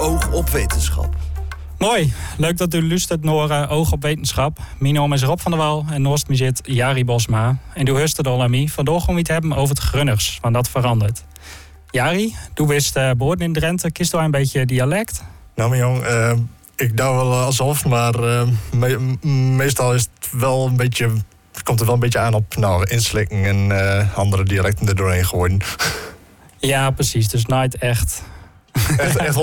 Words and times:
Oog 0.00 0.32
op 0.32 0.48
wetenschap. 0.50 1.16
Mooi. 1.78 2.12
Leuk 2.36 2.56
dat 2.56 2.74
u 2.74 2.88
luistert 2.88 3.24
naar 3.24 3.50
uh, 3.50 3.72
Oog 3.72 3.92
op 3.92 4.02
Wetenschap. 4.02 4.58
Mijn 4.78 4.94
naam 4.94 5.12
is 5.12 5.22
Rob 5.22 5.38
van 5.38 5.50
der 5.50 5.60
Wal 5.60 5.84
en 5.90 6.02
naast 6.02 6.28
me 6.28 6.34
zit 6.34 6.60
Jari 6.64 7.04
Bosma. 7.04 7.56
En 7.74 7.86
u 7.86 7.94
het 7.94 8.26
al 8.26 8.42
aan 8.42 8.50
mij. 8.50 8.68
Vandaag 8.68 9.04
gaan 9.04 9.14
we 9.14 9.20
het 9.20 9.28
hebben 9.28 9.52
over 9.52 9.74
het 9.74 9.84
grunners, 9.84 10.38
want 10.40 10.54
dat 10.54 10.68
verandert. 10.68 11.24
Jari, 11.90 12.34
du 12.54 12.66
wist 12.66 12.96
uh, 12.96 13.10
boorden 13.16 13.46
in 13.46 13.52
Drenthe. 13.52 13.90
Kiest 13.90 14.14
u 14.14 14.18
een 14.18 14.30
beetje 14.30 14.66
dialect? 14.66 15.22
Nou, 15.54 15.70
mijn 15.70 15.82
jong, 15.82 16.06
uh, 16.06 16.32
ik 16.76 16.96
doe 16.96 17.06
wel 17.06 17.34
alsof, 17.34 17.84
maar 17.84 18.14
me 18.72 19.16
meestal 19.56 19.94
is 19.94 20.08
het 20.14 20.40
wel 20.40 20.66
een 20.66 20.76
beetje... 20.76 21.10
Het 21.52 21.62
komt 21.62 21.80
er 21.80 21.86
wel 21.86 21.94
een 21.94 22.00
beetje 22.00 22.18
aan 22.18 22.34
op 22.34 22.56
nou, 22.56 22.84
inslikken 22.90 23.44
en 23.44 24.10
andere 24.14 24.44
dialecten 24.44 24.88
er 24.88 24.96
doorheen 24.96 25.24
gooien. 25.24 25.60
Ja, 26.62 26.90
precies. 26.90 27.28
Dus 27.28 27.46
nooit 27.46 27.78
echt 27.78 28.22
Echt, 28.96 29.16
echt 29.16 29.34
100% 29.34 29.38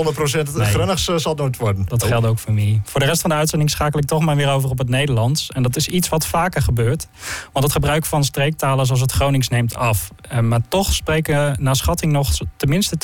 nee. 0.54 0.76
Uh, 0.76 0.96
zal 0.96 1.32
het 1.32 1.36
nooit 1.36 1.56
worden. 1.56 1.84
Dat 1.88 2.04
geldt 2.04 2.26
ook 2.26 2.38
voor 2.38 2.52
mij. 2.52 2.80
Voor 2.84 3.00
de 3.00 3.06
rest 3.06 3.20
van 3.20 3.30
de 3.30 3.36
uitzending 3.36 3.70
schakel 3.70 3.98
ik 3.98 4.06
toch 4.06 4.20
maar 4.20 4.36
weer 4.36 4.50
over 4.50 4.70
op 4.70 4.78
het 4.78 4.88
Nederlands. 4.88 5.50
En 5.50 5.62
dat 5.62 5.76
is 5.76 5.88
iets 5.88 6.08
wat 6.08 6.26
vaker 6.26 6.62
gebeurt. 6.62 7.06
Want 7.52 7.64
het 7.64 7.72
gebruik 7.74 8.04
van 8.04 8.24
streektalen 8.24 8.86
zoals 8.86 9.00
het 9.00 9.12
Gronings 9.12 9.48
neemt 9.48 9.74
af. 9.74 10.10
Uh, 10.32 10.38
maar 10.38 10.60
toch 10.68 10.92
spreken 10.92 11.56
naar 11.60 11.76
schatting 11.76 12.12
nog 12.12 12.30
tenminste 12.56 12.96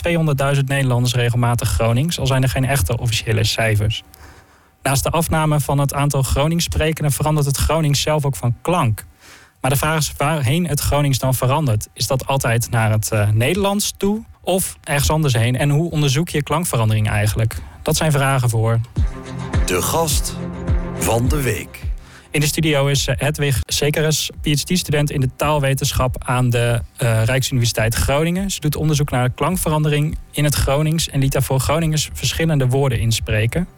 200.000 0.56 0.64
Nederlanders 0.64 1.14
regelmatig 1.14 1.69
Gronings. 1.69 2.19
Al 2.19 2.27
zijn 2.27 2.42
er 2.42 2.48
geen 2.48 2.64
echte 2.64 2.98
officiële 2.98 3.45
cijfers. 3.45 4.02
Naast 4.83 5.02
de 5.02 5.11
afname 5.11 5.61
van 5.61 5.78
het 5.78 5.95
aantal 5.95 6.22
Gronings 6.22 6.64
sprekenden 6.64 7.12
verandert 7.12 7.47
het 7.47 7.56
Gronings 7.56 8.00
zelf 8.00 8.25
ook 8.25 8.36
van 8.36 8.55
klank. 8.62 9.05
Maar 9.64 9.73
de 9.73 9.78
vraag 9.78 9.98
is 9.98 10.12
waarheen 10.16 10.66
het 10.66 10.80
Gronings 10.80 11.18
dan 11.18 11.34
verandert. 11.34 11.88
Is 11.92 12.06
dat 12.06 12.27
altijd 12.27 12.70
naar 12.70 12.91
het 12.91 13.10
uh, 13.12 13.30
Nederlands 13.30 13.95
toe? 13.96 14.22
of 14.41 14.77
ergens 14.82 15.10
anders 15.10 15.34
heen? 15.34 15.56
En 15.56 15.70
hoe 15.70 15.91
onderzoek 15.91 16.28
je 16.28 16.42
klankverandering 16.42 17.09
eigenlijk? 17.09 17.56
Dat 17.82 17.96
zijn 17.96 18.12
vragen 18.12 18.50
voor. 18.50 18.80
De 19.66 19.82
gast 19.82 20.36
van 20.98 21.28
de 21.28 21.42
week. 21.42 21.83
In 22.34 22.40
de 22.40 22.46
studio 22.46 22.86
is 22.86 23.06
eh, 23.06 23.14
Hedwig 23.18 23.60
Sekeres, 23.66 24.30
PhD-student 24.40 25.10
in 25.10 25.20
de 25.20 25.28
taalwetenschap 25.36 26.16
aan 26.24 26.50
de 26.50 26.80
uh, 27.02 27.24
Rijksuniversiteit 27.24 27.94
Groningen. 27.94 28.50
Ze 28.50 28.60
doet 28.60 28.77
onderzoek 28.77 29.10
naar 29.10 29.30
klankverandering 29.30 30.18
in 30.30 30.44
het 30.44 30.55
Gronings 30.55 31.08
en 31.08 31.20
liet 31.20 31.32
daarvoor 31.32 31.60
Groningers 31.60 32.10
verschillende 32.12 32.68
woorden 32.68 32.98
inspreken. 32.98 33.68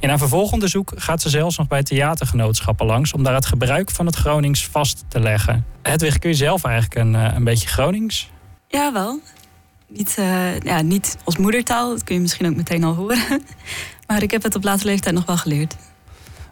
In 0.00 0.08
haar 0.08 0.18
vervolgonderzoek 0.18 0.92
gaat 0.96 1.22
ze 1.22 1.28
zelfs 1.28 1.56
nog 1.58 1.68
bij 1.68 1.82
theatergenootschappen 1.82 2.86
langs 2.86 3.12
om 3.12 3.22
daar 3.22 3.34
het 3.34 3.46
gebruik 3.46 3.90
van 3.90 4.06
het 4.06 4.16
Gronings 4.16 4.66
vast 4.66 5.04
te 5.08 5.20
leggen. 5.20 5.66
Hedwig, 5.82 6.18
kun 6.18 6.30
je 6.30 6.36
zelf 6.36 6.64
eigenlijk 6.64 6.94
een, 6.94 7.14
eh, 7.14 7.34
een 7.34 7.44
beetje 7.44 7.68
Gronings? 7.68 8.30
Ja, 8.68 8.92
wel. 8.92 9.20
Niet, 9.88 10.14
ja, 10.62 10.82
niet 10.82 11.16
als 11.24 11.36
moedertaal, 11.36 11.90
dat 11.90 12.04
kun 12.04 12.14
je 12.14 12.20
misschien 12.20 12.46
ook 12.46 12.56
meteen 12.56 12.84
al 12.84 12.94
horen. 12.94 13.18
maar 14.06 14.22
ik 14.22 14.30
heb 14.30 14.42
het 14.42 14.54
op 14.54 14.64
latere 14.64 14.88
leeftijd 14.88 15.14
nog 15.14 15.26
wel 15.26 15.36
geleerd. 15.36 15.76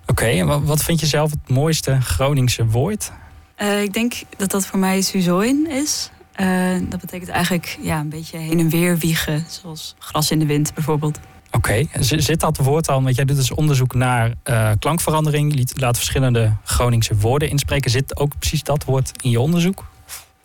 Oké, 0.07 0.27
en 0.27 0.65
wat 0.65 0.83
vind 0.83 1.01
je 1.01 1.07
zelf 1.07 1.31
het 1.31 1.49
mooiste 1.49 2.01
Groningse 2.01 2.67
woord? 2.67 3.13
Uh, 3.59 3.83
ik 3.83 3.93
denk 3.93 4.15
dat 4.37 4.51
dat 4.51 4.67
voor 4.67 4.79
mij 4.79 5.01
suzoin 5.01 5.71
is. 5.71 6.11
Uh, 6.41 6.79
dat 6.89 7.01
betekent 7.01 7.31
eigenlijk 7.31 7.79
ja, 7.81 8.01
een 8.01 8.09
beetje 8.09 8.39
heen 8.39 8.59
en 8.59 8.69
weer 8.69 8.99
wiegen, 8.99 9.45
zoals 9.49 9.95
gras 9.99 10.31
in 10.31 10.39
de 10.39 10.47
wind 10.47 10.75
bijvoorbeeld. 10.75 11.19
Oké, 11.51 11.87
okay. 11.89 12.21
zit 12.21 12.41
dat 12.41 12.57
woord 12.57 12.89
al, 12.89 13.03
want 13.03 13.17
jij 13.17 13.25
doet 13.25 13.37
dus 13.37 13.51
onderzoek 13.51 13.95
naar 13.95 14.33
uh, 14.45 14.71
klankverandering, 14.79 15.73
laat 15.81 15.97
verschillende 15.97 16.57
Groningse 16.65 17.17
woorden 17.17 17.49
inspreken. 17.49 17.91
Zit 17.91 18.17
ook 18.17 18.39
precies 18.39 18.63
dat 18.63 18.85
woord 18.85 19.13
in 19.23 19.31
je 19.31 19.41
onderzoek? 19.41 19.85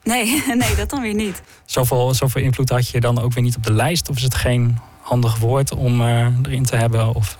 Nee, 0.03 0.43
nee, 0.57 0.75
dat 0.75 0.89
dan 0.89 1.01
weer 1.01 1.13
niet. 1.13 1.41
Zoveel, 1.65 2.13
zoveel 2.13 2.41
invloed 2.41 2.69
had 2.69 2.89
je 2.89 2.99
dan 2.99 3.21
ook 3.21 3.33
weer 3.33 3.43
niet 3.43 3.55
op 3.55 3.63
de 3.63 3.73
lijst? 3.73 4.09
Of 4.09 4.15
is 4.15 4.23
het 4.23 4.35
geen 4.35 4.77
handig 5.01 5.37
woord 5.37 5.75
om 5.75 6.01
erin 6.01 6.65
te 6.65 6.75
hebben? 6.75 7.15
Of... 7.15 7.37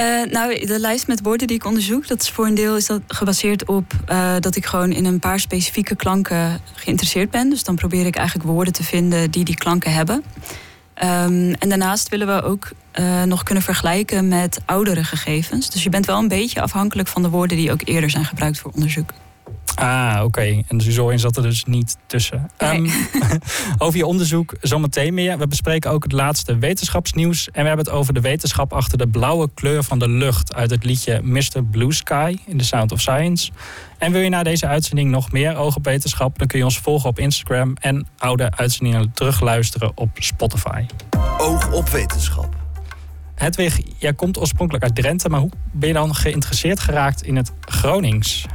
Uh, 0.00 0.30
nou, 0.30 0.66
de 0.66 0.80
lijst 0.80 1.06
met 1.06 1.22
woorden 1.22 1.46
die 1.46 1.56
ik 1.56 1.64
onderzoek, 1.64 2.08
dat 2.08 2.22
is 2.22 2.30
voor 2.30 2.46
een 2.46 2.54
deel 2.54 2.76
is 2.76 2.86
dat 2.86 3.00
gebaseerd 3.06 3.64
op 3.64 3.92
uh, 4.08 4.34
dat 4.40 4.56
ik 4.56 4.66
gewoon 4.66 4.92
in 4.92 5.04
een 5.04 5.18
paar 5.18 5.40
specifieke 5.40 5.96
klanken 5.96 6.60
geïnteresseerd 6.74 7.30
ben. 7.30 7.50
Dus 7.50 7.64
dan 7.64 7.74
probeer 7.74 8.06
ik 8.06 8.16
eigenlijk 8.16 8.48
woorden 8.48 8.72
te 8.72 8.84
vinden 8.84 9.30
die 9.30 9.44
die 9.44 9.54
klanken 9.54 9.92
hebben. 9.92 10.24
Um, 11.04 11.54
en 11.54 11.68
daarnaast 11.68 12.08
willen 12.08 12.26
we 12.26 12.42
ook 12.42 12.70
uh, 13.00 13.22
nog 13.22 13.42
kunnen 13.42 13.64
vergelijken 13.64 14.28
met 14.28 14.60
oudere 14.64 15.04
gegevens. 15.04 15.70
Dus 15.70 15.82
je 15.82 15.88
bent 15.88 16.06
wel 16.06 16.18
een 16.18 16.28
beetje 16.28 16.60
afhankelijk 16.60 17.08
van 17.08 17.22
de 17.22 17.28
woorden 17.28 17.56
die 17.56 17.72
ook 17.72 17.82
eerder 17.84 18.10
zijn 18.10 18.24
gebruikt 18.24 18.58
voor 18.58 18.70
onderzoek. 18.74 19.12
Ah, 19.74 20.14
oké. 20.14 20.24
Okay. 20.24 20.64
En 20.68 20.80
Suzoin 20.80 21.18
zat 21.18 21.36
er 21.36 21.42
dus 21.42 21.64
niet 21.64 21.96
tussen. 22.06 22.50
Nee. 22.58 22.78
Um, 22.78 22.90
over 23.78 23.98
je 23.98 24.06
onderzoek 24.06 24.54
zometeen 24.60 25.14
meer. 25.14 25.38
We 25.38 25.46
bespreken 25.46 25.90
ook 25.90 26.02
het 26.02 26.12
laatste 26.12 26.58
wetenschapsnieuws. 26.58 27.48
En 27.52 27.62
we 27.62 27.68
hebben 27.68 27.86
het 27.86 27.94
over 27.94 28.14
de 28.14 28.20
wetenschap 28.20 28.72
achter 28.72 28.98
de 28.98 29.08
blauwe 29.08 29.50
kleur 29.54 29.84
van 29.84 29.98
de 29.98 30.08
lucht... 30.08 30.54
uit 30.54 30.70
het 30.70 30.84
liedje 30.84 31.20
Mr. 31.22 31.64
Blue 31.70 31.92
Sky 31.92 32.36
in 32.46 32.58
The 32.58 32.64
Sound 32.64 32.92
of 32.92 33.00
Science. 33.00 33.50
En 33.98 34.12
wil 34.12 34.20
je 34.20 34.28
na 34.28 34.42
deze 34.42 34.66
uitzending 34.66 35.10
nog 35.10 35.32
meer 35.32 35.56
oog 35.56 35.76
op 35.76 35.84
wetenschap... 35.84 36.38
dan 36.38 36.46
kun 36.46 36.58
je 36.58 36.64
ons 36.64 36.78
volgen 36.78 37.08
op 37.08 37.18
Instagram... 37.18 37.76
en 37.80 38.06
oude 38.18 38.50
uitzendingen 38.50 39.10
terugluisteren 39.14 39.92
op 39.94 40.10
Spotify. 40.14 40.84
Oog 41.38 41.72
op 41.72 41.88
wetenschap. 41.88 42.56
Hedwig, 43.34 43.80
jij 43.96 44.14
komt 44.14 44.38
oorspronkelijk 44.38 44.84
uit 44.84 44.94
Drenthe... 44.94 45.28
maar 45.28 45.40
hoe 45.40 45.50
ben 45.72 45.88
je 45.88 45.94
dan 45.94 46.14
geïnteresseerd 46.14 46.80
geraakt 46.80 47.22
in 47.22 47.36
het 47.36 47.52
Gronings... 47.60 48.46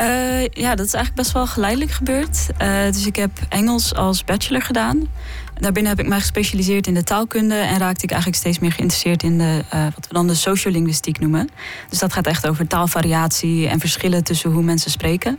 Uh, 0.00 0.46
ja, 0.46 0.74
dat 0.74 0.86
is 0.86 0.94
eigenlijk 0.94 1.14
best 1.14 1.32
wel 1.32 1.46
geleidelijk 1.46 1.90
gebeurd. 1.90 2.46
Uh, 2.62 2.84
dus 2.84 3.06
ik 3.06 3.16
heb 3.16 3.30
Engels 3.48 3.94
als 3.94 4.24
bachelor 4.24 4.62
gedaan. 4.62 5.08
Daarbinnen 5.54 5.90
heb 5.90 6.00
ik 6.00 6.08
mij 6.08 6.20
gespecialiseerd 6.20 6.86
in 6.86 6.94
de 6.94 7.02
taalkunde 7.02 7.54
en 7.54 7.78
raakte 7.78 8.04
ik 8.04 8.10
eigenlijk 8.10 8.40
steeds 8.40 8.58
meer 8.58 8.72
geïnteresseerd 8.72 9.22
in 9.22 9.38
de, 9.38 9.64
uh, 9.74 9.82
wat 9.82 10.06
we 10.08 10.14
dan 10.14 10.26
de 10.26 10.34
sociolinguïstiek 10.34 11.18
noemen. 11.18 11.48
Dus 11.88 11.98
dat 11.98 12.12
gaat 12.12 12.26
echt 12.26 12.48
over 12.48 12.66
taalvariatie 12.66 13.68
en 13.68 13.80
verschillen 13.80 14.24
tussen 14.24 14.50
hoe 14.50 14.62
mensen 14.62 14.90
spreken. 14.90 15.38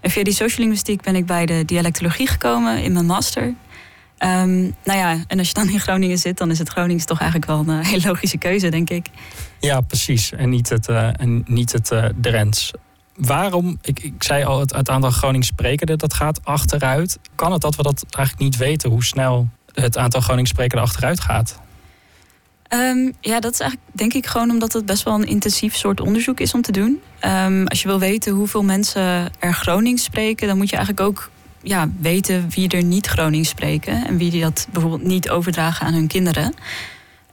En 0.00 0.10
via 0.10 0.22
die 0.22 0.32
sociolinguïstiek 0.32 1.02
ben 1.02 1.16
ik 1.16 1.26
bij 1.26 1.46
de 1.46 1.64
dialectologie 1.64 2.26
gekomen 2.26 2.82
in 2.82 2.92
mijn 2.92 3.06
master. 3.06 3.42
Um, 3.44 4.74
nou 4.84 4.98
ja, 4.98 5.24
en 5.26 5.38
als 5.38 5.48
je 5.48 5.54
dan 5.54 5.68
in 5.68 5.80
Groningen 5.80 6.18
zit, 6.18 6.38
dan 6.38 6.50
is 6.50 6.58
het 6.58 6.68
Gronings 6.68 7.04
toch 7.04 7.20
eigenlijk 7.20 7.50
wel 7.50 7.58
een 7.58 7.84
hele 7.84 8.06
logische 8.06 8.38
keuze, 8.38 8.68
denk 8.68 8.90
ik. 8.90 9.06
Ja, 9.60 9.80
precies. 9.80 10.32
En 10.32 10.48
niet 10.48 10.68
het, 10.68 10.88
en 10.88 11.44
niet 11.46 11.72
het 11.72 12.12
Drents 12.20 12.72
waarom, 13.18 13.78
ik, 13.82 14.02
ik 14.02 14.22
zei 14.22 14.44
al, 14.44 14.60
het, 14.60 14.90
aantal 14.90 15.10
Gronings 15.10 15.46
sprekenden 15.46 15.98
dat 15.98 16.14
gaat 16.14 16.44
achteruit. 16.44 17.18
Kan 17.34 17.52
het 17.52 17.60
dat 17.60 17.76
we 17.76 17.82
dat 17.82 18.04
eigenlijk 18.10 18.44
niet 18.44 18.56
weten, 18.56 18.90
hoe 18.90 19.04
snel 19.04 19.48
het 19.72 19.98
aantal 19.98 20.20
Gronings 20.20 20.50
sprekenden 20.50 20.86
achteruit 20.86 21.20
gaat? 21.20 21.58
Um, 22.74 23.12
ja, 23.20 23.40
dat 23.40 23.52
is 23.52 23.60
eigenlijk 23.60 23.90
denk 23.92 24.14
ik 24.14 24.26
gewoon 24.26 24.50
omdat 24.50 24.72
het 24.72 24.86
best 24.86 25.02
wel 25.02 25.14
een 25.14 25.26
intensief 25.26 25.76
soort 25.76 26.00
onderzoek 26.00 26.40
is 26.40 26.54
om 26.54 26.62
te 26.62 26.72
doen. 26.72 27.00
Um, 27.24 27.66
als 27.66 27.82
je 27.82 27.88
wil 27.88 27.98
weten 27.98 28.32
hoeveel 28.32 28.62
mensen 28.62 29.30
er 29.38 29.54
Gronings 29.54 30.04
spreken, 30.04 30.48
dan 30.48 30.56
moet 30.56 30.70
je 30.70 30.76
eigenlijk 30.76 31.06
ook 31.06 31.30
ja, 31.62 31.88
weten 32.00 32.50
wie 32.50 32.68
er 32.68 32.82
niet 32.82 33.06
Gronings 33.06 33.48
spreken. 33.48 34.06
En 34.06 34.16
wie 34.16 34.30
die 34.30 34.42
dat 34.42 34.66
bijvoorbeeld 34.72 35.02
niet 35.02 35.30
overdragen 35.30 35.86
aan 35.86 35.92
hun 35.92 36.06
kinderen. 36.06 36.54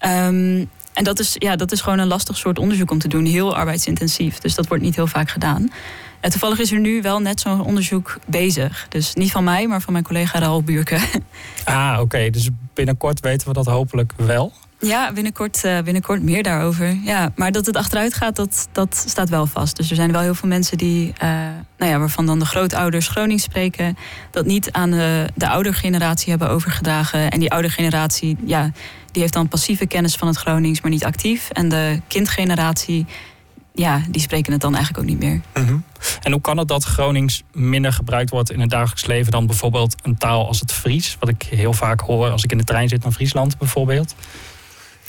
Um, 0.06 0.69
en 0.96 1.04
dat 1.04 1.20
is, 1.20 1.36
ja, 1.38 1.56
dat 1.56 1.72
is 1.72 1.82
gewoon 1.82 2.00
een 2.00 2.08
lastig 2.08 2.38
soort 2.38 2.60
onderzoek 2.60 2.92
om 2.92 3.00
te 3.00 3.08
doen. 3.08 3.26
Heel 3.26 3.56
arbeidsintensief. 3.56 4.38
Dus 4.38 4.56
dat 4.56 4.68
wordt 4.68 4.84
niet 4.84 4.96
heel 4.96 5.08
vaak 5.08 5.30
gedaan. 5.30 5.72
En 6.20 6.32
toevallig 6.32 6.60
is 6.60 6.72
er 6.72 6.80
nu 6.80 7.02
wel 7.02 7.20
net 7.20 7.40
zo'n 7.40 7.62
onderzoek 7.62 8.18
bezig. 8.28 8.86
Dus 8.90 9.14
niet 9.14 9.32
van 9.32 9.44
mij, 9.44 9.68
maar 9.68 9.82
van 9.82 9.94
mijn 9.94 10.06
collega 10.06 10.40
Raoul 10.40 10.64
Buurke. 10.64 10.98
Ah, 11.64 11.98
oké. 12.02 12.30
Dus 12.30 12.50
binnenkort 12.74 13.20
weten 13.20 13.48
we 13.48 13.54
dat 13.54 13.66
hopelijk 13.66 14.14
wel. 14.18 14.54
Ja, 14.80 15.12
binnenkort, 15.14 15.64
uh, 15.66 15.80
binnenkort 15.82 16.22
meer 16.22 16.44
daarover. 16.44 16.98
Ja, 17.04 17.32
maar 17.36 17.52
dat 17.52 17.66
het 17.66 17.76
achteruit 17.76 18.14
gaat, 18.14 18.36
dat, 18.36 18.68
dat 18.72 19.04
staat 19.08 19.30
wel 19.30 19.46
vast. 19.46 19.78
Dus 19.78 19.90
er 19.90 19.96
zijn 19.96 20.12
wel 20.12 20.22
heel 20.22 20.36
veel 20.36 20.50
mensen 20.50 20.78
die, 20.78 21.08
uh, 21.24 21.30
nou 21.78 21.92
ja, 21.92 22.00
waarvan 22.00 22.26
dan 22.26 22.40
de 22.40 22.46
grootouders 22.46 23.08
Gronings 23.08 23.44
spreken, 23.44 23.98
dat 24.32 24.46
niet 24.46 24.72
aan 24.72 24.92
de, 24.92 25.30
de 25.36 25.50
oudergeneratie 25.50 26.30
hebben 26.30 26.50
overgedragen. 26.50 27.32
En 27.32 27.40
die 27.40 27.52
oudergeneratie, 27.52 28.38
ja, 28.46 28.72
die 29.16 29.24
heeft 29.24 29.36
dan 29.36 29.48
passieve 29.48 29.86
kennis 29.86 30.16
van 30.16 30.28
het 30.28 30.38
Gronings, 30.38 30.81
maar 30.81 30.92
niet 30.92 31.06
actief. 31.06 31.50
En 31.50 31.70
de 31.70 32.02
kindgeneratie, 32.08 33.06
ja, 33.73 34.02
die 34.09 34.22
spreken 34.22 34.52
het 34.52 34.62
dan 34.62 34.76
eigenlijk 34.76 35.03
ook 35.03 35.09
niet 35.09 35.20
meer. 35.20 35.41
-hmm. 35.53 35.84
En 36.22 36.32
hoe 36.32 36.41
kan 36.41 36.58
het 36.58 36.67
dat 36.67 36.84
Gronings 36.84 37.44
minder 37.52 37.94
gebruikt 37.94 38.29
wordt 38.29 38.52
in 38.52 38.59
het 38.59 38.70
dagelijks 38.70 39.06
leven 39.06 39.32
dan 39.32 39.47
bijvoorbeeld 39.47 39.96
een 40.03 40.17
taal 40.17 40.47
als 40.47 40.59
het 40.59 40.72
Fries? 40.72 41.16
Wat 41.20 41.29
ik 41.29 41.44
heel 41.44 41.73
vaak 41.73 42.00
hoor 42.00 42.29
als 42.29 42.44
ik 42.44 42.52
in 42.52 42.58
de 42.58 42.64
trein 42.64 42.90
zit 42.90 43.03
naar 43.03 43.12
Friesland 43.12 43.58
bijvoorbeeld. 43.58 44.16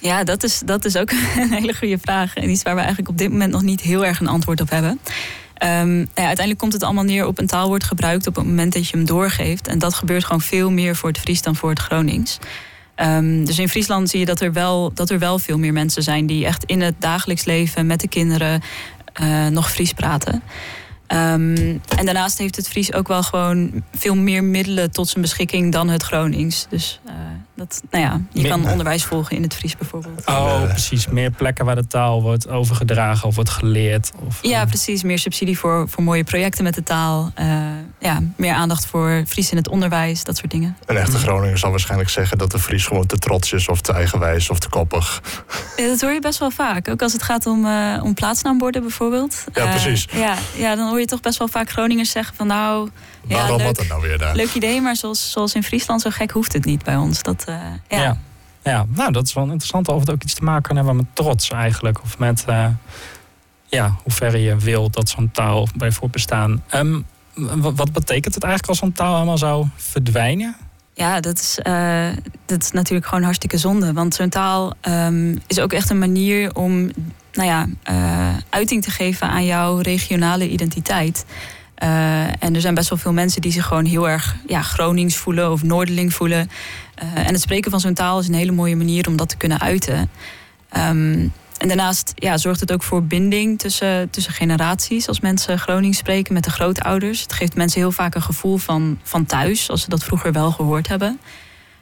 Ja, 0.01 0.25
dat 0.25 0.43
is, 0.43 0.63
dat 0.65 0.85
is 0.85 0.97
ook 0.97 1.11
een 1.37 1.53
hele 1.53 1.75
goede 1.75 1.99
vraag. 1.99 2.35
En 2.35 2.51
iets 2.51 2.63
waar 2.63 2.75
we 2.75 2.81
eigenlijk 2.81 3.11
op 3.11 3.19
dit 3.19 3.31
moment 3.31 3.53
nog 3.53 3.63
niet 3.63 3.81
heel 3.81 4.05
erg 4.05 4.21
een 4.21 4.29
antwoord 4.29 4.61
op 4.61 4.71
hebben. 4.71 5.01
Um, 5.65 5.99
ja, 5.99 6.07
uiteindelijk 6.15 6.59
komt 6.59 6.73
het 6.73 6.83
allemaal 6.83 7.05
neer 7.05 7.27
op 7.27 7.39
een 7.39 7.47
taal 7.47 7.69
wordt 7.69 7.85
gebruikt 7.85 8.27
op 8.27 8.37
het 8.37 8.45
moment 8.45 8.73
dat 8.73 8.89
je 8.89 8.97
hem 8.97 9.07
doorgeeft. 9.07 9.69
En 9.69 9.79
dat 9.79 9.95
gebeurt 9.95 10.25
gewoon 10.25 10.41
veel 10.41 10.71
meer 10.71 10.97
voor 10.97 11.09
het 11.09 11.19
Fries 11.19 11.43
dan 11.43 11.57
voor 11.57 11.71
het 11.71 11.79
Gronings. 11.79 12.39
Um, 13.03 13.45
dus 13.45 13.59
in 13.59 13.69
Friesland 13.69 14.11
zie 14.11 14.21
je 14.21 14.27
dat 14.27 14.41
er, 14.41 14.53
wel, 14.53 14.91
dat 14.95 15.11
er 15.11 15.19
wel 15.19 15.39
veel 15.39 15.59
meer 15.59 15.73
mensen 15.73 16.03
zijn 16.03 16.27
die 16.27 16.47
echt 16.47 16.65
in 16.65 16.81
het 16.81 16.95
dagelijks 16.99 17.45
leven 17.45 17.87
met 17.87 18.01
de 18.01 18.09
kinderen 18.09 18.63
uh, 19.21 19.47
nog 19.47 19.71
Fries 19.71 19.93
praten. 19.93 20.43
Um, 21.09 21.81
en 21.97 22.05
daarnaast 22.05 22.39
heeft 22.39 22.57
het 22.57 22.69
Fries 22.69 22.93
ook 22.93 23.09
wel 23.09 23.23
gewoon 23.23 23.85
veel 23.93 24.15
meer 24.15 24.45
middelen 24.45 24.91
tot 24.91 25.09
zijn 25.09 25.23
beschikking 25.23 25.73
dan 25.73 25.89
het 25.89 26.03
Gronings. 26.03 26.67
Dus 26.69 27.01
uh, 27.07 27.13
Dat, 27.57 27.83
nou 27.91 28.05
ja, 28.05 28.21
je 28.33 28.41
Meer- 28.41 28.51
kan 28.51 28.69
onderwijs 28.69 29.05
volgen 29.05 29.37
in 29.37 29.43
het 29.43 29.55
Fries 29.55 29.77
bijvoorbeeld. 29.77 30.27
Oh, 30.27 30.63
precies. 30.65 31.07
Meer 31.07 31.31
plekken 31.31 31.65
waar 31.65 31.75
de 31.75 31.87
taal 31.87 32.23
wordt 32.23 32.49
overgedragen 32.49 33.29
of 33.29 33.35
wordt 33.35 33.51
geleerd. 33.51 34.13
Of, 34.27 34.39
Ja, 34.43 34.61
eh, 34.61 34.67
precies. 34.67 35.03
Meer 35.03 35.19
subsidie 35.19 35.59
voor, 35.59 35.89
voor 35.89 36.03
mooie 36.03 36.25
projecten 36.25 36.65
met 36.65 36.75
de 36.75 36.83
taal. 36.83 37.31
Eh, 37.35 37.47
ja, 38.01 38.23
meer 38.37 38.53
aandacht 38.55 38.87
voor 38.87 39.23
Fries 39.27 39.51
in 39.51 39.57
het 39.57 39.69
onderwijs, 39.69 40.25
dat 40.25 40.37
soort 40.37 40.51
dingen. 40.51 40.77
Een 40.87 40.97
echte 40.97 41.19
Groninger 41.19 41.59
zal 41.59 41.71
waarschijnlijk 41.71 42.11
zeggen 42.11 42.39
dat 42.39 42.51
de 42.51 42.59
Fries 42.59 42.87
gewoon 42.87 43.07
te 43.07 43.17
trots 43.19 43.53
is 43.53 43.69
of 43.69 43.81
te 43.81 43.93
eigenwijs 43.93 44.51
of 44.51 44.59
te 44.59 44.69
koppig. 44.69 45.23
Ja, 45.77 45.87
dat 45.87 46.01
hoor 46.01 46.13
je 46.13 46.21
best 46.21 46.39
wel 46.39 46.51
vaak. 46.51 46.89
Ook 46.89 47.03
als 47.03 47.13
het 47.13 47.23
gaat 47.23 47.47
om, 47.47 47.67
eh, 47.67 48.01
om 48.03 48.15
plaatsnaamborden 48.15 48.83
bijvoorbeeld. 48.83 49.45
Ja, 49.53 49.67
precies. 49.67 50.07
ja, 50.13 50.35
ja, 50.57 50.75
dan 50.77 50.89
hoor 50.89 51.01
je 51.01 51.07
toch 51.07 51.21
best 51.21 51.39
wel 51.39 51.49
vaak 51.49 51.71
Groningers 51.71 52.11
zeggen 52.11 52.37
van 52.37 52.47
nou... 52.47 52.91
Ja, 53.29 53.37
Waarom 53.37 53.57
leuk, 53.57 53.67
wat 53.67 53.77
dat 53.77 53.87
nou 53.89 54.03
weer 54.03 54.19
daar? 54.19 54.35
leuk 54.37 54.55
idee, 54.55 54.81
maar 54.81 54.97
zoals, 54.97 55.31
zoals 55.31 55.55
in 55.55 55.63
Friesland 55.63 56.01
zo 56.01 56.11
gek 56.11 56.31
hoeft 56.31 56.53
het 56.53 56.65
niet 56.65 56.85
bij 56.85 56.97
ons. 56.97 57.23
Dat, 57.23 57.45
eh, 57.47 57.57
ja. 57.89 58.03
Ja. 58.03 58.17
ja, 58.63 58.87
nou 58.89 59.13
dat 59.13 59.27
is 59.27 59.33
wel 59.33 59.45
interessant 59.45 59.89
of 59.89 60.01
het 60.01 60.11
ook 60.11 60.23
iets 60.23 60.35
te 60.35 60.45
maken 60.45 60.63
kan 60.63 60.77
hebben 60.77 60.97
met 60.97 61.07
trots 61.13 61.51
eigenlijk. 61.51 62.03
Of 62.03 62.19
met 62.19 62.45
eh, 62.47 62.67
ja, 63.67 63.97
hoe 64.03 64.13
ver 64.13 64.37
je 64.37 64.57
wil 64.57 64.91
dat 64.91 65.09
zo'n 65.09 65.31
taal 65.31 65.69
bij 65.77 65.93
voortbestaan. 65.93 66.63
Ehm, 66.69 67.01
wat, 67.61 67.93
betekent 67.93 68.35
het 68.35 68.45
eigenlijk 68.45 68.69
als 68.69 68.79
zo'n 68.79 68.93
taal 68.93 69.15
helemaal 69.15 69.39
zou 69.39 69.67
verdwijnen? 69.77 70.57
Ja, 70.95 71.21
dat 71.21 71.39
is, 71.39 71.59
eh, 71.59 72.09
dat 72.47 72.63
is 72.63 72.71
natuurlijk 72.71 73.07
gewoon 73.07 73.25
hartstikke 73.25 73.59
zonde. 73.59 73.93
Want 73.93 74.15
zo'n 74.15 74.29
taal 74.29 74.73
ehm, 74.81 75.37
is 75.47 75.61
ook 75.61 75.73
echt 75.73 75.91
een 75.91 75.99
manier 75.99 76.55
om 76.55 76.91
nou 77.33 77.49
ja, 77.49 77.67
uiting 78.49 78.83
te 78.83 78.91
geven 78.91 79.29
aan 79.29 79.45
jouw 79.45 79.79
regionale 79.79 80.49
identiteit. 80.49 81.25
Eh, 81.77 82.43
en 82.43 82.55
er 82.55 82.61
zijn 82.61 82.75
best 82.75 82.89
wel 82.89 82.99
veel 82.99 83.13
mensen 83.13 83.41
die 83.41 83.53
zich 83.53 83.67
gewoon 83.67 83.85
heel 83.85 84.09
erg 84.09 84.37
ja, 84.47 84.63
Gronings 84.63 85.17
voelen 85.17 85.53
of 85.53 85.63
Noorderling 85.63 86.15
voelen. 86.15 86.51
Eh, 86.95 87.17
en 87.17 87.33
het 87.33 87.41
spreken 87.41 87.71
van 87.71 87.81
zo'n 87.81 87.95
taal 87.95 88.19
is 88.19 88.29
een 88.29 88.35
hele 88.35 88.53
mooie 88.53 88.77
manier 88.77 89.09
om 89.09 89.17
dat 89.17 89.29
te 89.29 89.37
kunnen 89.37 89.61
uiten. 89.61 90.11
Ehm, 90.69 91.29
en 91.59 91.69
daarnaast 91.69 92.13
ja, 92.15 92.39
zorgt 92.39 92.61
het 92.61 92.73
ook 92.73 92.83
voor 92.83 93.05
binding 93.05 93.59
tussen, 93.59 94.11
tussen 94.11 94.33
generaties. 94.33 95.09
Als 95.09 95.21
mensen 95.21 95.59
Gronings 95.59 95.99
spreken 95.99 96.35
met 96.35 96.45
de 96.45 96.51
grootouders. 96.51 97.23
Het 97.23 97.33
geeft 97.33 97.57
mensen 97.57 97.81
heel 97.81 97.93
vaak 97.93 98.15
een 98.15 98.23
gevoel 98.23 98.57
van, 98.57 98.99
van 99.03 99.27
thuis, 99.27 99.71
als 99.71 99.83
ze 99.83 99.89
dat 99.89 100.05
vroeger 100.05 100.33
wel 100.33 100.51
gehoord 100.51 100.89
hebben. 100.89 101.21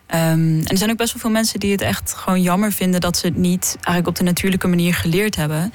Ehm, 0.06 0.22
en 0.58 0.66
er 0.66 0.78
zijn 0.78 0.90
ook 0.90 0.96
best 0.96 1.12
wel 1.12 1.22
veel 1.22 1.30
mensen 1.30 1.60
die 1.60 1.72
het 1.72 1.80
echt 1.80 2.14
gewoon 2.16 2.42
jammer 2.42 2.72
vinden 2.72 3.00
dat 3.00 3.16
ze 3.16 3.26
het 3.26 3.36
niet 3.36 3.74
eigenlijk 3.74 4.06
op 4.06 4.16
de 4.16 4.22
natuurlijke 4.22 4.68
manier 4.68 4.94
geleerd 4.94 5.36
hebben. 5.36 5.72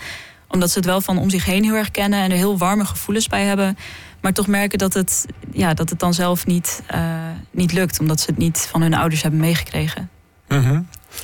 Omdat 0.48 0.69
ze 0.69 0.77
het 0.77 0.88
wel 0.88 1.01
van 1.01 1.18
om 1.18 1.30
zich 1.30 1.45
heen 1.45 1.63
heel 1.63 1.75
erg 1.75 1.92
kennen 1.92 2.19
en 2.19 2.31
er 2.31 2.38
heel 2.38 2.57
warme 2.57 2.86
gevoelens 2.86 3.27
bij 3.27 3.44
hebben. 3.44 3.77
Maar 4.21 4.33
toch 4.33 4.48
merken 4.48 4.77
dat 4.77 4.94
het, 4.94 5.25
ja, 5.51 5.74
dat 5.74 5.89
het 5.89 6.00
dan 6.00 6.13
zelf 6.13 6.45
niet, 6.45 6.81
eh, 6.88 7.01
niet 7.51 7.74
lukt, 7.74 8.00
omdat 8.00 8.19
ze 8.19 8.25
het 8.30 8.38
niet 8.38 8.68
van 8.71 8.81
hun 8.81 8.94
ouders 8.94 9.21
hebben 9.21 9.39
meegekregen. 9.39 10.10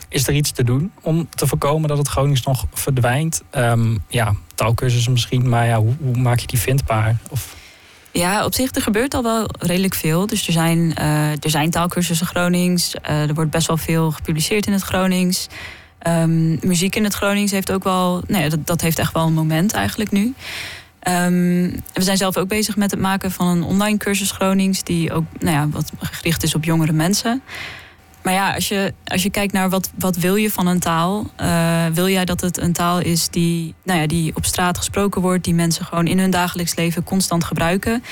Is 0.10 0.28
er 0.28 0.34
iets 0.34 0.52
te 0.52 0.64
doen 0.64 0.92
om 1.02 1.28
te 1.30 1.48
voorkomen 1.48 1.90
dat 1.90 1.98
het 1.98 2.08
Gronings 2.08 2.44
nog 2.44 2.66
verdwijnt? 2.74 3.42
Ehm, 3.50 3.98
ja, 4.08 4.34
taalkursussen 4.56 5.12
misschien, 5.12 5.50
maar 5.50 5.66
ja, 5.66 5.78
hoe, 5.78 5.94
hoe 6.00 6.18
maak 6.18 6.40
je 6.40 6.48
die 6.48 6.60
vindbaar? 6.60 7.18
Of, 7.30 7.56
Ja, 8.12 8.46
op 8.46 8.54
zich, 8.54 8.76
er 8.76 8.82
gebeurt 8.82 9.14
al 9.14 9.24
wel 9.24 9.50
redelijk 9.60 9.94
veel. 9.94 10.28
Dus 10.28 10.48
er 10.48 10.54
zijn, 10.54 10.96
eh, 10.96 11.32
er 11.32 11.50
zijn 11.50 11.70
taalkursussen 11.70 12.28
Gronings. 12.28 12.96
Eh, 12.96 13.22
er 13.30 13.34
wordt 13.34 13.52
best 13.52 13.68
wel 13.68 13.78
veel 13.78 14.12
gepubliceerd 14.12 14.68
in 14.68 14.74
het 14.74 14.82
Gronings. 14.82 15.48
Ehm, 16.00 16.68
muziek 16.68 16.96
in 16.96 17.04
het 17.04 17.14
Gronings 17.14 17.52
heeft 17.52 17.72
ook 17.72 17.84
wel... 17.84 18.24
Nou 18.28 18.44
ja, 18.44 18.50
dat, 18.50 18.68
dat 18.68 18.82
heeft 18.82 19.00
echt 19.00 19.14
wel 19.14 19.26
een 19.26 19.34
moment 19.34 19.74
eigenlijk 19.74 20.12
nu. 20.12 20.34
Ehm, 21.06 21.70
we 21.94 22.02
zijn 22.02 22.18
zelf 22.18 22.38
ook 22.38 22.48
bezig 22.48 22.76
met 22.76 22.92
het 22.92 23.00
maken 23.00 23.32
van 23.32 23.48
een 23.48 23.64
online 23.64 23.98
cursus 23.98 24.32
Gronings... 24.32 24.84
die 24.84 25.14
ook 25.14 25.24
nou 25.40 25.56
ja, 25.56 25.70
wat 25.70 25.92
gericht 26.00 26.44
is 26.44 26.56
op 26.56 26.64
jongere 26.64 26.92
mensen. 26.92 27.42
Maar 28.24 28.34
ja, 28.34 28.54
als 28.54 28.68
je, 28.68 28.94
als 29.06 29.24
je 29.24 29.30
kijkt 29.30 29.54
naar 29.54 29.70
wat, 29.70 29.92
wat 29.98 30.16
wil 30.16 30.36
je 30.36 30.52
van 30.52 30.68
een 30.68 30.80
taal... 30.80 31.30
eh, 31.36 31.86
wil 31.94 32.10
jij 32.10 32.26
dat 32.26 32.42
het 32.42 32.58
een 32.58 32.74
taal 32.74 33.00
is 33.00 33.30
die, 33.30 33.74
nou 33.84 34.00
ja, 34.00 34.08
die 34.08 34.36
op 34.36 34.46
straat 34.46 34.78
gesproken 34.78 35.22
wordt... 35.22 35.44
die 35.44 35.54
mensen 35.54 35.86
gewoon 35.86 36.08
in 36.08 36.20
hun 36.20 36.32
dagelijks 36.32 36.76
leven 36.76 37.04
constant 37.04 37.44
gebruiken... 37.44 38.04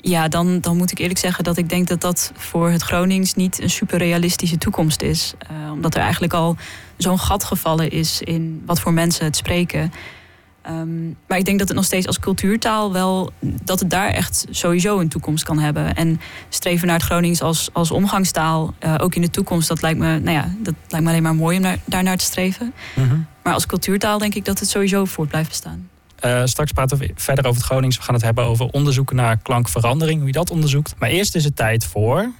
Ja, 0.00 0.28
dan, 0.28 0.60
dan 0.60 0.76
moet 0.76 0.90
ik 0.90 0.98
eerlijk 0.98 1.18
zeggen 1.18 1.44
dat 1.44 1.56
ik 1.56 1.68
denk 1.68 1.88
dat 1.88 2.00
dat 2.00 2.32
voor 2.36 2.70
het 2.70 2.82
Gronings 2.82 3.34
niet 3.34 3.62
een 3.62 3.70
super 3.70 3.98
realistische 3.98 4.58
toekomst 4.58 5.02
is. 5.02 5.34
Eh, 5.38 5.72
omdat 5.72 5.94
er 5.94 6.00
eigenlijk 6.00 6.32
al 6.32 6.56
zo'n 6.96 7.18
gat 7.18 7.44
gevallen 7.44 7.90
is 7.90 8.22
in 8.22 8.62
wat 8.66 8.80
voor 8.80 8.92
mensen 8.92 9.24
het 9.24 9.36
spreken. 9.36 9.92
Ehm, 10.66 11.06
maar 11.28 11.38
ik 11.38 11.44
denk 11.44 11.58
dat 11.58 11.68
het 11.68 11.76
nog 11.76 11.86
steeds 11.86 12.06
als 12.06 12.18
cultuurtaal 12.18 12.92
wel, 12.92 13.30
dat 13.40 13.80
het 13.80 13.90
daar 13.90 14.08
echt 14.08 14.46
sowieso 14.50 14.98
een 14.98 15.08
toekomst 15.08 15.44
kan 15.44 15.58
hebben. 15.58 15.94
En 15.94 16.20
streven 16.48 16.86
naar 16.86 16.96
het 16.96 17.04
Gronings 17.04 17.42
als, 17.42 17.68
als 17.72 17.90
omgangstaal, 17.90 18.74
eh, 18.78 18.94
ook 18.98 19.14
in 19.14 19.22
de 19.22 19.30
toekomst, 19.30 19.68
dat 19.68 19.82
lijkt 19.82 19.98
me, 19.98 20.18
nou 20.18 20.36
ja, 20.36 20.54
dat 20.58 20.74
lijkt 20.88 21.04
me 21.04 21.10
alleen 21.10 21.22
maar 21.22 21.34
mooi 21.34 21.56
om 21.56 21.62
daar, 21.62 21.78
daarnaar 21.84 22.16
te 22.16 22.24
streven. 22.24 22.72
Maar 23.42 23.52
als 23.52 23.66
cultuurtaal 23.66 24.18
denk 24.18 24.34
ik 24.34 24.44
dat 24.44 24.58
het 24.58 24.68
sowieso 24.68 25.04
voort 25.04 25.28
blijft 25.28 25.48
bestaan. 25.48 25.88
Eh, 26.16 26.42
straks 26.44 26.72
praten 26.72 26.98
we 26.98 27.10
verder 27.14 27.46
over 27.46 27.60
het 27.60 27.70
Gronings. 27.70 27.96
We 27.96 28.02
gaan 28.02 28.14
het 28.14 28.24
hebben 28.24 28.44
over 28.44 28.66
onderzoeken 28.66 29.16
naar 29.16 29.36
klankverandering, 29.36 30.18
hoe 30.18 30.26
je 30.26 30.32
dat 30.32 30.50
onderzoekt. 30.50 30.94
Maar 30.98 31.08
eerst 31.08 31.34
is 31.34 31.44
het 31.44 31.56
tijd 31.56 31.84
voor 31.84 32.30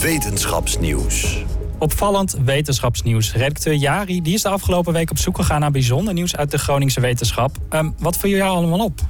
Wetenschapsnieuws. 0.00 1.44
Opvallend 1.78 2.36
wetenschapsnieuws. 2.44 3.32
Redacteur 3.32 3.74
Jari 3.74 4.22
die 4.22 4.34
is 4.34 4.42
de 4.42 4.48
afgelopen 4.48 4.92
week 4.92 5.10
op 5.10 5.18
zoek 5.18 5.36
gegaan 5.36 5.60
naar 5.60 5.70
bijzonder 5.70 6.14
nieuws 6.14 6.36
uit 6.36 6.50
de 6.50 6.58
Groningse 6.58 7.00
wetenschap. 7.00 7.56
Ehm, 7.68 7.90
wat 7.98 8.16
viel 8.16 8.36
jou 8.36 8.50
allemaal 8.50 8.84
op? 8.84 9.00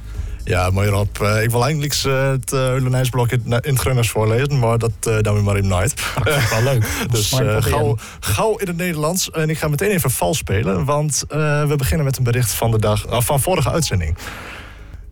Ja, 0.43 0.69
mooi 0.69 0.89
Rob. 0.89 1.21
Eh, 1.21 1.43
ik 1.43 1.49
wil 1.49 1.63
eigenlijk 1.63 1.93
eh, 1.93 2.29
het 2.29 2.51
uh, 2.51 2.59
Heulenijsblok 2.59 3.31
in, 3.31 3.41
in 3.45 3.51
het 3.51 3.79
Grunners 3.79 4.09
voorlezen, 4.09 4.59
maar 4.59 4.77
dat 4.77 4.91
uh, 5.07 5.19
doen 5.19 5.35
we 5.35 5.41
maar 5.41 5.57
in 5.57 5.67
night. 5.67 6.03
Dat 6.23 6.35
is 6.35 6.49
wel 6.49 6.63
leuk. 6.63 6.87
Dus 7.11 7.31
uh, 7.31 7.61
gauw, 7.61 7.97
gauw 8.19 8.57
in 8.57 8.67
het 8.67 8.77
Nederlands. 8.77 9.31
En 9.31 9.49
ik 9.49 9.57
ga 9.57 9.67
meteen 9.67 9.89
even 9.89 10.11
vals 10.11 10.37
spelen, 10.37 10.85
want 10.85 11.23
uh, 11.29 11.67
we 11.67 11.75
beginnen 11.75 12.05
met 12.05 12.17
een 12.17 12.23
bericht 12.23 12.51
van 12.51 12.71
de 12.71 12.79
dag 12.79 13.05
uh, 13.05 13.21
van 13.21 13.39
vorige 13.39 13.71
uitzending. 13.71 14.17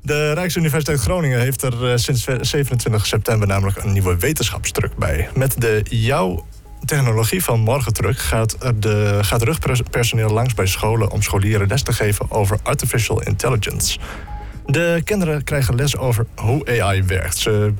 De 0.01 0.31
Rijksuniversiteit 0.31 0.99
Groningen 0.99 1.39
heeft 1.39 1.61
er 1.61 1.91
uh, 1.91 1.95
sinds 1.95 2.23
27 2.41 3.05
september 3.05 3.47
namelijk 3.47 3.83
een 3.83 3.91
nieuwe 3.91 4.17
wetenschapsdruk 4.17 4.95
bij. 4.97 5.29
Met 5.33 5.61
de 5.61 5.81
jouw 5.89 6.45
technologie 6.87 7.43
van 7.43 7.59
morgendruk 7.59 8.17
gaat, 8.17 8.55
er 8.63 8.79
de, 8.79 9.19
gaat 9.21 9.43
rugpersoneel 9.43 10.29
langs 10.29 10.53
bij 10.53 10.65
scholen 10.65 11.11
om 11.11 11.21
scholieren 11.21 11.67
les 11.67 11.81
te 11.81 11.93
geven 11.93 12.31
over 12.31 12.59
artificial 12.63 13.21
intelligence. 13.21 13.99
De 14.65 15.01
kinderen 15.03 15.43
krijgen 15.43 15.75
les 15.75 15.97
over 15.97 16.25
hoe 16.35 16.81
AI 16.81 17.03
werkt. 17.03 17.37
Ze 17.37 17.73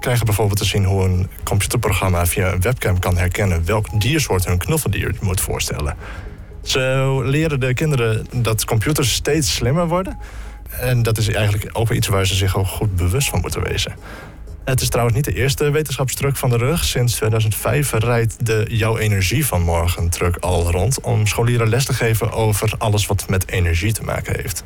krijgen 0.00 0.26
bijvoorbeeld 0.26 0.58
te 0.58 0.64
zien 0.64 0.84
hoe 0.84 1.04
een 1.04 1.28
computerprogramma 1.44 2.26
via 2.26 2.52
een 2.52 2.60
webcam 2.60 2.98
kan 2.98 3.16
herkennen 3.16 3.64
welk 3.64 4.00
diersoort 4.00 4.44
hun 4.44 4.58
knuffeldier 4.58 5.14
moet 5.20 5.40
voorstellen. 5.40 5.96
Zo 6.62 7.22
leren 7.22 7.60
de 7.60 7.74
kinderen 7.74 8.26
dat 8.32 8.64
computers 8.64 9.12
steeds 9.12 9.54
slimmer 9.54 9.88
worden. 9.88 10.18
En 10.80 11.02
dat 11.02 11.18
is 11.18 11.28
eigenlijk 11.28 11.70
ook 11.72 11.90
iets 11.90 12.06
waar 12.06 12.26
ze 12.26 12.34
zich 12.34 12.56
ook 12.56 12.66
goed 12.66 12.96
bewust 12.96 13.28
van 13.28 13.40
moeten 13.40 13.62
wezen. 13.62 13.92
Het 14.68 14.80
is 14.80 14.88
trouwens 14.88 15.16
niet 15.16 15.24
de 15.24 15.34
eerste 15.34 15.70
wetenschapstruck 15.70 16.36
van 16.36 16.50
de 16.50 16.56
rug. 16.56 16.84
Sinds 16.84 17.14
2005 17.14 17.92
rijdt 17.92 18.46
de 18.46 18.66
Jouw 18.68 18.96
Energie 18.96 19.46
van 19.46 19.62
Morgen 19.62 20.08
truck 20.08 20.36
al 20.36 20.70
rond 20.70 21.00
om 21.00 21.26
scholieren 21.26 21.68
les 21.68 21.84
te 21.84 21.92
geven 21.92 22.32
over 22.32 22.74
alles 22.78 23.06
wat 23.06 23.28
met 23.28 23.48
energie 23.48 23.92
te 23.92 24.02
maken 24.02 24.36
heeft. 24.36 24.64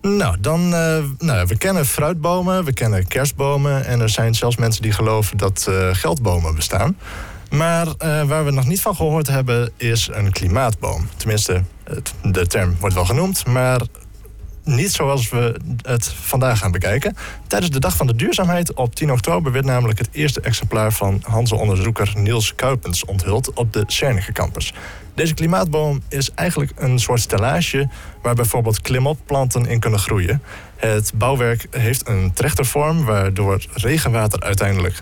Nou, 0.00 0.36
dan, 0.40 0.60
uh, 0.60 0.98
nou, 1.18 1.46
we 1.46 1.58
kennen 1.58 1.86
fruitbomen, 1.86 2.64
we 2.64 2.72
kennen 2.72 3.06
kerstbomen 3.06 3.84
en 3.84 4.00
er 4.00 4.10
zijn 4.10 4.34
zelfs 4.34 4.56
mensen 4.56 4.82
die 4.82 4.92
geloven 4.92 5.36
dat 5.36 5.66
uh, 5.68 5.88
geldbomen 5.92 6.54
bestaan. 6.54 6.96
Maar 7.50 7.86
uh, 7.86 8.22
waar 8.22 8.44
we 8.44 8.50
nog 8.50 8.66
niet 8.66 8.80
van 8.80 8.96
gehoord 8.96 9.26
hebben 9.26 9.70
is 9.76 10.08
een 10.12 10.32
klimaatboom. 10.32 11.08
Tenminste, 11.16 11.62
de 12.22 12.46
term 12.46 12.76
wordt 12.80 12.94
wel 12.94 13.04
genoemd, 13.04 13.46
maar 13.46 13.80
niet 14.66 14.92
zoals 14.92 15.28
we 15.28 15.60
het 15.82 16.08
vandaag 16.20 16.58
gaan 16.58 16.70
bekijken. 16.70 17.16
Tijdens 17.46 17.72
de 17.72 17.80
Dag 17.80 17.96
van 17.96 18.06
de 18.06 18.14
Duurzaamheid 18.14 18.74
op 18.74 18.94
10 18.94 19.12
oktober 19.12 19.52
werd 19.52 19.64
namelijk 19.64 19.98
het 19.98 20.08
eerste 20.12 20.40
exemplaar 20.40 20.92
van 20.92 21.22
Hanse-onderzoeker 21.22 22.12
Niels 22.16 22.54
Kuipens 22.54 23.04
onthuld 23.04 23.52
op 23.52 23.72
de 23.72 23.84
Cernige 23.86 24.32
campus. 24.32 24.72
Deze 25.14 25.34
klimaatboom 25.34 26.02
is 26.08 26.30
eigenlijk 26.34 26.72
een 26.76 26.98
soort 26.98 27.20
stellage 27.20 27.88
waar 28.22 28.34
bijvoorbeeld 28.34 28.80
klimopplanten 28.80 29.66
in 29.66 29.80
kunnen 29.80 30.00
groeien. 30.00 30.42
Het 30.76 31.12
bouwwerk 31.14 31.66
heeft 31.70 32.08
een 32.08 32.32
trechtervorm 32.32 33.04
waardoor 33.04 33.64
regenwater 33.72 34.40
uiteindelijk 34.40 35.00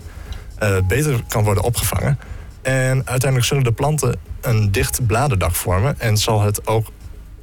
uh, 0.63 0.77
beter 0.87 1.23
kan 1.27 1.43
worden 1.43 1.63
opgevangen. 1.63 2.19
En 2.61 3.01
uiteindelijk 3.05 3.45
zullen 3.45 3.63
de 3.63 3.71
planten 3.71 4.19
een 4.41 4.71
dicht 4.71 5.05
bladerdak 5.07 5.55
vormen 5.55 5.99
en 5.99 6.17
zal 6.17 6.41
het 6.41 6.67
ook 6.67 6.87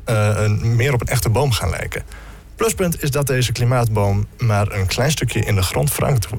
een, 0.05 0.77
meer 0.77 0.93
op 0.93 1.01
een 1.01 1.07
echte 1.07 1.29
boom 1.29 1.53
gaan 1.53 1.71
lijken. 1.71 2.03
Pluspunt 2.57 3.03
is 3.03 3.11
dat 3.11 3.27
deze 3.27 3.53
klimaatboom 3.53 4.27
maar 4.39 4.73
een 4.73 4.87
klein 4.87 5.11
stukje 5.11 5.41
in 5.41 5.55
de 5.55 5.63
grond 5.63 5.93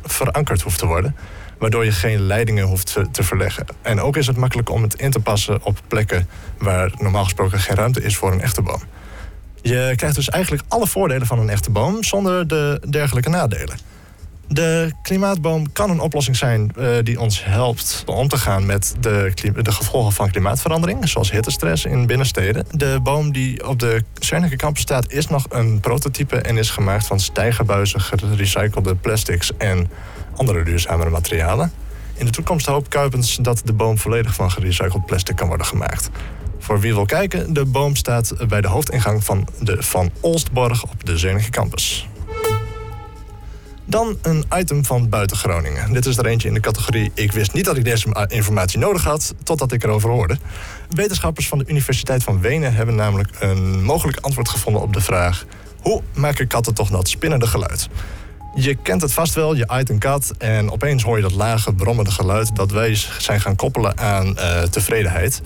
verankerd, 0.03 0.61
hoeft 0.61 0.79
te 0.79 0.85
worden, 0.85 1.15
waardoor 1.57 1.85
je 1.85 1.91
geen 1.91 2.21
leidingen 2.21 2.65
hoeft 2.65 2.97
te, 3.11 3.23
verleggen. 3.23 3.65
En 3.81 4.01
ook 4.01 4.17
is 4.17 4.27
het 4.27 4.37
makkelijk 4.37 4.69
om 4.69 4.81
het 4.81 4.93
in 4.93 5.11
te 5.11 5.19
passen 5.19 5.63
op 5.63 5.81
plekken 5.87 6.27
waar 6.57 6.91
normaal 6.97 7.23
gesproken 7.23 7.59
geen 7.59 7.75
ruimte 7.75 8.01
is 8.01 8.17
voor 8.17 8.31
een 8.31 8.41
echte 8.41 8.61
boom. 8.61 8.81
Je 9.61 9.93
krijgt 9.95 10.15
dus 10.15 10.29
eigenlijk 10.29 10.63
alle 10.67 10.87
voordelen 10.87 11.27
van 11.27 11.39
een 11.39 11.49
echte 11.49 11.69
boom 11.69 12.03
zonder 12.03 12.47
de 12.47 12.81
dergelijke 12.89 13.29
nadelen. 13.29 13.77
De 14.47 14.91
klimaatboom 15.01 15.71
kan 15.71 15.89
een 15.89 15.99
oplossing 15.99 16.35
zijn 16.35 16.71
uh, 16.77 16.97
die 17.03 17.19
ons 17.19 17.43
helpt 17.45 18.03
om 18.05 18.27
te 18.27 18.37
gaan 18.37 18.65
met 18.65 18.95
de, 18.99 19.31
de, 19.61 19.71
gevolgen 19.71 20.13
van 20.13 20.31
klimaatverandering, 20.31 21.09
zoals 21.09 21.31
hittestress 21.31 21.85
in 21.85 22.05
binnensteden. 22.05 22.65
De 22.71 22.99
boom 23.03 23.31
die 23.31 23.67
op 23.67 23.79
de 23.79 24.03
Zernike 24.19 24.55
campus 24.55 24.81
staat 24.81 25.11
is 25.11 25.27
nog 25.27 25.45
een 25.49 25.79
prototype 25.79 26.37
en 26.37 26.57
is 26.57 26.69
gemaakt 26.69 27.07
van 27.07 27.19
stijgerbuizen, 27.19 28.01
gerecyclede 28.01 28.95
plastics 28.95 29.51
en 29.57 29.89
andere 30.35 30.63
duurzamere 30.63 31.09
materialen. 31.09 31.71
In 32.13 32.25
de 32.25 32.31
toekomst 32.31 32.65
hoopt 32.65 32.87
Kuipens 32.87 33.35
dat 33.41 33.61
de 33.65 33.73
boom 33.73 33.97
volledig 33.97 34.33
van 34.33 34.51
gerecycled 34.51 35.05
plastic 35.05 35.35
kan 35.35 35.47
worden 35.47 35.65
gemaakt. 35.65 36.09
Voor 36.59 36.79
wie 36.79 36.93
wil 36.93 37.05
kijken, 37.05 37.53
de 37.53 37.65
boom 37.65 37.95
staat 37.95 38.47
bij 38.47 38.61
de 38.61 38.67
hoofdingang 38.67 39.23
van 39.23 39.47
de 39.59 39.83
Van 39.83 40.11
Olstborg 40.19 40.83
op 40.83 41.05
de 41.05 41.17
Zernige 41.17 41.49
campus. 41.49 42.07
Dan 43.93 44.17
een 44.21 44.45
item 44.55 44.85
van 44.85 45.09
buiten 45.09 45.37
Groningen. 45.37 45.93
Dit 45.93 46.05
is 46.05 46.17
er 46.17 46.25
eentje 46.25 46.47
in 46.47 46.53
de 46.53 46.59
categorie 46.59 47.11
Ik 47.13 47.31
wist 47.31 47.53
niet 47.53 47.65
dat 47.65 47.77
ik 47.77 47.83
deze 47.83 48.27
informatie 48.27 48.79
nodig 48.79 49.03
had, 49.03 49.33
totdat 49.43 49.71
ik 49.71 49.83
erover 49.83 50.09
hoorde. 50.09 50.37
Wetenschappers 50.89 51.47
van 51.47 51.57
de 51.57 51.65
Universiteit 51.67 52.23
van 52.23 52.41
Wenen 52.41 52.73
hebben 52.73 52.95
namelijk 52.95 53.29
een 53.39 53.83
mogelijk 53.83 54.17
antwoord 54.19 54.49
gevonden 54.49 54.81
op 54.81 54.93
de 54.93 55.01
vraag: 55.01 55.45
hoe 55.81 56.01
maken 56.13 56.47
katten 56.47 56.73
toch 56.73 56.89
dat 56.89 57.07
spinnende 57.07 57.47
geluid? 57.47 57.89
Je 58.55 58.75
kent 58.75 59.01
het 59.01 59.13
vast 59.13 59.33
wel, 59.33 59.55
je 59.55 59.67
uit 59.67 59.89
een 59.89 59.99
kat 59.99 60.33
en 60.37 60.71
opeens 60.71 61.03
hoor 61.03 61.15
je 61.15 61.21
dat 61.21 61.33
lage, 61.33 61.73
brommende 61.73 62.11
geluid 62.11 62.55
dat 62.55 62.71
wij 62.71 62.95
zijn 63.17 63.41
gaan 63.41 63.55
koppelen 63.55 63.97
aan 63.97 64.27
uh, 64.27 64.61
tevredenheid. 64.61 65.41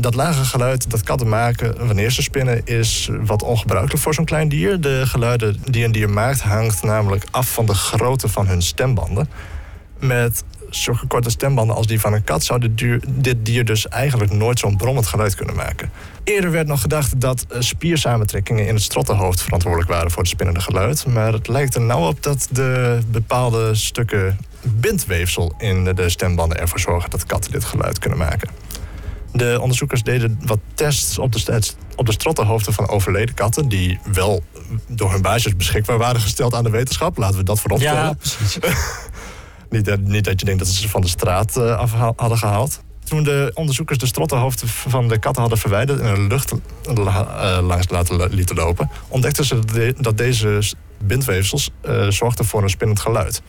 Dat 0.00 0.14
lage 0.14 0.44
geluid 0.44 0.90
dat 0.90 1.02
katten 1.02 1.28
maken 1.28 1.86
wanneer 1.86 2.10
ze 2.10 2.22
spinnen 2.22 2.66
is 2.66 3.10
wat 3.20 3.42
ongebruikelijk 3.42 4.02
voor 4.02 4.14
zo'n 4.14 4.24
klein 4.24 4.48
dier. 4.48 4.80
De 4.80 5.06
geluiden 5.06 5.62
die 5.64 5.84
een 5.84 5.92
dier 5.92 6.10
maakt 6.10 6.40
hangt 6.40 6.82
namelijk 6.82 7.24
af 7.30 7.52
van 7.52 7.66
de 7.66 7.74
grootte 7.74 8.28
van 8.28 8.46
hun 8.46 8.62
stembanden. 8.62 9.28
Met 9.98 10.44
zulke 10.70 11.06
korte 11.06 11.30
stembanden 11.30 11.76
als 11.76 11.86
die 11.86 12.00
van 12.00 12.12
een 12.12 12.24
kat 12.24 12.44
zou 12.44 12.74
dit 13.04 13.46
dier 13.46 13.64
dus 13.64 13.88
eigenlijk 13.88 14.32
nooit 14.32 14.58
zo'n 14.58 14.76
brommend 14.76 15.06
geluid 15.06 15.34
kunnen 15.34 15.56
maken. 15.56 15.90
Eerder 16.24 16.50
werd 16.50 16.66
nog 16.66 16.80
gedacht 16.80 17.20
dat 17.20 17.46
eh, 17.48 17.60
spiersamentrekkingen 17.60 18.66
in 18.66 18.74
het 18.74 18.82
strottenhoofd 18.82 19.42
verantwoordelijk 19.42 19.90
waren 19.90 20.10
voor 20.10 20.22
het 20.22 20.30
spinnende 20.30 20.60
geluid. 20.60 21.06
Maar 21.06 21.32
het 21.32 21.48
lijkt 21.48 21.74
er 21.74 21.80
nou 21.80 22.06
op 22.06 22.22
dat 22.22 22.48
de 22.50 22.98
bepaalde 23.10 23.74
stukken 23.74 24.38
bindweefsel 24.62 25.54
in 25.58 25.84
de 25.84 26.08
stembanden 26.08 26.58
ervoor 26.58 26.80
zorgen 26.80 27.10
dat 27.10 27.26
katten 27.26 27.52
dit 27.52 27.64
geluid 27.64 27.98
kunnen 27.98 28.18
maken. 28.18 28.48
De 29.32 29.58
onderzoekers 29.60 30.02
deden 30.02 30.40
wat 30.44 30.58
tests 30.74 31.18
op 31.18 31.32
de, 31.32 31.62
op 31.96 32.06
de 32.06 32.12
strottenhoofden 32.12 32.72
van 32.72 32.88
overleden 32.88 33.34
katten... 33.34 33.68
die 33.68 33.98
wel 34.12 34.42
door 34.86 35.12
hun 35.12 35.22
baasjes 35.22 35.56
beschikbaar 35.56 35.98
waren 35.98 36.20
gesteld 36.20 36.54
aan 36.54 36.64
de 36.64 36.70
wetenschap. 36.70 37.16
Laten 37.16 37.38
we 37.38 37.44
dat 37.44 37.60
voorop 37.60 37.78
stellen. 37.78 38.02
Ja, 38.02 38.12
precies. 38.12 38.58
niet, 39.70 40.08
niet, 40.08 40.24
dat 40.24 40.40
je 40.40 40.46
denkt 40.46 40.60
dat 40.60 40.68
ze 40.68 40.80
ze 40.80 40.88
van 40.88 41.00
de 41.00 41.08
straat 41.08 41.56
uh, 41.56 41.76
af 41.76 41.92
hadden 42.16 42.38
gehaald. 42.38 42.80
Toen 43.04 43.22
de 43.22 43.50
onderzoekers 43.54 43.98
de 43.98 44.06
strottenhoofden 44.06 44.68
van 44.68 45.08
de 45.08 45.18
katten 45.18 45.40
hadden 45.40 45.58
verwijderd... 45.58 46.00
en 46.00 46.14
de 46.14 46.20
lucht 46.20 46.52
uh, 46.52 47.58
langs 47.62 47.88
laten 47.88 48.34
lieten 48.34 48.56
lopen... 48.56 48.90
ontdekten 49.08 49.44
ze 49.44 49.94
dat 50.00 50.18
deze 50.18 50.62
bindweefsels 51.02 51.70
uh, 51.84 52.08
zorgden 52.08 52.44
voor 52.44 52.62
een 52.62 52.70
spinnend 52.70 53.00
geluid. 53.00 53.42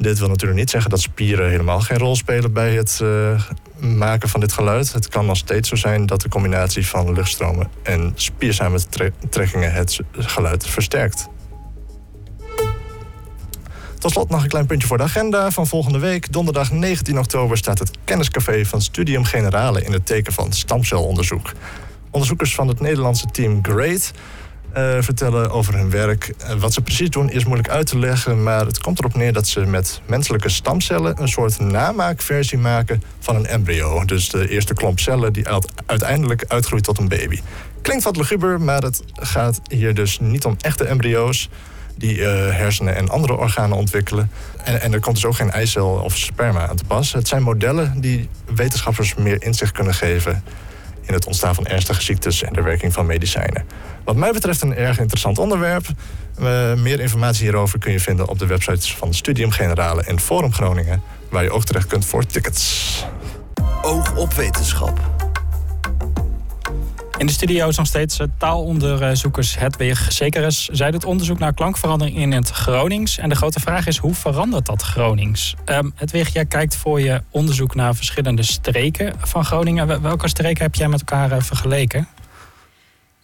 Dit 0.00 0.18
wil 0.18 0.28
natuurlijk 0.28 0.58
niet 0.58 0.70
zeggen 0.70 0.90
dat 0.90 1.00
spieren 1.00 1.50
helemaal 1.50 1.80
geen 1.80 1.98
rol 1.98 2.16
spelen 2.16 2.52
bij 2.52 2.74
het 2.74 3.00
uh, 3.02 3.42
maken 3.78 4.28
van 4.28 4.40
dit 4.40 4.52
geluid. 4.52 4.92
Het 4.92 5.08
kan 5.08 5.26
nog 5.26 5.36
steeds 5.36 5.68
zo 5.68 5.76
zijn 5.76 6.06
dat 6.06 6.20
de 6.20 6.28
combinatie 6.28 6.86
van 6.86 7.12
luchtstromen 7.12 7.68
en 7.82 8.12
spiersamentrekkingen 8.14 9.72
het 9.72 10.00
geluid 10.12 10.66
versterkt. 10.66 11.28
Tot 13.98 14.10
slot 14.10 14.30
nog 14.30 14.42
een 14.42 14.48
klein 14.48 14.66
puntje 14.66 14.88
voor 14.88 14.96
de 14.96 15.02
agenda 15.02 15.50
van 15.50 15.66
volgende 15.66 15.98
week. 15.98 16.32
Donderdag 16.32 16.72
19 16.72 17.18
oktober 17.18 17.56
staat 17.56 17.78
het 17.78 17.90
kenniscafé 18.04 18.64
van 18.64 18.82
Studium 18.82 19.24
Generale 19.24 19.82
in 19.82 19.92
het 19.92 20.06
teken 20.06 20.32
van 20.32 20.52
stamcelonderzoek. 20.52 21.52
Onderzoekers 22.10 22.54
van 22.54 22.68
het 22.68 22.80
Nederlandse 22.80 23.26
team 23.26 23.58
GREAT 23.62 24.12
uh, 24.76 24.96
vertellen 25.00 25.50
over 25.50 25.74
hun 25.74 25.90
werk. 25.90 26.34
Uh, 26.42 26.52
wat 26.52 26.72
ze 26.72 26.80
precies 26.80 27.10
doen 27.10 27.30
is 27.30 27.44
moeilijk 27.44 27.68
uit 27.68 27.86
te 27.86 27.98
leggen, 27.98 28.42
maar 28.42 28.66
het 28.66 28.80
komt 28.80 28.98
erop 28.98 29.14
neer 29.14 29.32
dat 29.32 29.46
ze 29.46 29.60
met 29.60 30.00
menselijke 30.06 30.48
stamcellen 30.48 31.20
een 31.20 31.28
soort 31.28 31.58
namaakversie 31.58 32.58
maken 32.58 33.02
van 33.18 33.36
een 33.36 33.46
embryo. 33.46 34.04
Dus 34.04 34.28
de 34.28 34.48
eerste 34.48 34.74
klomp 34.74 34.98
cellen 34.98 35.32
die 35.32 35.46
uiteindelijk 35.86 36.44
uitgroeit 36.48 36.84
tot 36.84 36.98
een 36.98 37.08
baby. 37.08 37.40
Klinkt 37.82 38.04
wat 38.04 38.16
luguber, 38.16 38.60
maar 38.60 38.82
het 38.82 39.02
gaat 39.14 39.60
hier 39.68 39.94
dus 39.94 40.18
niet 40.18 40.44
om 40.44 40.56
echte 40.60 40.84
embryo's 40.84 41.48
die 41.96 42.16
uh, 42.18 42.26
hersenen 42.50 42.96
en 42.96 43.08
andere 43.08 43.36
organen 43.36 43.76
ontwikkelen. 43.76 44.30
En, 44.64 44.80
en, 44.80 44.92
er 44.92 45.00
komt 45.00 45.14
dus 45.14 45.24
ook 45.24 45.34
geen 45.34 45.50
eicel 45.50 45.88
of 45.88 46.16
sperma 46.16 46.68
aan 46.68 46.76
te 46.76 46.84
pas. 46.84 47.12
Het 47.12 47.28
zijn 47.28 47.42
modellen 47.42 48.00
die 48.00 48.28
wetenschappers 48.54 49.14
meer 49.14 49.42
inzicht 49.42 49.72
kunnen 49.72 49.94
geven 49.94 50.42
in 51.10 51.16
het 51.16 51.26
ontstaan 51.26 51.54
van 51.54 51.66
ernstige 51.66 52.02
ziektes 52.02 52.42
en 52.42 52.52
de 52.52 52.62
werking 52.62 52.92
van 52.92 53.06
medicijnen. 53.06 53.64
Wat 54.04 54.16
mij 54.16 54.32
betreft 54.32 54.62
een 54.62 54.74
erg 54.74 54.98
interessant 54.98 55.38
onderwerp. 55.38 55.86
Uh, 56.40 56.74
meer 56.74 57.00
informatie 57.00 57.44
hierover 57.44 57.78
kun 57.78 57.92
je 57.92 58.00
vinden 58.00 58.28
op 58.28 58.38
de 58.38 58.46
websites 58.46 58.94
van 58.94 59.14
Studium 59.14 59.50
Generale 59.50 60.02
en 60.02 60.20
Forum 60.20 60.52
Groningen, 60.52 61.02
waar 61.30 61.42
je 61.42 61.50
ook 61.50 61.64
terecht 61.64 61.86
kunt 61.86 62.04
voor 62.04 62.26
tickets. 62.26 63.04
Oog 63.82 64.16
op 64.16 64.34
wetenschap. 64.34 65.00
In 67.20 67.26
de 67.26 67.32
studio 67.32 67.68
is 67.68 67.76
nog 67.76 67.86
steeds 67.86 68.18
eh, 68.18 68.26
taalonderzoekers 68.38 69.58
Hedwig 69.58 70.12
Zekeres. 70.12 70.68
Zij 70.72 70.90
doet 70.90 71.04
onderzoek 71.04 71.38
naar 71.38 71.54
klankverandering 71.54 72.16
in 72.16 72.32
het 72.32 72.50
Gronings. 72.50 73.18
En 73.18 73.28
de 73.28 73.34
grote 73.34 73.60
vraag 73.60 73.86
is, 73.86 73.96
hoe 73.96 74.14
verandert 74.14 74.66
dat 74.66 74.82
Gronings? 74.82 75.54
Um, 75.66 75.92
Hedwig, 75.94 76.32
jij 76.32 76.44
kijkt 76.44 76.76
voor 76.76 77.00
je 77.00 77.22
onderzoek 77.30 77.74
naar 77.74 77.94
verschillende 77.94 78.42
streken 78.42 79.14
van 79.18 79.44
Groningen. 79.44 80.02
Welke 80.02 80.28
streken 80.28 80.62
heb 80.62 80.74
jij 80.74 80.88
met 80.88 81.00
elkaar 81.00 81.32
uh, 81.32 81.42
vergeleken? 81.42 82.08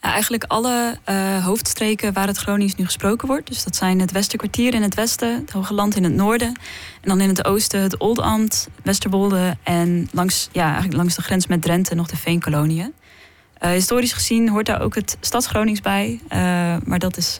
eigenlijk 0.00 0.44
alle 0.44 0.98
uh, 1.08 1.44
hoofdstreken 1.44 2.12
waar 2.12 2.26
het 2.26 2.36
Gronings 2.36 2.74
nu 2.74 2.84
gesproken 2.84 3.28
wordt. 3.28 3.46
Dus 3.46 3.64
dat 3.64 3.76
zijn 3.76 4.00
het 4.00 4.12
Westerkwartier 4.12 4.74
in 4.74 4.82
het 4.82 4.94
westen, 4.94 5.34
het 5.40 5.50
Hoge 5.50 5.74
Land 5.74 5.96
in 5.96 6.04
het 6.04 6.12
noorden. 6.12 6.48
En 7.00 7.08
dan 7.08 7.20
in 7.20 7.28
het 7.28 7.44
oosten 7.44 7.80
het 7.80 7.98
Oldambt, 7.98 8.68
Westerwolde 8.82 9.56
en 9.62 10.08
langs, 10.12 10.48
ja, 10.52 10.64
eigenlijk 10.64 10.96
langs 10.96 11.14
de 11.14 11.22
grens 11.22 11.46
met 11.46 11.62
Drenthe 11.62 11.94
nog 11.94 12.06
de 12.06 12.16
Veenkoloniën. 12.16 12.92
Uh, 13.60 13.70
historisch 13.70 14.12
gezien 14.12 14.48
hoort 14.48 14.66
daar 14.66 14.80
ook 14.80 14.94
het 14.94 15.16
Stadsgronings 15.20 15.80
bij. 15.80 16.20
Uh, 16.24 16.38
maar 16.84 16.98
dat 16.98 17.16
is 17.16 17.38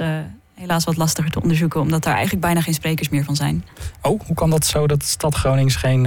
helaas 0.54 0.84
wat 0.84 0.96
lastiger 0.96 1.30
te 1.30 1.40
onderzoeken, 1.42 1.80
omdat 1.80 2.02
daar 2.02 2.14
eigenlijk 2.14 2.44
bijna 2.44 2.60
geen 2.60 2.74
sprekers 2.74 3.08
meer 3.08 3.24
van 3.24 3.36
zijn. 3.36 3.64
Oh, 4.02 4.20
hoe 4.26 4.34
kan 4.34 4.50
dat 4.50 4.66
zo 4.66 4.86
dat 4.86 5.00
de 5.00 5.06
stad 5.06 5.34
Gronings 5.34 5.76
geen, 5.76 6.02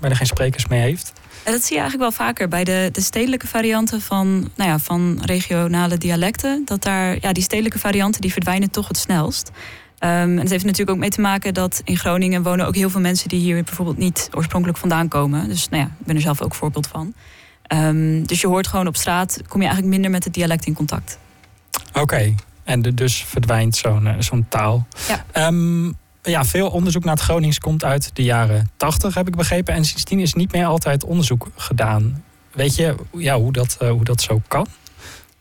bijna 0.00 0.16
geen 0.16 0.26
sprekers 0.26 0.66
meer 0.66 0.80
heeft? 0.80 1.12
dat 1.52 1.64
zie 1.64 1.76
je 1.76 1.80
eigenlijk 1.82 2.16
wel 2.16 2.26
vaker 2.26 2.48
bij 2.48 2.64
de, 2.64 2.88
de 2.92 3.00
stedelijke 3.00 3.46
varianten 3.46 4.00
van, 4.00 4.50
nou 4.54 4.70
ja, 4.70 4.78
van 4.78 5.18
regionale 5.24 5.98
dialecten. 5.98 6.62
Dat 6.64 6.82
daar, 6.82 7.16
ja, 7.20 7.32
die 7.32 7.42
stedelijke 7.42 7.78
varianten 7.78 8.20
die 8.20 8.32
verdwijnen 8.32 8.70
toch 8.70 8.88
het 8.88 8.96
snelst. 8.96 9.50
Um, 10.04 10.10
en 10.10 10.38
het 10.38 10.50
heeft 10.50 10.64
natuurlijk 10.64 10.90
ook 10.90 10.98
mee 10.98 11.10
te 11.10 11.20
maken 11.20 11.54
dat 11.54 11.80
in 11.84 11.96
Groningen 11.96 12.42
wonen 12.42 12.66
ook 12.66 12.74
heel 12.74 12.90
veel 12.90 13.00
mensen 13.00 13.28
die 13.28 13.40
hier 13.40 13.64
bijvoorbeeld 13.64 13.98
niet 13.98 14.28
oorspronkelijk 14.32 14.78
vandaan 14.78 15.08
komen. 15.08 15.48
Dus 15.48 15.68
nou 15.68 15.82
ja, 15.82 15.88
ik 16.00 16.06
ben 16.06 16.14
er 16.16 16.20
zelf 16.20 16.42
ook 16.42 16.54
voorbeeld 16.54 16.86
van. 16.86 17.14
Um, 17.72 18.26
dus 18.26 18.40
je 18.40 18.46
hoort 18.46 18.66
gewoon 18.66 18.86
op 18.86 18.96
straat, 18.96 19.40
kom 19.48 19.60
je 19.60 19.66
eigenlijk 19.66 19.94
minder 19.94 20.10
met 20.10 20.24
het 20.24 20.34
dialect 20.34 20.66
in 20.66 20.74
contact. 20.74 21.18
Oké, 21.92 22.34
en 22.64 22.82
dus 22.82 23.24
verdwijnt 23.24 23.76
zo'n 23.76 24.06
eh, 24.06 24.14
zo'n 24.18 24.46
taal. 24.48 24.86
Ja. 25.08 25.46
Um, 25.46 25.96
ja, 26.22 26.44
veel 26.44 26.68
onderzoek 26.68 27.04
naar 27.04 27.14
het 27.14 27.22
Gronings 27.22 27.58
komt 27.58 27.84
uit 27.84 28.10
de 28.16 28.22
jaren 28.22 28.70
80, 28.76 29.14
heb 29.14 29.28
ik 29.28 29.36
begrepen. 29.36 29.74
En 29.74 29.84
sindsdien 29.84 30.20
is 30.20 30.34
niet 30.34 30.52
meer 30.52 30.66
altijd 30.66 31.04
onderzoek 31.04 31.48
gedaan. 31.56 32.24
Weet 32.52 32.74
je 32.74 32.94
ja, 33.12 33.38
hoe, 33.38 33.52
dat, 33.52 33.76
uh, 33.82 33.90
hoe 33.90 34.04
dat 34.04 34.22
zo 34.22 34.42
kan? 34.48 34.66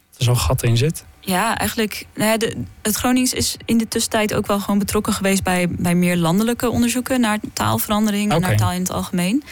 Dat 0.10 0.18
er 0.18 0.24
zo'n 0.24 0.38
gat 0.38 0.64
in 0.64 0.78
zit? 0.78 1.06
Ja, 1.20 1.58
eigenlijk. 1.58 2.06
Nou 2.16 2.30
ja, 2.30 2.38
de, 2.38 2.64
het 2.82 2.96
Gronings 2.96 3.34
is 3.34 3.58
in 3.66 3.78
de 3.78 3.88
tussentijd 3.88 4.34
ook 4.34 4.48
wel 4.48 4.60
gewoon 4.60 4.80
betrokken 4.80 5.14
geweest 5.14 5.44
bij, 5.44 5.68
bij 5.70 5.96
meer 5.96 6.18
landelijke 6.18 6.70
onderzoeken 6.70 7.20
naar 7.20 7.40
taalverandering 7.54 8.32
en 8.32 8.42
naar 8.42 8.58
taal 8.58 8.72
in 8.72 8.80
het 8.80 8.92
algemeen. 8.92 9.44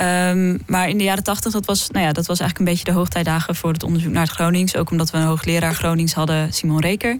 Um, 0.00 0.62
maar 0.66 0.88
in 0.88 0.98
de 0.98 1.04
jaren 1.04 1.24
tachtig, 1.24 1.52
dat 1.52 1.66
was, 1.66 1.90
nou 1.90 2.06
ja, 2.06 2.12
dat 2.12 2.26
was 2.26 2.40
eigenlijk 2.40 2.58
een 2.58 2.74
beetje 2.76 2.92
de 2.92 2.98
hoogtijdagen 2.98 3.54
voor 3.54 3.72
het 3.72 3.82
onderzoek 3.82 4.12
naar 4.12 4.22
het 4.22 4.32
Gronings. 4.32 4.76
Ook 4.76 4.90
omdat 4.90 5.10
we 5.10 5.16
een 5.16 5.26
hoogleraar 5.26 5.74
Gronings 5.74 6.12
hadden, 6.12 6.52
Simon 6.52 6.80
Reker. 6.80 7.18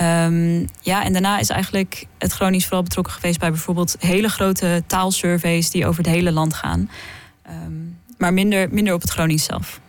Um, 0.00 0.68
ja, 0.80 1.04
en 1.04 1.12
daarna 1.12 1.38
is 1.38 1.48
eigenlijk 1.48 2.06
het 2.18 2.32
Gronings 2.32 2.64
vooral 2.64 2.82
betrokken 2.82 3.12
geweest 3.12 3.38
bij 3.38 3.50
bijvoorbeeld 3.50 3.96
hele 3.98 4.28
grote 4.28 4.82
taalsurveys 4.86 5.70
die 5.70 5.86
over 5.86 6.02
het 6.02 6.12
hele 6.12 6.32
land 6.32 6.54
gaan. 6.54 6.90
Um, 7.64 7.98
maar 8.18 8.32
minder, 8.32 8.68
minder 8.70 8.94
op 8.94 9.00
het 9.00 9.10
Gronings 9.10 9.44
zelf. 9.44 9.80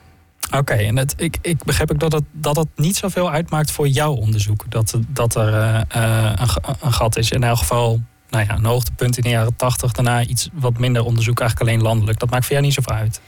Oké, 0.58 0.74
en 0.74 0.98
het, 0.98 1.14
ik, 1.18 1.38
ik 1.42 1.64
begrijp 1.64 1.92
ook 1.92 2.00
dat 2.00 2.22
dat 2.32 2.56
het 2.56 2.68
niet 2.76 2.96
zoveel 2.96 3.32
uitmaakt 3.32 3.72
voor 3.72 3.88
jouw 3.88 4.14
onderzoek. 4.14 4.66
Dat, 4.70 5.00
dat 5.08 5.36
er 5.36 5.54
uh, 5.54 5.82
een, 6.36 6.48
een, 6.82 6.94
gat 6.94 7.18
is. 7.18 7.32
In 7.32 7.44
elk 7.44 7.58
geval, 7.58 8.02
nou 8.32 8.46
ja, 8.48 8.56
een 8.56 8.66
hoogtepunt 8.66 9.18
in 9.18 9.24
de 9.24 9.30
jaren 9.30 9.56
tachtig. 9.56 9.92
Daarna 9.92 10.24
iets 10.24 10.50
wat 10.54 10.78
minder 10.78 11.04
onderzoek, 11.04 11.40
eigenlijk 11.40 11.70
alleen 11.70 11.84
landelijk. 11.84 12.20
Dat 12.20 12.30
maakt 12.30 12.44
voor 12.44 12.54
jou 12.54 12.66
niet 12.66 12.74
zoveel 12.74 12.96
uit. 12.96 13.22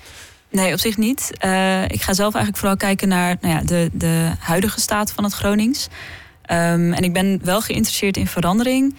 Nee, 0.49 0.73
op 0.73 0.79
zich 0.79 0.97
niet. 0.97 1.31
Uh, 1.45 1.83
ik 1.83 2.01
ga 2.01 2.13
zelf 2.13 2.33
eigenlijk 2.33 2.57
vooral 2.57 2.77
kijken 2.77 3.07
naar 3.07 3.37
nou 3.41 3.53
ja, 3.53 3.61
de, 3.61 3.89
de 3.93 4.31
huidige 4.39 4.79
staat 4.79 5.11
van 5.11 5.23
het 5.23 5.33
Gronings. 5.33 5.87
Um, 6.51 6.93
en 6.93 7.03
ik 7.03 7.13
ben 7.13 7.39
wel 7.43 7.61
geïnteresseerd 7.61 8.17
in 8.17 8.27
verandering. 8.27 8.95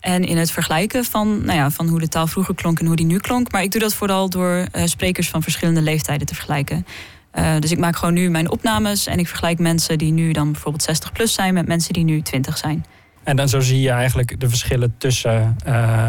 En 0.00 0.24
in 0.24 0.36
het 0.36 0.50
vergelijken 0.50 1.04
van, 1.04 1.44
nou 1.44 1.58
ja, 1.58 1.70
van 1.70 1.88
hoe 1.88 2.00
de 2.00 2.08
taal 2.08 2.26
vroeger 2.26 2.54
klonk 2.54 2.80
en 2.80 2.86
hoe 2.86 2.96
die 2.96 3.06
nu 3.06 3.18
klonk. 3.18 3.52
Maar 3.52 3.62
ik 3.62 3.70
doe 3.70 3.80
dat 3.80 3.94
vooral 3.94 4.30
door 4.30 4.66
uh, 4.76 4.82
sprekers 4.84 5.28
van 5.28 5.42
verschillende 5.42 5.82
leeftijden 5.82 6.26
te 6.26 6.34
vergelijken. 6.34 6.86
Uh, 7.34 7.58
dus 7.58 7.70
ik 7.70 7.78
maak 7.78 7.96
gewoon 7.96 8.14
nu 8.14 8.30
mijn 8.30 8.50
opnames 8.50 9.06
en 9.06 9.18
ik 9.18 9.28
vergelijk 9.28 9.58
mensen 9.58 9.98
die 9.98 10.12
nu 10.12 10.32
dan 10.32 10.52
bijvoorbeeld 10.52 10.82
60 10.82 11.12
plus 11.12 11.32
zijn 11.32 11.54
met 11.54 11.66
mensen 11.66 11.92
die 11.92 12.04
nu 12.04 12.22
20 12.22 12.58
zijn. 12.58 12.84
En 13.28 13.36
dan 13.36 13.48
zo 13.48 13.60
zie 13.60 13.80
je 13.80 13.90
eigenlijk 13.90 14.40
de 14.40 14.48
verschillen 14.48 14.94
tussen 14.98 15.56
uh, 15.66 16.08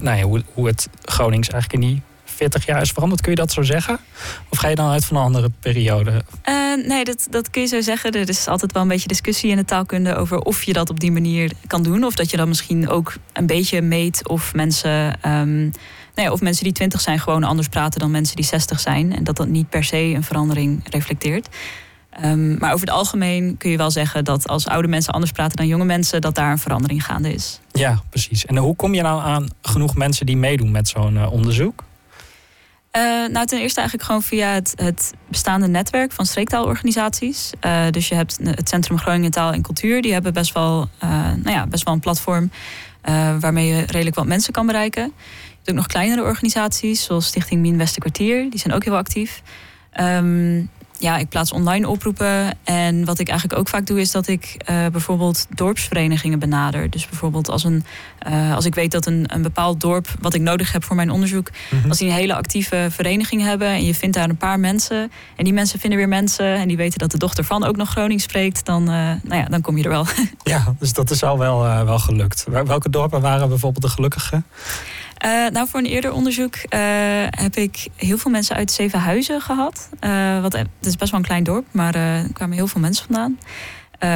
nou 0.00 0.18
ja, 0.18 0.22
hoe, 0.22 0.42
hoe 0.54 0.66
het 0.66 0.88
Gronings 1.02 1.48
eigenlijk 1.48 1.82
in 1.82 1.88
die 1.88 2.02
40 2.24 2.66
jaar 2.66 2.80
is 2.80 2.90
veranderd. 2.90 3.20
Kun 3.20 3.30
je 3.30 3.36
dat 3.36 3.52
zo 3.52 3.62
zeggen? 3.62 3.98
Of 4.48 4.58
ga 4.58 4.68
je 4.68 4.74
dan 4.74 4.90
uit 4.90 5.04
van 5.04 5.16
een 5.16 5.22
andere 5.22 5.50
periode? 5.60 6.22
Uh, 6.48 6.86
nee, 6.86 7.04
dat, 7.04 7.26
dat 7.30 7.50
kun 7.50 7.62
je 7.62 7.68
zo 7.68 7.80
zeggen. 7.80 8.12
Er 8.12 8.28
is 8.28 8.46
altijd 8.46 8.72
wel 8.72 8.82
een 8.82 8.88
beetje 8.88 9.08
discussie 9.08 9.50
in 9.50 9.56
de 9.56 9.64
taalkunde 9.64 10.16
over 10.16 10.38
of 10.38 10.62
je 10.62 10.72
dat 10.72 10.90
op 10.90 11.00
die 11.00 11.12
manier 11.12 11.52
kan 11.66 11.82
doen. 11.82 12.04
Of 12.04 12.14
dat 12.14 12.30
je 12.30 12.36
dan 12.36 12.48
misschien 12.48 12.88
ook 12.88 13.14
een 13.32 13.46
beetje 13.46 13.82
meet 13.82 14.28
of 14.28 14.54
mensen. 14.54 15.18
Um, 15.30 15.70
nou 16.14 16.30
of 16.30 16.40
mensen 16.40 16.64
die 16.64 16.72
20 16.72 17.00
zijn 17.00 17.20
gewoon 17.20 17.44
anders 17.44 17.68
praten 17.68 18.00
dan 18.00 18.10
mensen 18.10 18.36
die 18.36 18.44
60 18.44 18.80
zijn. 18.80 19.16
En 19.16 19.24
dat 19.24 19.36
dat 19.36 19.48
niet 19.48 19.68
per 19.68 19.84
se 19.84 19.96
een 19.96 20.24
verandering 20.24 20.80
reflecteert. 20.90 21.48
Um, 22.24 22.58
maar 22.58 22.72
over 22.72 22.86
het 22.86 22.96
algemeen 22.96 23.56
kun 23.56 23.70
je 23.70 23.76
wel 23.76 23.90
zeggen 23.90 24.24
dat 24.24 24.48
als 24.48 24.66
oude 24.66 24.88
mensen 24.88 25.12
anders 25.12 25.32
praten 25.32 25.56
dan 25.56 25.66
jonge 25.66 25.84
mensen, 25.84 26.20
dat 26.20 26.34
daar 26.34 26.50
een 26.50 26.58
verandering 26.58 27.04
gaande 27.04 27.32
is. 27.32 27.60
Ja, 27.72 28.02
precies. 28.10 28.46
En 28.46 28.56
hoe 28.56 28.76
kom 28.76 28.94
je 28.94 29.02
nou 29.02 29.22
aan 29.22 29.48
genoeg 29.62 29.94
mensen 29.94 30.26
die 30.26 30.36
meedoen 30.36 30.70
met 30.70 30.88
zo'n 30.88 31.14
uh, 31.14 31.32
onderzoek? 31.32 31.84
Uh, 32.96 33.02
nou, 33.28 33.46
ten 33.46 33.60
eerste 33.60 33.78
eigenlijk 33.78 34.08
gewoon 34.08 34.22
via 34.22 34.52
het, 34.52 34.72
het 34.76 35.12
bestaande 35.28 35.66
netwerk 35.66 36.12
van 36.12 36.26
streektaalorganisaties. 36.26 37.50
Uh, 37.64 37.82
dus 37.90 38.08
je 38.08 38.14
hebt 38.14 38.38
het 38.42 38.68
Centrum 38.68 38.98
Groningen 38.98 39.30
Taal 39.30 39.52
en 39.52 39.62
Cultuur. 39.62 40.02
Die 40.02 40.12
hebben 40.12 40.32
best 40.32 40.52
wel, 40.52 40.88
nou 41.00 41.50
ja, 41.50 41.66
best 41.66 41.84
wel 41.84 41.94
een 41.94 42.00
platform 42.00 42.50
waarmee 43.40 43.66
je 43.66 43.80
redelijk 43.86 44.16
wat 44.16 44.26
mensen 44.26 44.52
kan 44.52 44.66
bereiken. 44.66 45.02
Je 45.02 45.56
hebt 45.56 45.70
ook 45.70 45.74
nog 45.74 45.86
kleinere 45.86 46.22
organisaties, 46.22 47.04
zoals 47.04 47.26
Stichting 47.26 47.60
Mien 47.60 47.76
Westerkwartier. 47.76 48.50
Die 48.50 48.58
zijn 48.58 48.74
ook 48.74 48.84
heel 48.84 48.96
actief. 48.96 49.42
Um, 50.00 50.70
ja, 51.00 51.16
ik 51.16 51.28
plaats 51.28 51.52
online 51.52 51.88
oproepen. 51.88 52.58
En 52.64 53.04
wat 53.04 53.18
ik 53.18 53.28
eigenlijk 53.28 53.58
ook 53.58 53.68
vaak 53.68 53.86
doe, 53.86 54.00
is 54.00 54.10
dat 54.10 54.28
ik 54.28 54.64
uh, 54.70 54.86
bijvoorbeeld 54.86 55.46
dorpsverenigingen 55.54 56.38
benader. 56.38 56.90
Dus 56.90 57.08
bijvoorbeeld 57.08 57.48
als, 57.48 57.64
een, 57.64 57.84
uh, 58.28 58.54
als 58.54 58.64
ik 58.64 58.74
weet 58.74 58.90
dat 58.90 59.06
een, 59.06 59.24
een 59.26 59.42
bepaald 59.42 59.80
dorp, 59.80 60.08
wat 60.20 60.34
ik 60.34 60.40
nodig 60.40 60.72
heb 60.72 60.84
voor 60.84 60.96
mijn 60.96 61.10
onderzoek, 61.10 61.50
mm 61.50 61.80
-hmm. 61.80 61.88
als 61.88 61.98
die 61.98 62.08
een 62.08 62.14
hele 62.14 62.34
actieve 62.34 62.88
vereniging 62.90 63.42
hebben 63.42 63.68
en 63.68 63.84
je 63.84 63.94
vindt 63.94 64.16
daar 64.16 64.28
een 64.28 64.36
paar 64.36 64.60
mensen. 64.60 65.10
En 65.36 65.44
die 65.44 65.52
mensen 65.52 65.78
vinden 65.78 65.98
weer 65.98 66.08
mensen 66.08 66.54
en 66.54 66.68
die 66.68 66.76
weten 66.76 66.98
dat 66.98 67.10
de 67.10 67.18
dochter 67.18 67.44
van 67.44 67.64
ook 67.64 67.76
nog 67.76 67.90
Gronings 67.90 68.24
spreekt, 68.24 68.64
dan, 68.64 68.82
uh, 68.82 68.88
nou 69.22 69.40
ja, 69.40 69.44
dan 69.44 69.60
kom 69.60 69.76
je 69.76 69.82
er 69.82 69.90
wel. 69.90 70.06
Ja, 70.42 70.74
dus 70.78 70.92
dat 70.92 71.10
is 71.10 71.22
al 71.22 71.38
wel, 71.38 71.84
wel 71.84 71.98
gelukt. 71.98 72.46
Welke 72.48 72.90
dorpen 72.90 73.20
waren 73.20 73.48
bijvoorbeeld 73.48 73.82
de 73.84 73.90
gelukkige? 73.90 74.42
Uh, 75.24 75.48
nou, 75.48 75.68
voor 75.68 75.80
een 75.80 75.86
eerder 75.86 76.12
onderzoek 76.12 76.56
uh, 76.56 76.62
heb 77.30 77.56
ik 77.56 77.88
heel 77.96 78.18
veel 78.18 78.30
mensen 78.30 78.56
uit 78.56 78.70
Zevenhuizen 78.70 79.40
gehad. 79.40 79.88
Uh, 80.00 80.40
wat, 80.40 80.52
het 80.52 80.68
is 80.80 80.96
best 80.96 81.10
wel 81.10 81.20
een 81.20 81.26
klein 81.26 81.44
dorp, 81.44 81.66
maar 81.70 81.94
er 81.94 82.32
kwamen 82.32 82.56
heel 82.56 82.66
veel 82.66 82.80
mensen 82.80 83.06
vandaan. 83.06 83.38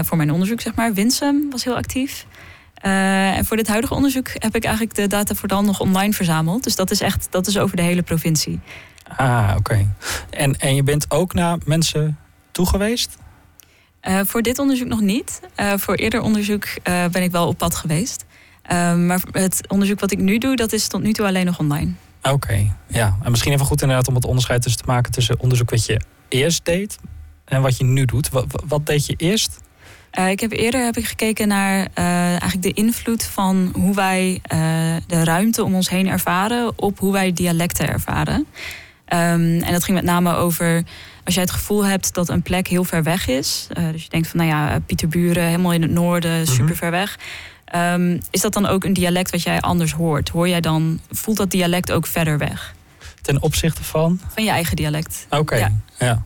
voor 0.04 0.16
mijn 0.16 0.30
onderzoek, 0.30 0.60
zeg 0.60 0.74
maar. 0.74 0.92
Winsum 0.92 1.50
was 1.50 1.64
heel 1.64 1.76
actief. 1.76 2.26
en 2.74 3.44
voor 3.44 3.56
dit 3.56 3.68
huidige 3.68 3.94
onderzoek 3.94 4.28
heb 4.32 4.54
ik 4.54 4.64
eigenlijk 4.64 4.94
de 4.94 5.06
data 5.06 5.34
voor 5.34 5.48
dan 5.48 5.64
nog 5.64 5.80
online 5.80 6.12
verzameld. 6.12 6.64
Dus 6.64 6.76
dat 6.76 6.90
is 6.90 7.00
echt 7.00 7.26
dat 7.30 7.46
is 7.46 7.58
over 7.58 7.76
de 7.76 7.82
hele 7.82 8.02
provincie. 8.02 8.60
Ah, 9.16 9.48
oké. 9.50 9.58
Okay. 9.58 9.88
En, 10.30 10.60
en 10.60 10.74
je 10.74 10.82
bent 10.82 11.10
ook 11.10 11.34
naar 11.34 11.58
mensen 11.64 12.18
toe 12.50 12.66
geweest? 12.66 13.16
voor 14.24 14.42
dit 14.42 14.58
onderzoek 14.58 14.88
nog 14.88 15.00
niet. 15.00 15.40
voor 15.76 15.94
eerder 15.94 16.20
onderzoek 16.20 16.66
ben 17.10 17.22
ik 17.22 17.30
wel 17.30 17.46
op 17.48 17.58
pad 17.58 17.74
geweest. 17.74 18.24
Um, 18.72 19.06
maar 19.06 19.20
het 19.30 19.64
onderzoek 19.68 20.00
wat 20.00 20.12
ik 20.12 20.18
nu 20.18 20.38
doe, 20.38 20.56
dat 20.56 20.72
is 20.72 20.88
tot 20.88 21.02
nu 21.02 21.12
toe 21.12 21.26
alleen 21.26 21.46
nog 21.46 21.58
online. 21.58 21.92
Oké, 22.22 22.34
okay, 22.34 22.72
ja. 22.86 23.16
En 23.22 23.30
misschien 23.30 23.52
even 23.52 23.66
goed 23.66 23.82
inderdaad 23.82 24.08
om 24.08 24.14
het 24.14 24.24
onderscheid 24.24 24.62
tussen 24.62 24.82
te 24.82 24.90
maken 24.90 25.12
tussen 25.12 25.40
onderzoek 25.40 25.70
wat 25.70 25.86
je 25.86 26.00
eerst 26.28 26.64
deed 26.64 26.98
en 27.44 27.62
wat 27.62 27.76
je 27.76 27.84
nu 27.84 28.04
doet. 28.04 28.28
Wat, 28.28 28.62
wat 28.66 28.86
deed 28.86 29.06
je 29.06 29.14
eerst? 29.16 29.58
Uh, 30.18 30.30
ik 30.30 30.40
heb 30.40 30.52
eerder 30.52 30.84
heb 30.84 30.96
ik 30.96 31.06
gekeken 31.06 31.48
naar 31.48 31.78
uh, 31.78 32.28
eigenlijk 32.28 32.62
de 32.62 32.72
invloed 32.72 33.24
van 33.24 33.70
hoe 33.74 33.94
wij 33.94 34.40
uh, 34.52 34.58
de 35.06 35.24
ruimte 35.24 35.64
om 35.64 35.74
ons 35.74 35.88
heen 35.88 36.08
ervaren 36.08 36.72
op 36.76 36.98
hoe 36.98 37.12
wij 37.12 37.32
dialecten 37.32 37.88
ervaren. 37.88 38.46
Um, 39.08 39.62
en 39.62 39.72
dat 39.72 39.84
ging 39.84 39.96
met 39.96 40.06
name 40.06 40.34
over 40.34 40.82
als 41.24 41.34
jij 41.34 41.42
het 41.42 41.52
gevoel 41.52 41.84
hebt 41.84 42.14
dat 42.14 42.28
een 42.28 42.42
plek 42.42 42.68
heel 42.68 42.84
ver 42.84 43.02
weg 43.02 43.28
is. 43.28 43.66
dus 43.92 44.02
je 44.02 44.08
denkt 44.08 44.28
van 44.28 44.38
nou 44.38 44.50
ja, 44.50 44.80
Pieterburen, 44.80 45.44
helemaal 45.44 45.72
in 45.72 45.82
het 45.82 45.90
noorden, 45.90 46.46
super 46.46 46.62
mm 46.62 46.68
-hmm. 46.68 46.76
Um, 47.76 48.20
is 48.30 48.40
dat 48.40 48.52
dan 48.52 48.66
ook 48.66 48.84
een 48.84 48.92
dialect 48.92 49.30
wat 49.30 49.42
jij 49.42 49.60
anders 49.60 49.92
hoort? 49.92 50.28
Hoor 50.28 50.48
jij 50.48 50.60
dan, 50.60 51.00
voelt 51.10 51.36
dat 51.36 51.50
dialect 51.50 51.92
ook 51.92 52.06
verder 52.06 52.38
weg? 52.38 52.74
Ten 53.22 53.42
opzichte 53.42 53.84
van? 53.84 54.20
Van 54.28 54.44
je 54.44 54.50
eigen 54.50 54.76
dialect. 54.76 55.26
Oké, 55.30 55.40
okay. 55.40 55.58
ja. 55.58 55.72
ja. 55.98 56.24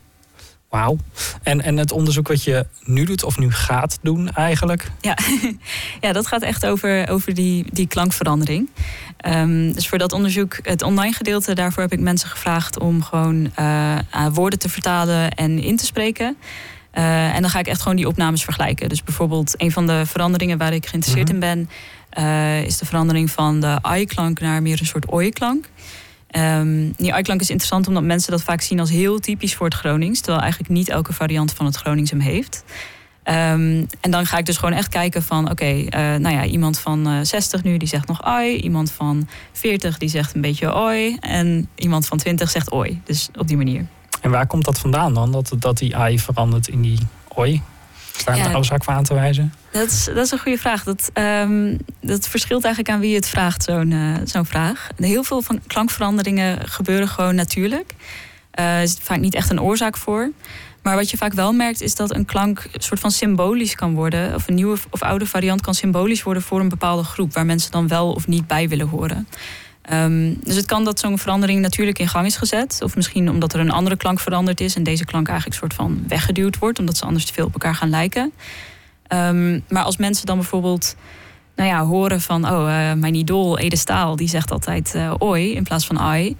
Wauw. 0.69 0.97
En, 1.43 1.61
en 1.61 1.77
het 1.77 1.91
onderzoek 1.91 2.27
wat 2.27 2.43
je 2.43 2.65
nu 2.83 3.03
doet 3.03 3.23
of 3.23 3.37
nu 3.37 3.51
gaat 3.51 3.99
doen 4.01 4.29
eigenlijk? 4.29 4.91
Ja, 5.01 5.17
ja 6.01 6.13
dat 6.13 6.27
gaat 6.27 6.41
echt 6.41 6.65
over, 6.65 7.09
over 7.09 7.33
die, 7.33 7.65
die 7.71 7.87
klankverandering. 7.87 8.69
Um, 9.27 9.73
dus 9.73 9.87
voor 9.87 9.97
dat 9.97 10.13
onderzoek, 10.13 10.59
het 10.63 10.81
online 10.81 11.13
gedeelte, 11.13 11.53
daarvoor 11.53 11.83
heb 11.83 11.91
ik 11.91 11.99
mensen 11.99 12.29
gevraagd 12.29 12.79
om 12.79 13.03
gewoon 13.03 13.51
uh, 13.59 13.97
woorden 14.31 14.59
te 14.59 14.69
vertalen 14.69 15.31
en 15.31 15.59
in 15.59 15.77
te 15.77 15.85
spreken. 15.85 16.37
Uh, 16.93 17.35
en 17.35 17.41
dan 17.41 17.49
ga 17.49 17.59
ik 17.59 17.67
echt 17.67 17.81
gewoon 17.81 17.97
die 17.97 18.07
opnames 18.07 18.43
vergelijken. 18.43 18.89
Dus 18.89 19.03
bijvoorbeeld 19.03 19.53
een 19.57 19.71
van 19.71 19.87
de 19.87 20.05
veranderingen 20.05 20.57
waar 20.57 20.73
ik 20.73 20.85
geïnteresseerd 20.85 21.31
mm 21.33 21.41
-hmm. 21.41 21.49
in 21.49 21.67
ben, 22.13 22.23
uh, 22.23 22.63
is 22.63 22.77
de 22.77 22.85
verandering 22.85 23.31
van 23.31 23.59
de 23.59 23.79
i-klank 23.95 24.39
naar 24.39 24.61
meer 24.61 24.79
een 24.79 24.85
soort 24.85 25.11
oi-klank. 25.11 25.69
Um, 26.31 26.93
die 26.97 27.17
i-klank 27.17 27.41
is 27.41 27.49
interessant 27.49 27.87
omdat 27.87 28.03
mensen 28.03 28.31
dat 28.31 28.43
vaak 28.43 28.61
zien 28.61 28.79
als 28.79 28.89
heel 28.89 29.19
typisch 29.19 29.55
voor 29.55 29.65
het 29.65 29.75
Gronings, 29.75 30.19
terwijl 30.19 30.41
eigenlijk 30.41 30.71
niet 30.71 30.89
elke 30.89 31.13
variant 31.13 31.53
van 31.53 31.65
het 31.65 31.75
Gronings 31.75 32.11
hem 32.11 32.19
heeft. 32.19 32.63
Um, 33.23 33.87
en 34.01 34.11
dan 34.11 34.25
ga 34.25 34.37
ik 34.37 34.45
dus 34.45 34.57
gewoon 34.57 34.73
echt 34.73 34.87
kijken 34.87 35.23
van, 35.23 35.51
oké, 35.51 35.51
okay, 35.51 36.13
uh, 36.13 36.19
nou 36.19 36.35
ja, 36.35 36.45
iemand 36.45 36.79
van 36.79 37.25
60 37.25 37.63
nu 37.63 37.77
die 37.77 37.87
zegt 37.87 38.07
nog 38.07 38.27
oi, 38.27 38.55
iemand 38.55 38.91
van 38.91 39.27
40 39.51 39.97
die 39.97 40.09
zegt 40.09 40.35
een 40.35 40.41
beetje 40.41 40.75
oi 40.75 41.17
en 41.19 41.69
iemand 41.75 42.07
van 42.07 42.17
20 42.17 42.49
zegt 42.49 42.71
oi. 42.71 43.01
Dus 43.03 43.29
op 43.37 43.47
die 43.47 43.57
manier. 43.57 43.85
En 44.21 44.31
waar 44.31 44.47
komt 44.47 44.65
dat 44.65 44.79
vandaan 44.79 45.13
dan? 45.13 45.31
Dat, 45.31 45.55
dat 45.59 45.77
die 45.77 45.95
AI 45.95 46.19
verandert 46.19 46.67
in 46.67 46.81
die 46.81 46.99
oi? 47.27 47.61
Daar 48.25 48.37
een 48.37 48.49
ja, 48.49 48.57
oorzaak 48.57 48.83
voor 48.83 48.93
aan 48.93 49.03
te 49.03 49.13
wijzen? 49.13 49.53
Dat 49.71 49.87
is, 49.87 50.05
dat 50.05 50.25
is 50.25 50.31
een 50.31 50.39
goede 50.39 50.57
vraag. 50.57 50.83
Dat, 50.83 51.11
um, 51.13 51.77
dat 52.01 52.27
verschilt 52.27 52.63
eigenlijk 52.63 52.93
aan 52.93 52.99
wie 53.01 53.15
het 53.15 53.27
vraagt, 53.27 53.63
zo'n 53.63 53.91
uh, 53.91 54.15
zo'n 54.23 54.45
vraag. 54.45 54.87
Heel 54.97 55.23
veel 55.23 55.41
van 55.41 55.59
klankveranderingen 55.67 56.67
gebeuren 56.67 57.07
gewoon 57.07 57.35
natuurlijk. 57.35 57.95
Uh, 58.59 58.75
er 58.75 58.81
is 58.81 58.97
vaak 59.01 59.19
niet 59.19 59.35
echt 59.35 59.49
een 59.49 59.61
oorzaak 59.61 59.97
voor. 59.97 60.31
Maar 60.81 60.95
wat 60.95 61.09
je 61.09 61.17
vaak 61.17 61.33
wel 61.33 61.53
merkt 61.53 61.81
is 61.81 61.95
dat 61.95 62.15
een 62.15 62.25
klank 62.25 62.63
een 62.71 62.81
soort 62.81 62.99
van 62.99 63.11
symbolisch 63.11 63.75
kan 63.75 63.93
worden. 63.93 64.35
Of 64.35 64.47
een 64.47 64.55
nieuwe 64.55 64.77
of 64.89 65.01
oude 65.01 65.25
variant 65.25 65.61
kan 65.61 65.73
symbolisch 65.73 66.23
worden 66.23 66.43
voor 66.43 66.59
een 66.59 66.69
bepaalde 66.69 67.03
groep. 67.03 67.33
Waar 67.33 67.45
mensen 67.45 67.71
dan 67.71 67.87
wel 67.87 68.11
of 68.11 68.27
niet 68.27 68.47
bij 68.47 68.69
willen 68.69 68.87
horen. 68.87 69.27
Um, 69.93 70.37
dus 70.43 70.55
het 70.55 70.65
kan 70.65 70.83
dat 70.83 70.99
zo'n 70.99 71.17
verandering 71.17 71.61
natuurlijk 71.61 71.99
in 71.99 72.07
gang 72.07 72.25
is 72.25 72.35
gezet. 72.35 72.79
Of 72.83 72.95
misschien 72.95 73.29
omdat 73.29 73.53
er 73.53 73.59
een 73.59 73.71
andere 73.71 73.97
klank 73.97 74.19
veranderd 74.19 74.61
is 74.61 74.75
en 74.75 74.83
deze 74.83 75.05
klank 75.05 75.27
eigenlijk 75.27 75.59
soort 75.59 75.73
van 75.73 76.03
weggeduwd 76.07 76.57
wordt, 76.57 76.79
omdat 76.79 76.97
ze 76.97 77.05
anders 77.05 77.25
te 77.25 77.33
veel 77.33 77.45
op 77.45 77.53
elkaar 77.53 77.75
gaan 77.75 77.89
lijken. 77.89 78.31
Um, 79.13 79.63
maar 79.69 79.83
als 79.83 79.97
mensen 79.97 80.25
dan 80.25 80.37
bijvoorbeeld 80.37 80.95
nou 81.55 81.69
ja, 81.69 81.85
horen 81.85 82.21
van, 82.21 82.45
oh, 82.45 82.59
uh, 82.59 82.93
mijn 82.93 83.15
idool 83.15 83.57
Ede 83.57 83.77
Staal, 83.77 84.15
die 84.15 84.29
zegt 84.29 84.51
altijd 84.51 84.93
uh, 84.95 85.13
oi 85.17 85.53
in 85.53 85.63
plaats 85.63 85.85
van 85.85 85.99
ai. 85.99 86.37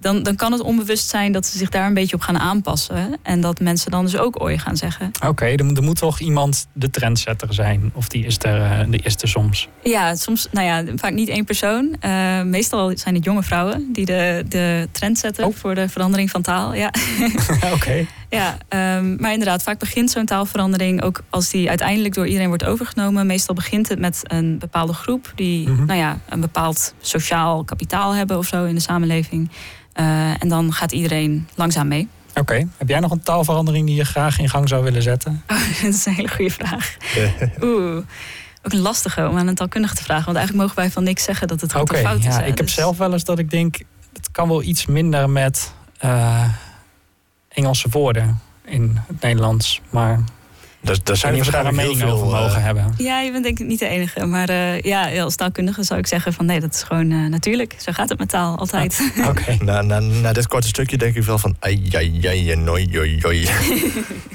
Dan, 0.00 0.22
dan 0.22 0.36
kan 0.36 0.52
het 0.52 0.60
onbewust 0.60 1.08
zijn 1.08 1.32
dat 1.32 1.46
ze 1.46 1.58
zich 1.58 1.68
daar 1.68 1.86
een 1.86 1.94
beetje 1.94 2.16
op 2.16 2.22
gaan 2.22 2.38
aanpassen. 2.38 3.18
En 3.22 3.40
dat 3.40 3.60
mensen 3.60 3.90
dan 3.90 4.04
dus 4.04 4.16
ook 4.16 4.42
oi 4.42 4.58
gaan 4.58 4.76
zeggen. 4.76 5.06
Oké, 5.06 5.26
okay, 5.26 5.54
er, 5.54 5.76
er, 5.76 5.82
moet 5.82 5.98
toch 5.98 6.20
iemand 6.20 6.66
de 6.72 6.90
trendsetter 6.90 7.54
zijn? 7.54 7.90
Of 7.94 8.08
die 8.08 8.26
is 8.26 8.38
er, 8.38 8.90
die 8.90 9.02
is 9.02 9.16
er 9.16 9.28
soms? 9.28 9.68
Ja, 9.82 10.14
soms, 10.14 10.48
nou 10.50 10.66
ja, 10.66 10.84
vaak 10.96 11.12
niet 11.12 11.28
één 11.28 11.44
persoon. 11.44 11.96
Uh, 12.04 12.42
meestal 12.42 12.92
zijn 12.94 13.14
het 13.14 13.24
jonge 13.24 13.42
vrouwen 13.42 13.88
die 13.92 14.04
de, 14.04 14.44
de 14.48 14.88
trend 14.92 15.18
zetten 15.18 15.44
oh. 15.44 15.54
voor 15.54 15.74
de 15.74 15.88
verandering 15.88 16.30
van 16.30 16.42
taal. 16.42 16.74
Ja. 16.74 16.92
Oké. 17.64 17.74
Okay. 17.74 18.08
Ja, 18.30 18.58
um, 18.96 19.16
maar 19.18 19.32
inderdaad, 19.32 19.62
vaak 19.62 19.78
begint 19.78 20.10
zo'n 20.10 20.24
taalverandering 20.24 21.02
ook 21.02 21.22
als 21.30 21.50
die 21.50 21.68
uiteindelijk 21.68 22.14
door 22.14 22.26
iedereen 22.26 22.48
wordt 22.48 22.64
overgenomen. 22.64 23.26
Meestal 23.26 23.54
begint 23.54 23.88
het 23.88 23.98
met 23.98 24.20
een 24.22 24.58
bepaalde 24.58 24.92
groep 24.92 25.32
die, 25.34 25.68
mm 25.68 25.76
-hmm. 25.76 25.86
nou 25.86 25.98
ja, 25.98 26.18
een 26.28 26.40
bepaald 26.40 26.94
sociaal 27.00 27.64
kapitaal 27.64 28.14
hebben 28.14 28.38
of 28.38 28.46
zo 28.46 28.64
in 28.64 28.74
de 28.74 28.80
samenleving. 28.80 29.50
Uh, 30.00 30.42
en 30.42 30.48
dan 30.48 30.72
gaat 30.72 30.92
iedereen 30.92 31.48
langzaam 31.54 31.88
mee. 31.88 32.08
Oké. 32.30 32.40
Okay. 32.40 32.68
Heb 32.76 32.88
jij 32.88 33.00
nog 33.00 33.10
een 33.10 33.22
taalverandering 33.22 33.86
die 33.86 33.96
je 33.96 34.04
graag 34.04 34.38
in 34.38 34.48
gang 34.48 34.68
zou 34.68 34.84
willen 34.84 35.02
zetten? 35.02 35.42
Oh, 35.46 35.82
dat 35.82 35.94
is 35.94 36.06
een 36.06 36.14
hele 36.14 36.28
goede 36.28 36.50
vraag. 36.50 36.96
Oeh. 37.62 37.96
Ook 38.62 38.72
een 38.72 38.80
lastige 38.80 39.28
om 39.28 39.38
aan 39.38 39.46
een 39.46 39.54
taalkundige 39.54 39.94
te 39.94 40.02
vragen. 40.02 40.24
Want 40.24 40.36
eigenlijk 40.36 40.66
mogen 40.66 40.82
wij 40.82 40.92
van 40.92 41.02
niks 41.02 41.24
zeggen 41.24 41.48
dat 41.48 41.60
het 41.60 41.72
goed 41.72 41.80
okay, 41.80 42.02
of 42.02 42.08
fout 42.08 42.18
is. 42.18 42.24
Ja, 42.24 42.40
hè? 42.40 42.46
ik 42.46 42.56
heb 42.56 42.66
dus... 42.66 42.74
zelf 42.74 42.98
wel 42.98 43.12
eens 43.12 43.24
dat 43.24 43.38
ik 43.38 43.50
denk... 43.50 43.78
het 44.12 44.30
kan 44.30 44.48
wel 44.48 44.62
iets 44.62 44.86
minder 44.86 45.30
met 45.30 45.72
uh, 46.04 46.44
Engelse 47.60 47.88
woorden 47.90 48.40
in 48.64 48.98
het 49.06 49.20
Nederlands. 49.20 49.80
Maar 49.90 50.20
Daar, 50.80 50.96
daar 51.02 51.16
zijn 51.16 51.32
er 51.32 51.38
waarschijnlijk 51.38 51.78
heel 51.78 51.90
over 51.90 52.06
veel... 52.06 52.30
mogen 52.30 52.56
eh, 52.56 52.62
hebben? 52.64 52.94
Ja, 52.96 53.20
je 53.20 53.32
bent 53.32 53.44
denk 53.44 53.58
ik 53.58 53.66
niet 53.66 53.78
de 53.78 53.86
enige. 53.86 54.26
Maar 54.26 54.48
eh, 54.48 54.80
ja, 54.80 55.22
als 55.22 55.36
taalkundige 55.36 55.82
zou 55.82 56.00
ik 56.00 56.06
zeggen 56.06 56.32
van 56.32 56.46
nee, 56.46 56.60
dat 56.60 56.74
is 56.74 56.82
gewoon 56.82 57.10
eh, 57.10 57.26
natuurlijk. 57.30 57.74
Zo 57.78 57.92
gaat 57.92 58.08
het 58.08 58.18
met 58.18 58.28
taal 58.28 58.58
altijd. 58.58 59.12
Oké. 59.28 59.56
Na, 59.64 59.82
na, 59.82 59.98
na 59.98 60.32
dit 60.32 60.46
korte 60.46 60.68
stukje 60.68 60.96
denk 60.96 61.14
ik 61.16 61.22
wel 61.22 61.38
van... 61.38 61.56
Ai, 61.58 61.88
ai, 61.92 62.26
ai, 62.26 62.50
en 62.50 62.70
oi, 62.70 62.98
oi, 62.98 63.20
oi. 63.24 63.48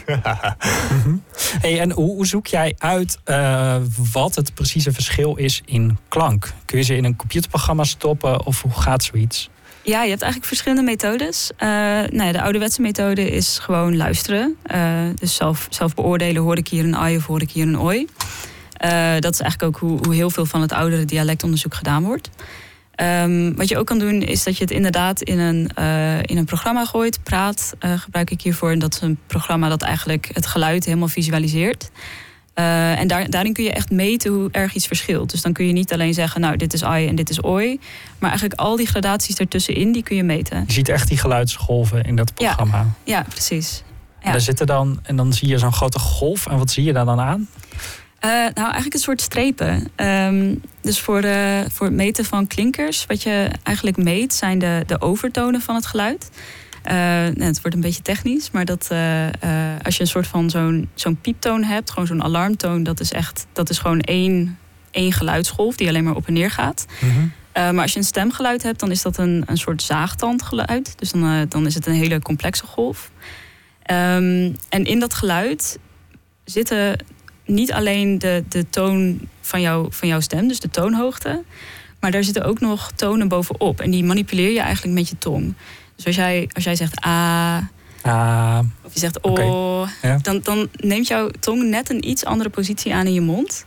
Mhm. 0.05 1.15
Hey, 1.59 1.79
en 1.79 1.91
hoe, 1.91 2.15
hoe 2.15 2.27
zoek 2.27 2.47
jij 2.47 2.75
uit 2.77 3.19
eh, 3.23 3.75
wat 4.11 4.35
het 4.35 4.53
precieze 4.53 4.91
verschil 4.91 5.35
is 5.35 5.61
in 5.65 5.97
klank? 6.07 6.53
Kun 6.65 6.77
je 6.77 6.83
ze 6.83 6.95
in 6.95 7.03
een 7.03 7.15
computerprogramma 7.15 7.83
stoppen 7.83 8.45
of 8.45 8.61
hoe 8.61 8.71
gaat 8.71 9.03
zoiets? 9.03 9.49
Ja, 9.85 10.03
je 10.03 10.09
hebt 10.09 10.21
eigenlijk 10.21 10.45
verschillende 10.45 10.83
methodes. 10.83 11.51
Eh, 11.57 11.67
nou 12.09 12.31
de 12.31 12.41
ouderwetse 12.41 12.81
methode 12.81 13.29
is 13.29 13.59
gewoon 13.59 13.97
luisteren. 13.97 14.55
Eh, 14.63 15.03
dus 15.15 15.35
zelf, 15.35 15.67
zelf 15.69 15.93
beoordelen, 15.93 16.41
hoor 16.41 16.57
ik 16.57 16.67
hier 16.67 16.83
een 16.83 16.95
ai 16.95 17.15
of 17.15 17.25
hoor 17.25 17.41
ik 17.41 17.51
hier 17.51 17.67
een 17.67 17.79
oi. 17.79 18.07
Eh, 18.77 19.13
dat 19.19 19.33
is 19.33 19.39
eigenlijk 19.39 19.75
ook 19.75 19.81
hoe, 19.81 19.99
hoe 20.05 20.15
heel 20.15 20.29
veel 20.29 20.45
van 20.45 20.61
het 20.61 20.71
oudere 20.71 21.05
dialectonderzoek 21.05 21.73
gedaan 21.73 22.03
wordt. 22.03 22.29
Ehm, 22.95 23.53
wat 23.55 23.67
je 23.67 23.77
ook 23.77 23.85
kan 23.85 23.99
doen, 23.99 24.21
is 24.21 24.43
dat 24.43 24.57
je 24.57 24.63
het 24.63 24.73
inderdaad 24.73 25.21
in 25.21 25.39
een, 25.39 25.69
in 26.21 26.37
een 26.37 26.45
programma 26.45 26.85
gooit. 26.85 27.23
Praat 27.23 27.73
gebruik 27.79 28.31
ik 28.31 28.41
hiervoor. 28.41 28.71
En 28.71 28.79
dat 28.79 28.93
is 28.93 29.01
een 29.01 29.19
programma 29.27 29.69
dat 29.69 29.81
eigenlijk 29.81 30.29
het 30.33 30.45
geluid 30.45 30.85
helemaal 30.85 31.07
visualiseert. 31.07 31.89
Eh, 32.55 32.99
en 32.99 33.07
daar, 33.07 33.29
daarin 33.29 33.53
kun 33.53 33.63
je 33.63 33.71
echt 33.73 33.89
meten 33.91 34.31
hoe 34.31 34.49
erg 34.51 34.73
iets 34.73 34.87
verschilt. 34.87 35.31
Dus 35.31 35.41
dan 35.41 35.53
kun 35.53 35.65
je 35.67 35.73
niet 35.73 35.93
alleen 35.93 36.13
zeggen, 36.13 36.41
nou, 36.41 36.57
dit 36.57 36.73
is 36.73 36.83
ai 36.83 37.07
en 37.07 37.15
dit 37.15 37.29
is 37.29 37.41
oi. 37.41 37.79
Maar 38.19 38.29
eigenlijk 38.29 38.59
al 38.59 38.75
die 38.75 38.87
gradaties 38.87 39.37
ertussenin, 39.37 39.91
die 39.91 40.03
kun 40.03 40.15
je 40.15 40.23
meten. 40.23 40.63
Je 40.67 40.73
ziet 40.73 40.89
echt 40.89 41.07
die 41.07 41.17
geluidsgolven 41.17 42.03
in 42.03 42.15
dat 42.15 42.31
Ja. 42.35 42.55
programma. 42.55 42.87
Ja, 43.03 43.25
precies. 43.29 43.83
En 44.19 44.31
daar 44.31 44.41
zitten 44.41 44.65
dan, 44.67 44.99
en 45.03 45.15
dan 45.15 45.33
zie 45.33 45.47
je 45.47 45.57
zo'n 45.57 45.73
grote 45.73 45.99
golf. 45.99 46.47
En 46.47 46.57
wat 46.57 46.71
zie 46.71 46.83
je 46.83 46.93
daar 46.93 47.05
dan 47.05 47.19
aan? 47.19 47.47
Eh, 48.19 48.29
nou, 48.31 48.53
eigenlijk 48.55 48.93
een 48.93 48.99
soort 48.99 49.21
strepen. 49.21 49.87
Ehm, 49.95 50.55
dus 50.81 50.99
voor, 50.99 51.21
de, 51.21 51.65
voor 51.71 51.85
het 51.85 51.95
meten 51.95 52.25
van 52.25 52.47
klinkers, 52.47 53.05
wat 53.05 53.23
je 53.23 53.49
eigenlijk 53.63 53.97
meet, 53.97 54.33
zijn 54.33 54.59
de, 54.59 54.83
de 54.87 55.01
overtonen 55.01 55.61
van 55.61 55.75
het 55.75 55.85
geluid. 55.85 56.29
Eh, 56.85 56.95
nou, 56.95 57.43
het 57.43 57.61
wordt 57.61 57.75
een 57.75 57.81
beetje 57.81 58.01
technisch, 58.01 58.51
maar 58.51 58.65
dat, 58.65 58.87
eh, 58.89 59.27
eh, 59.27 59.79
als 59.83 59.95
je 59.95 60.01
een 60.01 60.07
soort 60.07 60.27
van 60.27 60.49
zo'n 60.49 60.89
zo'n 60.93 61.17
pieptoon 61.21 61.63
hebt, 61.63 61.89
gewoon 61.89 62.07
zo'n 62.07 62.23
alarmtoon, 62.23 62.83
dat 62.83 62.99
is 62.99 63.11
echt, 63.11 63.47
dat 63.53 63.69
is 63.69 63.77
gewoon 63.77 63.99
één, 63.99 64.57
één 64.91 65.11
geluidsgolf 65.11 65.75
die 65.75 65.87
alleen 65.87 66.03
maar 66.03 66.15
op 66.15 66.27
en 66.27 66.33
neer 66.33 66.51
gaat. 66.51 66.85
Eh, 67.51 67.71
maar 67.71 67.81
als 67.81 67.91
je 67.91 67.97
een 67.97 68.05
stemgeluid 68.05 68.63
hebt, 68.63 68.79
dan 68.79 68.91
is 68.91 69.01
dat 69.01 69.17
een, 69.17 69.43
een 69.45 69.57
soort 69.57 69.81
zaagtandgeluid. 69.81 70.99
Dus 70.99 71.11
dan, 71.11 71.45
dan 71.49 71.65
is 71.65 71.75
het 71.75 71.85
een 71.85 71.93
hele 71.93 72.19
complexe 72.19 72.65
golf. 72.65 73.11
Ehm, 73.81 74.51
en 74.69 74.85
in 74.85 74.99
dat 74.99 75.13
geluid 75.13 75.79
zitten 76.43 77.05
niet 77.45 77.71
alleen 77.73 78.19
de, 78.19 78.43
de 78.49 78.69
toon 78.69 79.19
van, 79.41 79.61
jou, 79.61 79.87
van 79.89 80.07
jouw 80.07 80.19
stem, 80.19 80.47
dus 80.47 80.59
de 80.59 80.69
toonhoogte. 80.69 81.43
Maar 81.99 82.11
daar 82.11 82.23
zitten 82.23 82.45
ook 82.45 82.59
nog 82.59 82.91
tonen 82.91 83.27
bovenop. 83.27 83.81
En 83.81 83.91
die 83.91 84.03
manipuleer 84.03 84.51
je 84.51 84.59
eigenlijk 84.59 84.95
met 84.95 85.09
je 85.09 85.17
tong. 85.17 85.53
Dus 85.95 86.05
als 86.05 86.15
jij, 86.15 86.49
als 86.53 86.63
jij 86.63 86.75
zegt 86.75 87.05
a, 87.05 87.69
Ah, 88.05 88.59
of 88.83 88.93
je 88.93 88.99
zegt 88.99 89.19
ja. 90.01 90.17
dan, 90.21 90.39
dan 90.43 90.69
neemt 90.75 91.07
jouw 91.07 91.29
tong 91.39 91.63
net 91.63 91.89
een 91.89 92.09
iets 92.09 92.25
andere 92.25 92.49
positie 92.49 92.93
aan 92.93 93.05
in 93.05 93.13
je 93.13 93.21
mond. 93.21 93.65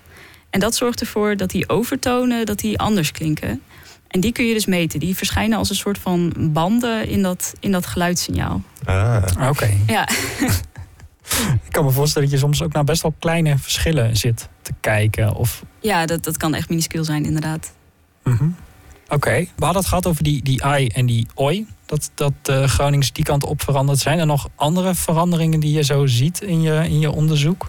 En 0.50 0.60
dat 0.60 0.74
zorgt 0.74 1.00
ervoor 1.00 1.36
dat 1.36 1.50
die 1.50 1.68
overtonen 1.68 2.46
dat 2.46 2.58
die 2.58 2.78
anders 2.78 3.12
klinken. 3.12 3.62
En 4.08 4.20
die 4.20 4.32
kun 4.32 4.44
je 4.44 4.54
dus 4.54 4.66
meten. 4.66 5.00
Die 5.00 5.16
verschijnen 5.16 5.58
als 5.58 5.70
een 5.70 5.76
soort 5.76 5.98
van 5.98 6.32
banden 6.36 7.08
in 7.08 7.22
dat, 7.22 7.54
in 7.60 7.72
dat 7.72 7.86
geluidssignaal. 7.86 8.62
Ah. 8.84 9.22
oké. 9.48 9.70
Ja, 9.86 10.08
Ik 11.64 11.72
kan 11.72 11.84
me 11.84 11.90
voorstellen 11.90 12.28
dat 12.28 12.38
je 12.38 12.44
soms 12.44 12.62
ook 12.62 12.72
naar 12.72 12.84
best 12.84 13.02
wel 13.02 13.14
kleine 13.18 13.58
verschillen 13.58 14.16
zit 14.16 14.48
te 14.62 14.72
kijken. 14.80 15.34
Of, 15.34 15.62
ja 15.80 16.06
dat, 16.06 16.24
dat 16.24 16.36
kan 16.36 16.54
echt 16.54 16.68
minuscuul 16.68 17.04
zijn, 17.04 17.24
inderdaad. 17.24 17.72
Mhm. 18.24 18.48
Oké, 19.08 19.30
we 19.56 19.64
hadden 19.64 19.80
het 19.80 19.86
gehad 19.86 20.06
over 20.06 20.22
die, 20.22 20.42
die 20.42 20.64
ai 20.64 20.86
en 20.86 21.06
die 21.06 21.26
oi. 21.34 21.66
Dat, 21.88 22.10
dat 22.14 22.32
de 22.42 22.68
Gronings 22.68 23.12
die 23.12 23.24
kant 23.24 23.44
op 23.44 23.62
veranderd 23.62 23.98
zijn. 23.98 24.18
Er 24.18 24.26
nog 24.26 24.48
andere 24.54 24.94
veranderingen 24.94 25.60
die 25.60 25.72
je 25.72 25.84
zo 25.84 26.06
ziet 26.06 26.40
in 26.40 26.62
je, 26.62 26.84
in 26.84 27.00
je 27.00 27.10
onderzoek? 27.10 27.66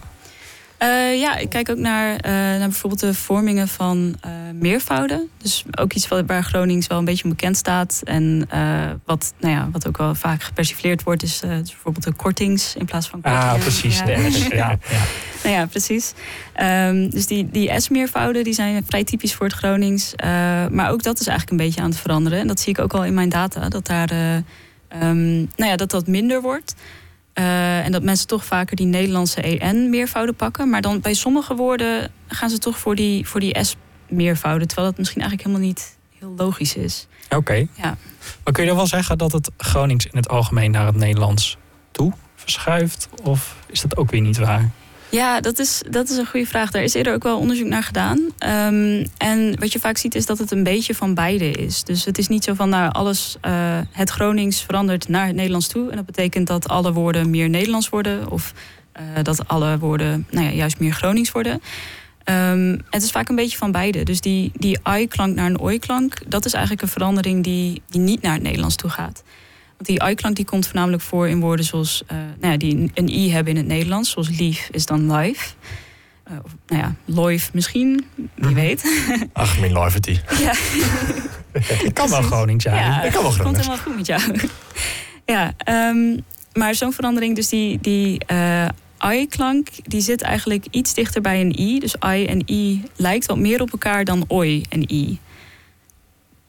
Eh, 0.78 1.20
ja, 1.20 1.36
ik 1.36 1.48
kijk 1.48 1.70
ook 1.70 1.78
naar, 1.78 2.16
eh, 2.16 2.32
naar 2.32 2.58
bijvoorbeeld 2.58 3.00
de 3.00 3.14
vormingen 3.14 3.68
van 3.68 4.16
eh, 4.20 4.30
meervouden. 4.54 5.28
Dus 5.42 5.64
ook 5.78 5.92
iets 5.92 6.08
wat, 6.08 6.24
waar 6.26 6.42
Gronings 6.42 6.86
wel 6.86 6.98
een 6.98 7.04
beetje 7.04 7.24
onbekend 7.24 7.56
staat. 7.56 8.00
En 8.04 8.46
eh, 8.48 8.90
wat, 9.04 9.32
nou 9.38 9.54
ja, 9.54 9.68
wat 9.72 9.86
ook 9.86 9.98
wel 9.98 10.14
vaak 10.14 10.42
gepersifleerd 10.42 11.02
wordt, 11.02 11.22
is, 11.22 11.42
eh, 11.42 11.50
dus 11.50 11.70
bijvoorbeeld 11.70 12.04
de 12.04 12.12
kortings 12.12 12.76
in 12.76 12.84
plaats 12.84 13.08
van 13.08 13.20
kortingen. 13.20 13.46
Ah, 13.46 13.58
precies. 13.60 13.98
Ja. 13.98 14.04
De 14.04 14.30
S, 14.30 14.46
ja, 14.46 14.78
ja. 14.90 15.00
Nou 15.42 15.54
ja, 15.58 15.66
precies. 15.66 16.12
Ehm, 16.52 17.08
dus 17.08 17.26
die, 17.26 17.50
die 17.50 17.80
S-meervouden 17.80 18.44
die 18.44 18.52
zijn 18.52 18.84
vrij 18.86 19.04
typisch 19.04 19.34
voor 19.34 19.46
het 19.46 19.54
Gronings. 19.54 20.14
Eh, 20.14 20.28
maar 20.70 20.90
ook 20.90 21.02
dat 21.02 21.20
is 21.20 21.26
eigenlijk 21.26 21.60
een 21.60 21.66
beetje 21.66 21.80
aan 21.80 21.90
het 21.90 21.98
veranderen. 21.98 22.38
En 22.38 22.46
dat 22.46 22.60
zie 22.60 22.72
ik 22.72 22.78
ook 22.78 22.92
al 22.92 23.04
in 23.04 23.14
mijn 23.14 23.28
data. 23.28 23.68
Dat 23.68 23.86
daar, 23.86 24.10
eh, 24.10 24.36
ehm, 24.88 25.34
nou 25.36 25.70
ja, 25.70 25.76
dat, 25.76 25.90
dat 25.90 26.06
minder 26.06 26.42
wordt. 26.42 26.74
Eh, 27.32 27.84
en 27.84 27.92
dat 27.92 28.02
mensen 28.02 28.26
toch 28.26 28.44
vaker 28.44 28.76
die 28.76 28.86
Nederlandse 28.86 29.40
EN-meervouden 29.40 30.34
pakken. 30.34 30.70
Maar 30.70 30.80
dan 30.80 31.00
bij 31.00 31.14
sommige 31.14 31.54
woorden 31.54 32.10
gaan 32.28 32.50
ze 32.50 32.58
toch 32.58 32.78
voor 32.78 32.94
die, 32.94 33.28
voor 33.28 33.40
die 33.40 33.56
S-meervouden. 33.64 34.66
Terwijl 34.66 34.88
dat 34.88 34.98
misschien 34.98 35.20
eigenlijk 35.20 35.48
helemaal 35.48 35.68
niet 35.68 35.96
heel 36.18 36.34
logisch 36.36 36.76
is. 36.76 37.06
Oké. 37.30 37.66
Ja. 37.74 37.96
Maar 38.44 38.52
kun 38.52 38.62
je 38.62 38.68
dan 38.68 38.78
wel 38.78 38.86
zeggen 38.86 39.18
dat 39.18 39.32
het 39.32 39.50
Gronings 39.56 40.06
in 40.06 40.16
het 40.16 40.28
algemeen 40.28 40.70
naar 40.70 40.86
het 40.86 40.96
Nederlands 40.96 41.56
toe 41.90 42.12
verschuift? 42.34 43.08
Of 43.22 43.56
is 43.66 43.80
dat 43.80 43.96
ook 43.96 44.10
weer 44.10 44.20
niet 44.20 44.38
waar? 44.38 44.70
Ja, 45.10 45.40
dat 45.40 45.58
is, 45.58 45.82
dat 45.90 46.08
is 46.08 46.16
een 46.16 46.26
goede 46.26 46.46
vraag. 46.46 46.70
Daar 46.70 46.82
is 46.82 46.94
eerder 46.94 47.14
ook 47.14 47.22
wel 47.22 47.38
onderzoek 47.38 47.66
naar 47.66 47.82
gedaan. 47.82 48.20
Ehm, 48.38 49.06
en 49.16 49.58
wat 49.58 49.72
je 49.72 49.78
vaak 49.78 49.96
ziet 49.96 50.14
is 50.14 50.26
dat 50.26 50.38
het 50.38 50.50
een 50.50 50.62
beetje 50.62 50.94
van 50.94 51.14
beide 51.14 51.50
is. 51.50 51.84
Dus 51.84 52.04
het 52.04 52.18
is 52.18 52.28
niet 52.28 52.44
zo 52.44 52.54
van 52.54 52.68
nou, 52.68 52.92
alles, 52.92 53.36
eh, 53.40 53.52
het 53.90 54.10
Gronings 54.10 54.62
verandert 54.62 55.08
naar 55.08 55.26
het 55.26 55.34
Nederlands 55.34 55.68
toe. 55.68 55.90
En 55.90 55.96
dat 55.96 56.06
betekent 56.06 56.46
dat 56.46 56.68
alle 56.68 56.92
woorden 56.92 57.30
meer 57.30 57.48
Nederlands 57.48 57.88
worden. 57.88 58.30
Of 58.30 58.52
eh, 58.92 59.04
dat 59.22 59.48
alle 59.48 59.78
woorden 59.78 60.26
nou 60.30 60.46
ja, 60.46 60.52
juist 60.52 60.78
meer 60.78 60.92
Gronings 60.92 61.32
worden. 61.32 61.60
Ehm, 62.24 62.78
het 62.90 63.02
is 63.02 63.10
vaak 63.10 63.28
een 63.28 63.36
beetje 63.36 63.58
van 63.58 63.72
beide. 63.72 64.02
Dus 64.02 64.20
die, 64.20 64.52
die 64.54 64.78
ai-klank 64.82 65.34
naar 65.34 65.46
een 65.46 65.60
oi-klank, 65.60 66.18
dat 66.26 66.44
is 66.44 66.52
eigenlijk 66.52 66.82
een 66.82 66.88
verandering 66.88 67.44
die, 67.44 67.82
die 67.88 68.00
niet 68.00 68.22
naar 68.22 68.34
het 68.34 68.42
Nederlands 68.42 68.76
toe 68.76 68.90
gaat. 68.90 69.22
Die 69.82 70.02
ai-klank 70.02 70.36
die 70.36 70.44
komt 70.44 70.66
voornamelijk 70.66 71.02
voor 71.02 71.28
in 71.28 71.40
woorden 71.40 71.64
zoals, 71.64 72.02
eh, 72.06 72.16
nou 72.40 72.52
ja, 72.52 72.58
die 72.58 72.90
een, 72.94 73.08
i 73.08 73.30
hebben 73.32 73.52
in 73.52 73.58
het 73.58 73.66
Nederlands. 73.68 74.10
Zoals 74.10 74.28
lief 74.38 74.68
is 74.72 74.86
dan 74.86 75.12
live. 75.12 75.48
Eh, 76.24 76.32
of, 76.44 76.54
nou 76.66 76.82
ja, 76.82 76.94
loif 77.04 77.52
misschien, 77.52 78.04
wie 78.14 78.26
Mhm. 78.50 78.54
weet. 78.54 79.04
Ach, 79.32 79.58
mijn 79.60 79.72
loyalty. 79.72 80.10
ja, 80.40 80.52
Ik 81.82 81.94
kan 81.94 82.08
wel. 82.10 82.22
Gronings 82.22 82.64
zijn. 82.64 82.76
ja, 82.76 83.02
Ik 83.02 83.12
kan 83.12 83.22
wel 83.22 83.32
het 83.32 83.42
komt 83.42 83.56
Gronings. 83.56 83.58
helemaal 83.58 83.84
goed 83.84 83.96
met 83.96 84.06
jou. 84.06 84.48
ja, 85.36 85.52
ehm, 85.58 86.18
maar 86.52 86.74
zo'n 86.74 86.92
verandering, 86.92 87.34
dus 87.36 87.48
die, 87.48 87.78
die 87.80 88.24
eh, 88.26 88.68
ai-klank, 88.98 89.68
die 89.84 90.00
zit 90.00 90.22
eigenlijk 90.22 90.66
iets 90.70 90.94
dichter 90.94 91.20
bij 91.20 91.40
een 91.40 91.60
i. 91.60 91.78
Dus 91.78 92.00
ai 92.00 92.26
en 92.26 92.42
i 92.50 92.82
lijkt 92.96 93.26
wat 93.26 93.38
meer 93.38 93.60
op 93.60 93.72
elkaar 93.72 94.04
dan 94.04 94.24
oi 94.28 94.62
en 94.68 94.92
i. 94.92 95.18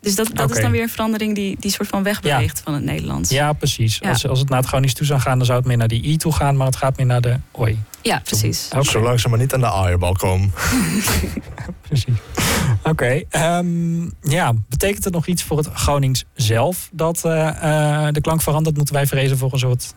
Dus 0.01 0.15
dat, 0.15 0.29
dat 0.33 0.55
is 0.55 0.61
dan 0.61 0.71
weer 0.71 0.81
een 0.81 0.89
verandering 0.89 1.35
die, 1.35 1.57
die 1.59 1.71
soort 1.71 1.89
van 1.89 2.03
wegbeweegt 2.03 2.61
van 2.63 2.73
het 2.73 2.83
Nederlands. 2.83 3.29
Ja, 3.29 3.53
precies. 3.53 3.97
Ja. 4.01 4.09
Als, 4.09 4.27
als 4.27 4.39
het 4.39 4.49
naar 4.49 4.59
het 4.59 4.67
Gronings 4.67 4.93
toe 4.93 5.05
zou 5.05 5.19
gaan, 5.19 5.37
dan 5.37 5.45
zou 5.45 5.57
het 5.59 5.67
meer 5.67 5.77
naar 5.77 5.87
die 5.87 6.03
i 6.05 6.17
toe 6.17 6.31
gaan. 6.33 6.57
Maar 6.57 6.67
het 6.67 6.75
gaat 6.75 6.97
meer 6.97 7.05
naar 7.05 7.21
de 7.21 7.35
oi. 7.51 7.79
Ja, 8.01 8.19
precies. 8.23 8.67
Oké. 8.73 8.83
Zolang 8.83 9.19
ze 9.19 9.29
maar 9.29 9.39
niet 9.39 9.53
aan 9.53 9.59
de 9.59 9.71
aaierbal 9.71 10.13
komen. 10.13 10.51
Precies. 11.87 12.13
Oké. 12.83 13.21
ehm, 13.29 14.01
ja, 14.21 14.53
betekent 14.69 15.03
het 15.03 15.13
nog 15.13 15.27
iets 15.27 15.43
voor 15.43 15.57
het 15.57 15.69
Gronings 15.73 16.25
zelf 16.33 16.89
dat 16.91 17.25
eh, 17.25 17.47
eh, 18.07 18.13
de 18.13 18.21
klank 18.21 18.41
verandert? 18.41 18.75
Moeten 18.77 18.95
wij 18.95 19.07
vrezen 19.07 19.37
voor 19.37 19.53
een 19.53 19.59
soort 19.59 19.93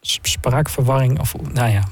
sp- 0.00 0.26
spraakverwarring? 0.26 1.20
Of 1.20 1.34
nou 1.52 1.70
ja, 1.70 1.82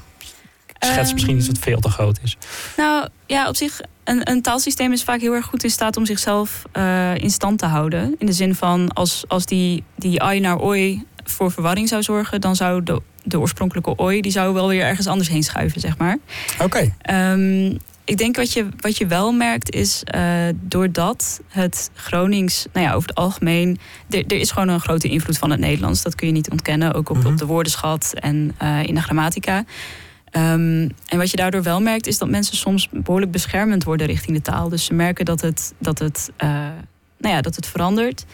schets 0.85 1.05
Ehm, 1.05 1.13
misschien 1.13 1.37
iets 1.37 1.47
wat 1.47 1.57
veel 1.59 1.79
te 1.79 1.89
groot 1.89 2.19
is. 2.23 2.37
Nou 2.77 3.07
ja, 3.25 3.47
op 3.47 3.55
zich, 3.55 3.81
een, 4.03 4.29
een 4.31 4.41
taalsysteem 4.41 4.91
is 4.91 5.03
vaak 5.03 5.21
heel 5.21 5.33
erg 5.33 5.45
goed 5.45 5.63
in 5.63 5.69
staat 5.69 5.97
om 5.97 6.05
zichzelf 6.05 6.61
eh, 6.71 7.15
in 7.15 7.29
stand 7.29 7.59
te 7.59 7.65
houden. 7.65 8.15
In 8.19 8.25
de 8.25 8.33
zin 8.33 8.55
van 8.55 8.93
als, 8.93 9.23
als 9.27 9.45
die, 9.45 9.83
die 9.95 10.21
ai 10.21 10.39
naar 10.39 10.59
oi 10.59 11.03
voor 11.23 11.51
verwarring 11.51 11.87
zou 11.87 12.03
zorgen, 12.03 12.41
dan 12.41 12.55
zou 12.55 12.83
de, 12.83 13.01
de 13.23 13.39
oorspronkelijke 13.39 13.95
oi 13.95 14.21
die 14.21 14.31
zou 14.31 14.53
wel 14.53 14.67
weer 14.67 14.83
ergens 14.83 15.07
anders 15.07 15.29
heen 15.29 15.43
schuiven, 15.43 15.81
zeg 15.81 15.97
maar. 15.97 16.17
Oké. 16.61 16.93
Ehm, 17.01 17.75
ik 18.05 18.17
denk 18.17 18.35
wat 18.35 18.53
je, 18.53 18.67
wat 18.77 18.97
je 18.97 19.07
wel 19.07 19.31
merkt 19.31 19.71
is, 19.75 20.01
eh, 20.03 20.21
doordat 20.53 21.41
het 21.47 21.89
Gronings, 21.95 22.65
nou 22.73 22.85
ja, 22.87 22.93
over 22.93 23.09
het 23.09 23.17
algemeen, 23.17 23.79
er, 24.09 24.33
is 24.33 24.51
gewoon 24.51 24.67
een 24.67 24.79
grote 24.79 25.07
invloed 25.07 25.37
van 25.37 25.49
het 25.51 25.59
Nederlands. 25.59 26.01
Dat 26.03 26.15
kun 26.15 26.27
je 26.27 26.33
niet 26.33 26.49
ontkennen, 26.49 26.93
ook 26.93 27.09
op, 27.09 27.17
Mhm. 27.17 27.27
op 27.27 27.37
de 27.37 27.45
woordenschat 27.45 28.13
en 28.19 28.55
eh, 28.57 28.83
in 28.83 28.95
de 28.95 29.01
grammatica. 29.01 29.63
Ehm, 30.33 30.89
en 31.05 31.17
wat 31.17 31.31
je 31.31 31.37
daardoor 31.37 31.63
wel 31.63 31.81
merkt, 31.81 32.07
is 32.07 32.17
dat 32.17 32.29
mensen 32.29 32.57
soms 32.57 32.89
behoorlijk 32.91 33.31
beschermend 33.31 33.83
worden 33.83 34.07
richting 34.07 34.37
de 34.37 34.43
taal. 34.43 34.69
Dus 34.69 34.85
ze 34.85 34.93
merken 34.93 35.25
dat 35.25 35.41
het, 35.41 35.73
dat 35.77 35.99
het, 35.99 36.31
eh, 36.37 36.49
nou 37.17 37.35
ja, 37.35 37.41
dat 37.41 37.55
het 37.55 37.67
verandert. 37.67 38.25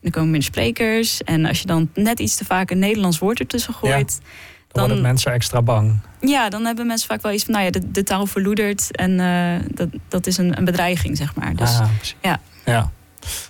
er 0.00 0.10
komen 0.10 0.30
minder 0.30 0.48
sprekers. 0.48 1.22
En 1.22 1.46
als 1.46 1.60
je 1.60 1.66
dan 1.66 1.90
net 1.94 2.20
iets 2.20 2.36
te 2.36 2.44
vaak 2.44 2.70
een 2.70 2.78
Nederlands 2.78 3.18
woord 3.18 3.40
ertussen 3.40 3.74
gooit, 3.74 4.20
Dan, 4.68 4.86
worden 4.86 5.02
mensen 5.02 5.32
extra 5.32 5.62
bang. 5.62 6.00
Ja, 6.20 6.48
dan 6.48 6.64
hebben 6.64 6.86
mensen 6.86 7.08
vaak 7.08 7.22
wel 7.22 7.32
iets 7.32 7.44
van, 7.44 7.54
nou 7.54 7.64
ja, 7.64 7.70
de, 7.70 7.90
de 7.90 8.02
taal 8.02 8.26
verloedert 8.26 8.96
en 8.96 9.10
uh, 9.10 9.74
dat, 9.74 9.88
dat 10.08 10.26
is 10.26 10.36
een, 10.36 10.58
een 10.58 10.64
bedreiging, 10.64 11.16
zeg 11.16 11.34
maar. 11.34 11.56
Dus, 11.56 11.78
ah, 11.78 11.88
ja. 12.22 12.40
ja. 12.64 12.90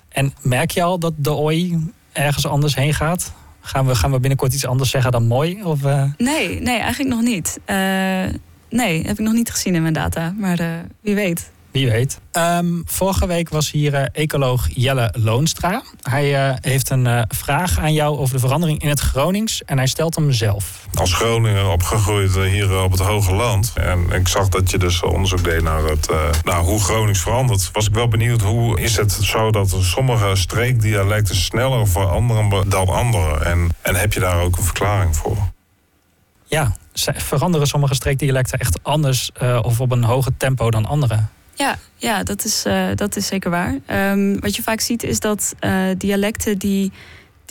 En 0.09 0.35
merk 0.41 0.71
je 0.71 0.83
al 0.83 0.99
dat 0.99 1.13
de 1.17 1.33
OI 1.33 1.93
ergens 2.13 2.47
anders 2.47 2.75
heen 2.75 2.95
gaat? 2.95 3.33
Gaan 3.65 3.87
we, 3.87 3.95
gaan 3.95 4.11
we 4.11 4.21
binnenkort 4.21 4.55
iets 4.55 4.67
anders 4.67 4.91
zeggen 4.91 5.13
dan 5.13 5.27
mooi? 5.27 5.63
Of, 5.65 5.83
uh... 5.83 6.05
Nee, 6.17 6.61
nee, 6.61 6.79
eigenlijk 6.79 7.15
nog 7.15 7.23
niet. 7.23 7.59
Uh, 7.67 7.77
nee, 8.71 9.03
heb 9.07 9.19
ik 9.19 9.25
nog 9.25 9.33
niet 9.33 9.51
gezien 9.51 9.75
in 9.75 9.83
mijn 9.83 9.95
data, 9.95 10.35
maar 10.39 10.85
wie 11.01 11.15
weet. 11.15 11.52
Wie 11.73 11.91
weet. 11.91 12.21
Ehm, 12.33 12.67
vorige 12.85 13.27
week 13.27 13.49
was 13.49 13.71
hier 13.71 13.95
uh, 13.95 14.05
ecoloog 14.13 14.69
Jelle 14.75 15.15
Loonstra. 15.19 15.83
Hij 16.03 16.49
uh, 16.49 16.57
heeft 16.61 16.91
een 16.91 17.05
uh, 17.05 17.23
vraag 17.29 17.79
aan 17.79 17.93
jou 17.93 18.19
over 18.19 18.35
de 18.35 18.41
verandering 18.41 18.83
in 18.83 18.89
het 18.89 19.01
Gronings. 19.01 19.65
En 19.65 19.77
hij 19.77 19.87
stelt 19.87 20.15
hem 20.15 20.33
zelf. 20.33 20.87
Als 20.95 21.15
Groninger 21.15 21.69
opgegroeid 21.69 22.35
hier 22.35 22.83
op 22.83 22.91
het 22.91 23.01
Hoge 23.01 23.35
Land. 23.35 23.73
En 23.75 24.11
ik 24.11 24.29
zag 24.29 24.49
dat 24.49 24.71
je 24.71 24.79
dus 24.79 25.03
onderzoek 25.03 25.45
deed 25.45 25.63
naar, 25.63 25.85
het, 25.85 26.09
naar 26.45 26.61
hoe 26.61 26.81
Gronings 26.81 27.21
verandert. 27.21 27.71
Was 27.73 27.87
ik 27.87 27.95
wel 27.95 28.09
benieuwd 28.09 28.41
hoe 28.41 28.81
is 28.81 28.97
het 28.97 29.13
zo 29.13 29.51
dat 29.51 29.77
sommige 29.81 30.37
streekdialecten 30.37 31.37
sneller 31.37 31.89
veranderen 31.89 32.69
dan 32.69 32.89
andere? 32.89 33.45
En, 33.45 33.69
en 33.83 33.95
heb 33.95 34.13
je 34.13 34.21
daar 34.21 34.41
ook 34.41 34.57
een 34.57 34.65
verklaring 34.65 35.17
voor? 35.17 35.37
Ja, 36.45 36.77
veranderen 37.17 37.67
sommige 37.67 37.95
streekdialecten 37.95 38.59
echt 38.59 38.79
anders 38.83 39.31
of 39.63 39.81
op 39.81 39.93
een 39.93 40.05
hoger 40.05 40.37
tempo 40.37 40.71
dan 40.71 40.87
andere? 40.87 41.19
Ja, 41.55 41.79
ja 41.97 42.23
dat, 42.23 42.45
is, 42.45 42.67
uh, 42.67 42.89
dat 42.95 43.17
is 43.17 43.27
zeker 43.27 43.51
waar. 43.51 43.79
Um, 44.13 44.41
wat 44.41 44.57
je 44.57 44.63
vaak 44.63 44.81
ziet 44.81 45.03
is 45.03 45.21
dat 45.21 45.55
uh, 45.61 45.85
dialecten 45.99 46.59
die 46.59 46.93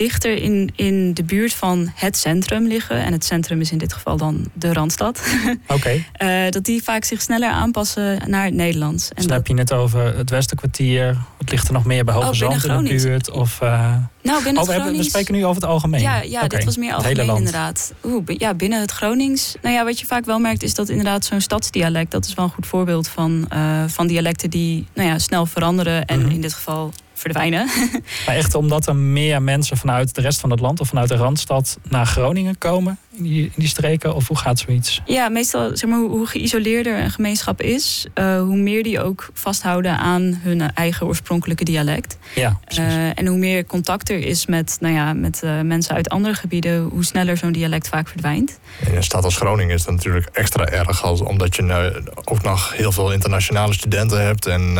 dichter 0.01 0.37
in, 0.37 0.71
in 0.75 1.13
de 1.13 1.23
buurt 1.23 1.53
van 1.53 1.91
het 1.95 2.17
centrum 2.17 2.67
liggen. 2.67 3.03
En 3.03 3.11
het 3.11 3.25
centrum 3.25 3.61
is 3.61 3.71
in 3.71 3.77
dit 3.77 3.93
geval 3.93 4.17
dan 4.17 4.49
de 4.53 4.73
Randstad. 4.73 5.21
Oké. 5.67 5.73
Okay. 5.73 6.45
uh, 6.45 6.51
dat 6.51 6.63
die 6.63 6.83
vaak 6.83 7.03
zich 7.03 7.21
sneller 7.21 7.49
aanpassen 7.49 8.29
naar 8.29 8.45
het 8.45 8.53
Nederlands. 8.53 9.09
En 9.09 9.15
dus 9.15 9.25
dan 9.25 9.33
heb 9.33 9.47
je 9.47 9.53
het 9.53 9.73
over 9.73 10.17
het 10.17 10.29
Westenkwartier. 10.29 11.17
Het 11.37 11.51
ligt 11.51 11.67
er 11.67 11.73
nog 11.73 11.85
meer 11.85 12.03
bij 12.03 12.13
Hoge 12.13 12.27
oh, 12.27 12.33
Zand 12.33 12.65
in 12.65 12.83
de 12.83 13.03
buurt? 13.03 13.31
Of, 13.31 13.59
uh... 13.63 13.95
Nou, 14.21 14.43
binnen 14.43 14.61
oh, 14.61 14.67
we, 14.67 14.73
Gronings... 14.73 14.97
we 14.97 15.03
spreken 15.03 15.33
nu 15.33 15.45
over 15.45 15.61
het 15.61 15.71
algemeen. 15.71 16.01
Ja, 16.01 16.21
ja 16.21 16.43
okay. 16.43 16.47
dit 16.47 16.63
was 16.63 16.77
meer 16.77 16.93
algemeen 16.93 17.35
inderdaad. 17.35 17.93
Oeh, 18.03 18.23
ja, 18.25 18.53
binnen 18.53 18.79
het 18.79 18.91
Gronings. 18.91 19.55
Nou 19.61 19.75
ja, 19.75 19.83
wat 19.83 19.99
je 19.99 20.05
vaak 20.05 20.25
wel 20.25 20.39
merkt 20.39 20.63
is 20.63 20.73
dat 20.73 20.89
inderdaad 20.89 21.25
zo'n 21.25 21.41
stadsdialect... 21.41 22.11
dat 22.11 22.25
is 22.25 22.33
wel 22.33 22.45
een 22.45 22.51
goed 22.51 22.67
voorbeeld 22.67 23.07
van, 23.07 23.47
uh, 23.53 23.83
van 23.87 24.07
dialecten 24.07 24.49
die 24.49 24.87
nou 24.93 25.07
ja, 25.07 25.19
snel 25.19 25.45
veranderen. 25.45 26.05
En 26.05 26.19
mm 26.19 26.25
-hmm. 26.25 26.33
in 26.33 26.41
dit 26.41 26.53
geval 26.53 26.91
verdwijnen. 27.21 27.69
Maar 28.25 28.35
echt 28.35 28.55
omdat 28.55 28.87
er 28.87 28.95
meer 28.95 29.41
mensen 29.41 29.77
vanuit 29.77 30.15
de 30.15 30.21
rest 30.21 30.39
van 30.39 30.51
het 30.51 30.59
land 30.59 30.79
of 30.79 30.87
vanuit 30.87 31.09
de 31.09 31.15
Randstad 31.15 31.77
naar 31.89 32.05
Groningen 32.05 32.57
komen 32.57 32.97
in 33.15 33.23
die, 33.23 33.43
in 33.43 33.51
die 33.55 33.67
streken? 33.67 34.15
Of 34.15 34.27
hoe 34.27 34.37
gaat 34.37 34.59
zoiets? 34.59 35.01
Ja, 35.05 35.29
meestal 35.29 35.77
zeg 35.77 35.89
maar, 35.89 35.99
hoe 35.99 36.27
geïsoleerder 36.27 36.99
een 36.99 37.11
gemeenschap 37.11 37.61
is, 37.61 38.05
uh, 38.15 38.41
hoe 38.41 38.57
meer 38.57 38.83
die 38.83 39.01
ook 39.01 39.29
vasthouden 39.33 39.97
aan 39.97 40.39
hun 40.41 40.73
eigen 40.73 41.07
oorspronkelijke 41.07 41.63
dialect. 41.63 42.17
Ja, 42.35 42.59
uh, 42.79 43.19
en 43.19 43.27
hoe 43.27 43.37
meer 43.37 43.65
contact 43.65 44.09
er 44.09 44.25
is 44.25 44.45
met, 44.45 44.77
nou 44.79 44.93
ja, 44.93 45.13
met 45.13 45.41
uh, 45.43 45.61
mensen 45.61 45.95
uit 45.95 46.09
andere 46.09 46.33
gebieden, 46.33 46.81
hoe 46.81 47.05
sneller 47.05 47.37
zo'n 47.37 47.51
dialect 47.51 47.87
vaak 47.87 48.07
verdwijnt. 48.07 48.59
In 48.85 48.95
een 48.95 49.03
stad 49.03 49.23
als 49.23 49.35
Groningen 49.35 49.75
is 49.75 49.83
dat 49.83 49.93
natuurlijk 49.93 50.29
extra 50.31 50.65
erg, 50.65 51.03
als, 51.03 51.21
omdat 51.21 51.55
je 51.55 51.61
nou 51.61 52.03
ook 52.23 52.43
nog 52.43 52.73
heel 52.75 52.91
veel 52.91 53.11
internationale 53.11 53.73
studenten 53.73 54.25
hebt 54.25 54.45
en 54.45 54.77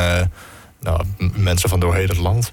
nou, 0.82 1.06
mensen 1.36 1.70
van 1.70 1.80
door 1.80 1.96
heel 1.96 2.08
het 2.08 2.17
land. 2.17 2.52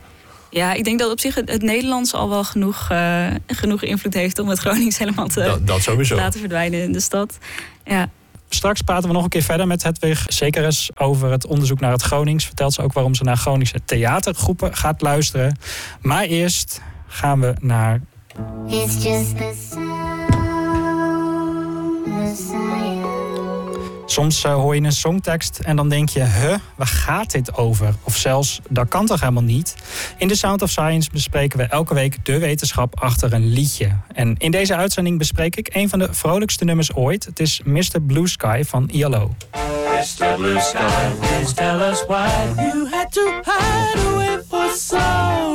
Ja, 0.51 0.73
ik 0.73 0.85
denk 0.85 0.99
dat 0.99 1.11
op 1.11 1.21
zich 1.21 1.35
het, 1.35 1.51
het 1.51 1.62
Nederlands 1.62 2.14
al 2.14 2.29
wel 2.29 2.45
genoeg, 2.45 2.88
uh, 2.93 3.27
genoeg 3.47 3.83
invloed 3.83 4.14
heeft 4.14 4.38
om 4.38 4.49
het 4.49 4.59
Gronings 4.59 4.99
helemaal 4.99 5.29
te 5.29 5.41
dat, 5.41 5.67
dat 5.67 5.83
sowieso. 5.83 6.17
laten 6.17 6.41
verdwijnen 6.41 6.83
in 6.83 6.93
de 6.93 7.01
stad. 7.01 7.38
Ja. 7.85 8.11
Straks 8.49 8.83
praten 8.83 9.09
we 9.09 9.14
nog 9.14 9.23
een 9.23 9.29
keer 9.29 9.43
verder 9.43 9.67
met 9.67 9.83
Hedwig 9.83 10.25
Zekeres 10.29 10.91
over 10.95 11.31
het 11.31 11.47
onderzoek 11.47 11.81
naar 11.81 11.93
het 11.93 12.03
Gronings. 12.03 12.45
Vertelt 12.45 12.75
ze 12.75 12.83
ook 12.83 12.93
waarom 12.93 13.14
ze 13.14 13.25
naar 13.25 13.37
Groningse 13.37 13.81
theatergroepen 13.85 14.77
gaat 14.77 15.01
luisteren. 15.01 15.59
Maar 16.01 16.25
eerst 16.25 16.81
gaan 17.07 17.41
we 17.41 17.55
naar. 17.61 18.01
It's 18.67 19.03
just 19.03 19.37
the 19.37 19.55
sound, 19.71 20.33
the 22.05 23.28
Soms 24.11 24.44
uh, 24.44 24.55
hoor 24.55 24.75
je 24.75 24.81
een 24.81 24.92
songtekst 24.92 25.59
en 25.59 25.77
dan 25.77 25.88
denk 25.88 26.09
je, 26.09 26.25
huh, 26.25 26.55
waar 26.75 26.87
gaat 26.87 27.31
dit 27.31 27.57
over? 27.57 27.94
Of 28.03 28.16
zelfs, 28.16 28.61
dat 28.68 28.88
kan 28.88 29.07
toch 29.07 29.21
helemaal 29.21 29.42
niet? 29.42 29.75
In 30.16 30.29
The 30.29 30.35
Sound 30.35 30.62
of 30.62 30.71
Science 30.71 31.11
bespreken 31.12 31.59
we 31.59 31.64
elke 31.64 31.94
week 31.94 32.25
de 32.25 32.38
wetenschap 32.38 33.01
achter 33.01 33.33
een 33.33 33.47
liedje. 33.47 33.97
En 34.12 34.35
in 34.38 34.51
deze 34.51 34.77
uitzending 34.77 35.18
bespreek 35.18 35.57
ik 35.57 35.75
een 35.75 35.88
van 35.88 35.99
de 35.99 36.09
vrolijkste 36.11 36.64
nummers 36.64 36.94
ooit. 36.94 37.25
Het 37.25 37.40
is 37.40 37.61
Mr. 37.64 38.01
Blue 38.07 38.29
Sky 38.29 38.62
van 38.66 38.88
ILO. 38.88 39.35
Mr. 39.99 40.35
Blue 40.37 40.61
Sky, 40.61 41.11
please 41.21 41.55
tell 41.55 41.81
us 41.81 42.05
why 42.07 42.29
you 42.57 42.88
had 42.90 43.12
to 43.12 43.42
hide 43.44 44.07
away 44.07 44.38
for 44.49 44.71
so 44.77 44.97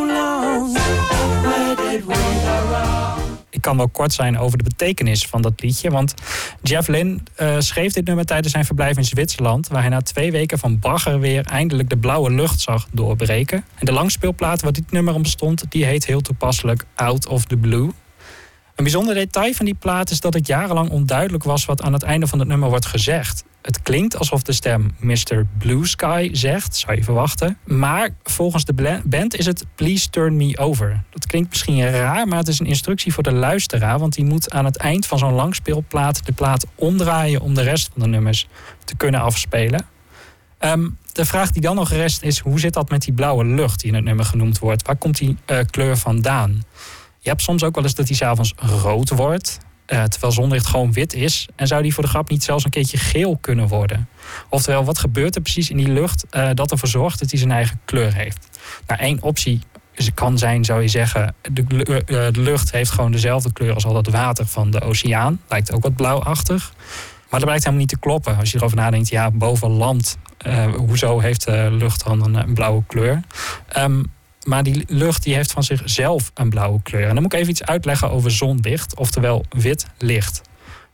long. 0.07 1.12
Kan 3.63 3.77
wel 3.77 3.89
kort 3.89 4.13
zijn 4.13 4.37
over 4.37 4.57
de 4.57 4.63
betekenis 4.63 5.25
van 5.25 5.41
dat 5.41 5.61
liedje. 5.61 5.89
Want 5.89 6.13
Jeff 6.61 6.87
Lynne 6.87 7.19
uh, 7.41 7.55
schreef 7.59 7.93
dit 7.93 8.05
nummer 8.05 8.25
tijdens 8.25 8.53
zijn 8.53 8.65
verblijf 8.65 8.97
in 8.97 9.05
Zwitserland. 9.05 9.67
Waar 9.67 9.81
hij 9.81 9.89
na 9.89 10.01
twee 10.01 10.31
weken 10.31 10.59
van 10.59 10.79
bagger 10.79 11.19
weer 11.19 11.45
eindelijk 11.45 11.89
de 11.89 11.97
blauwe 11.97 12.31
lucht 12.31 12.59
zag 12.59 12.87
doorbreken. 12.91 13.65
En 13.75 13.85
de 13.85 13.91
langspeelplaat 13.91 14.61
waar 14.61 14.73
dit 14.73 14.91
nummer 14.91 15.13
om 15.13 15.25
stond, 15.25 15.65
die 15.69 15.85
heet 15.85 16.05
heel 16.05 16.21
toepasselijk 16.21 16.85
Out 16.95 17.27
of 17.27 17.45
the 17.45 17.57
Blue. 17.57 17.89
Een 18.83 18.91
bijzonder 18.91 19.15
detail 19.15 19.53
van 19.53 19.65
die 19.65 19.75
plaat 19.75 20.09
is 20.09 20.19
dat 20.19 20.33
het 20.33 20.47
jarenlang 20.47 20.89
onduidelijk 20.89 21.43
was 21.43 21.65
wat 21.65 21.81
aan 21.81 21.93
het 21.93 22.03
einde 22.03 22.27
van 22.27 22.39
het 22.39 22.47
nummer 22.47 22.69
wordt 22.69 22.85
gezegd. 22.85 23.43
Het 23.61 23.81
klinkt 23.81 24.17
alsof 24.17 24.41
de 24.41 24.51
stem 24.51 24.95
Mr. 24.99 25.45
Blue 25.57 25.87
Sky 25.87 26.29
zegt, 26.31 26.75
zou 26.75 26.95
je 26.95 27.03
verwachten. 27.03 27.57
Maar 27.65 28.09
volgens 28.23 28.65
de 28.65 29.01
band 29.03 29.35
is 29.35 29.45
het 29.45 29.65
Please 29.75 30.09
Turn 30.09 30.35
Me 30.35 30.57
Over. 30.57 31.03
Dat 31.09 31.25
klinkt 31.25 31.49
misschien 31.49 31.89
raar, 31.89 32.27
maar 32.27 32.37
het 32.37 32.47
is 32.47 32.59
een 32.59 32.65
instructie 32.65 33.13
voor 33.13 33.23
de 33.23 33.31
luisteraar. 33.31 33.99
Want 33.99 34.13
die 34.13 34.25
moet 34.25 34.51
aan 34.51 34.65
het 34.65 34.77
eind 34.77 35.05
van 35.05 35.17
zo'n 35.17 35.33
langspeelplaat 35.33 36.25
de 36.25 36.31
plaat 36.31 36.65
omdraaien 36.75 37.41
om 37.41 37.53
de 37.53 37.61
rest 37.61 37.89
van 37.93 38.01
de 38.01 38.07
nummers 38.07 38.47
te 38.83 38.95
kunnen 38.95 39.21
afspelen. 39.21 39.85
Um, 40.59 40.97
de 41.11 41.25
vraag 41.25 41.51
die 41.51 41.61
dan 41.61 41.75
nog 41.75 41.89
rest 41.89 42.21
is: 42.21 42.39
hoe 42.39 42.59
zit 42.59 42.73
dat 42.73 42.89
met 42.89 43.01
die 43.01 43.13
blauwe 43.13 43.45
lucht 43.45 43.79
die 43.79 43.89
in 43.89 43.95
het 43.95 44.03
nummer 44.03 44.25
genoemd 44.25 44.59
wordt? 44.59 44.87
Waar 44.87 44.95
komt 44.95 45.17
die 45.17 45.37
uh, 45.51 45.57
kleur 45.69 45.97
vandaan? 45.97 46.63
Je 47.23 47.29
hebt 47.29 47.41
soms 47.41 47.63
ook 47.63 47.75
wel 47.75 47.83
eens 47.83 47.95
dat 47.95 48.07
hij 48.07 48.17
s'avonds 48.17 48.53
rood 48.55 49.09
wordt. 49.09 49.57
Uh, 49.87 50.03
terwijl 50.03 50.33
zonlicht 50.33 50.65
gewoon 50.65 50.93
wit 50.93 51.13
is. 51.13 51.47
En 51.55 51.67
zou 51.67 51.81
die 51.81 51.93
voor 51.93 52.03
de 52.03 52.09
grap 52.09 52.29
niet 52.29 52.43
zelfs 52.43 52.63
een 52.63 52.69
keertje 52.69 52.97
geel 52.97 53.37
kunnen 53.37 53.67
worden? 53.67 54.09
Oftewel, 54.49 54.83
wat 54.83 54.97
gebeurt 54.97 55.35
er 55.35 55.41
precies 55.41 55.69
in 55.69 55.77
die 55.77 55.87
lucht 55.87 56.25
uh, 56.31 56.49
dat 56.53 56.71
ervoor 56.71 56.89
zorgt 56.89 57.19
dat 57.19 57.29
hij 57.29 57.39
zijn 57.39 57.51
eigen 57.51 57.79
kleur 57.85 58.13
heeft? 58.13 58.49
Nou, 58.87 58.99
één 58.99 59.21
optie 59.21 59.61
kan 60.13 60.37
zijn, 60.37 60.65
zou 60.65 60.81
je 60.81 60.87
zeggen, 60.87 61.35
de, 61.51 61.63
uh, 61.69 61.97
de, 62.31 62.39
lucht 62.39 62.71
heeft 62.71 62.91
gewoon 62.91 63.11
dezelfde 63.11 63.53
kleur 63.53 63.73
als 63.73 63.85
al 63.85 63.93
dat 63.93 64.07
water 64.07 64.45
van 64.45 64.71
de 64.71 64.81
oceaan. 64.81 65.41
Lijkt 65.49 65.71
ook 65.71 65.83
wat 65.83 65.95
blauwachtig. 65.95 66.73
Maar 67.29 67.39
dat 67.39 67.43
blijkt 67.43 67.63
helemaal 67.63 67.85
niet 67.85 67.89
te 67.89 67.99
kloppen. 67.99 68.37
Als 68.37 68.51
je 68.51 68.57
erover 68.57 68.77
nadenkt, 68.77 69.09
ja, 69.09 69.31
boven 69.31 69.69
land, 69.69 70.17
hoezo 70.75 71.19
heeft 71.19 71.45
de 71.45 71.67
lucht 71.71 72.03
dan 72.03 72.23
een, 72.23 72.35
een 72.35 72.53
blauwe 72.53 72.83
kleur? 72.87 73.21
Um, 73.77 74.11
maar 74.45 74.63
die 74.63 74.83
lucht 74.87 75.23
die 75.23 75.35
heeft 75.35 75.51
van 75.51 75.63
zichzelf 75.63 76.31
een 76.33 76.49
blauwe 76.49 76.81
kleur. 76.81 77.07
En 77.07 77.13
dan 77.13 77.23
moet 77.23 77.33
ik 77.33 77.39
even 77.39 77.51
iets 77.51 77.63
uitleggen 77.63 78.11
over 78.11 78.31
zonlicht, 78.31 78.95
oftewel 78.95 79.45
wit 79.49 79.85
licht. 79.97 80.41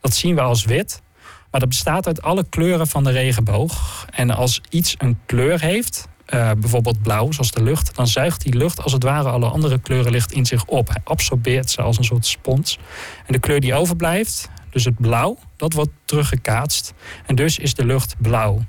Dat 0.00 0.14
zien 0.14 0.34
we 0.34 0.40
als 0.40 0.64
wit, 0.64 1.02
maar 1.50 1.60
dat 1.60 1.68
bestaat 1.68 2.06
uit 2.06 2.22
alle 2.22 2.44
kleuren 2.48 2.86
van 2.86 3.04
de 3.04 3.10
regenboog. 3.10 4.06
En 4.10 4.30
als 4.30 4.60
iets 4.68 4.94
een 4.98 5.18
kleur 5.26 5.60
heeft, 5.60 6.08
uh, 6.34 6.50
bijvoorbeeld 6.58 7.02
blauw, 7.02 7.32
zoals 7.32 7.50
de 7.50 7.62
lucht, 7.62 7.94
dan 7.94 8.06
zuigt 8.06 8.42
die 8.42 8.54
lucht 8.54 8.82
als 8.82 8.92
het 8.92 9.02
ware 9.02 9.28
alle 9.28 9.48
andere 9.48 9.78
kleuren 9.78 10.12
licht 10.12 10.32
in 10.32 10.46
zich 10.46 10.64
op. 10.64 10.88
Hij 10.88 11.00
absorbeert 11.04 11.70
ze 11.70 11.82
als 11.82 11.98
een 11.98 12.04
soort 12.04 12.26
spons. 12.26 12.78
En 13.26 13.32
de 13.32 13.38
kleur 13.38 13.60
die 13.60 13.74
overblijft, 13.74 14.48
dus 14.70 14.84
het 14.84 14.98
blauw, 14.98 15.38
dat 15.56 15.72
wordt 15.72 15.90
teruggekaatst. 16.04 16.92
En 17.26 17.34
dus 17.34 17.58
is 17.58 17.74
de 17.74 17.84
lucht 17.84 18.14
blauw. 18.18 18.64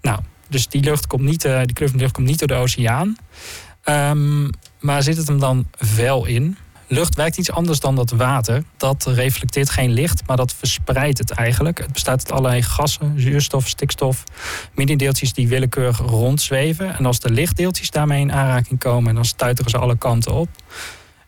Nou, 0.00 0.20
dus 0.48 0.68
die, 0.68 0.82
lucht 0.82 1.06
komt 1.06 1.22
niet, 1.22 1.44
uh, 1.44 1.60
die 1.64 1.72
kleur 1.72 1.88
van 1.88 1.96
de 1.96 2.02
lucht 2.02 2.14
komt 2.14 2.26
niet 2.26 2.38
door 2.38 2.48
de 2.48 2.54
oceaan. 2.54 3.16
Um, 3.88 4.50
maar 4.80 5.02
zit 5.02 5.16
het 5.16 5.28
hem 5.28 5.38
dan 5.38 5.66
wel 5.96 6.26
in? 6.26 6.56
Lucht 6.86 7.14
werkt 7.14 7.38
iets 7.38 7.50
anders 7.50 7.80
dan 7.80 7.94
dat 7.96 8.10
water. 8.10 8.62
Dat 8.76 9.04
reflecteert 9.06 9.70
geen 9.70 9.92
licht, 9.92 10.22
maar 10.26 10.36
dat 10.36 10.54
verspreidt 10.58 11.18
het 11.18 11.30
eigenlijk. 11.30 11.78
Het 11.78 11.92
bestaat 11.92 12.18
uit 12.18 12.32
allerlei 12.32 12.62
gassen, 12.62 13.20
zuurstof, 13.20 13.68
stikstof, 13.68 14.24
mini-deeltjes 14.74 15.32
die 15.32 15.48
willekeurig 15.48 15.98
rondzweven. 15.98 16.96
En 16.96 17.06
als 17.06 17.20
de 17.20 17.30
lichtdeeltjes 17.30 17.90
daarmee 17.90 18.20
in 18.20 18.32
aanraking 18.32 18.78
komen, 18.78 19.14
dan 19.14 19.24
stuiteren 19.24 19.70
ze 19.70 19.78
alle 19.78 19.96
kanten 19.96 20.32
op. 20.32 20.48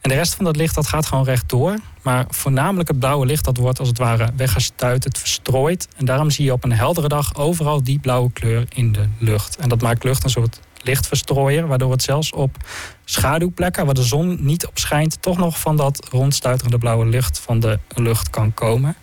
En 0.01 0.09
de 0.09 0.15
rest 0.15 0.35
van 0.35 0.45
dat 0.45 0.57
licht 0.57 0.75
dat 0.75 0.87
gaat 0.87 1.07
gewoon 1.07 1.25
rechtdoor. 1.25 1.79
Maar 2.03 2.25
voornamelijk 2.29 2.89
het 2.89 2.99
blauwe 2.99 3.27
licht 3.27 3.45
dat 3.45 3.57
wordt 3.57 3.79
als 3.79 3.89
het 3.89 3.99
ware 3.99 4.31
weggestuit, 4.37 5.05
het 5.05 5.19
verstrooit. 5.19 5.89
En 5.97 6.05
daarom 6.05 6.31
zie 6.31 6.45
je 6.45 6.53
op 6.53 6.65
een 6.65 6.73
heldere 6.73 7.09
dag 7.09 7.35
overal 7.35 7.83
die 7.83 7.99
blauwe 7.99 8.33
kleur 8.33 8.65
in 8.75 8.93
de 8.93 9.09
lucht. 9.19 9.57
En 9.57 9.69
dat 9.69 9.83
maakt 9.83 10.05
lucht 10.05 10.25
een 10.25 10.31
soort 10.31 10.61
lichtverstrooier, 10.87 11.67
waardoor 11.67 11.91
het 11.91 12.03
zelfs 12.03 12.33
op 12.33 12.57
schaduwplekken 13.05 13.85
waar 13.85 13.95
de 13.95 14.03
zon 14.03 14.39
niet 14.41 14.67
op 14.67 14.79
schijnt, 14.79 15.23
toch 15.23 15.39
nog 15.39 15.61
van 15.61 15.77
dat 15.77 16.09
rondstuiterende 16.11 16.79
blauwe 16.79 17.07
licht 17.07 17.39
van 17.39 17.61
de 17.61 17.79
lucht 17.95 18.31
kan 18.31 18.55
komen. 18.55 18.97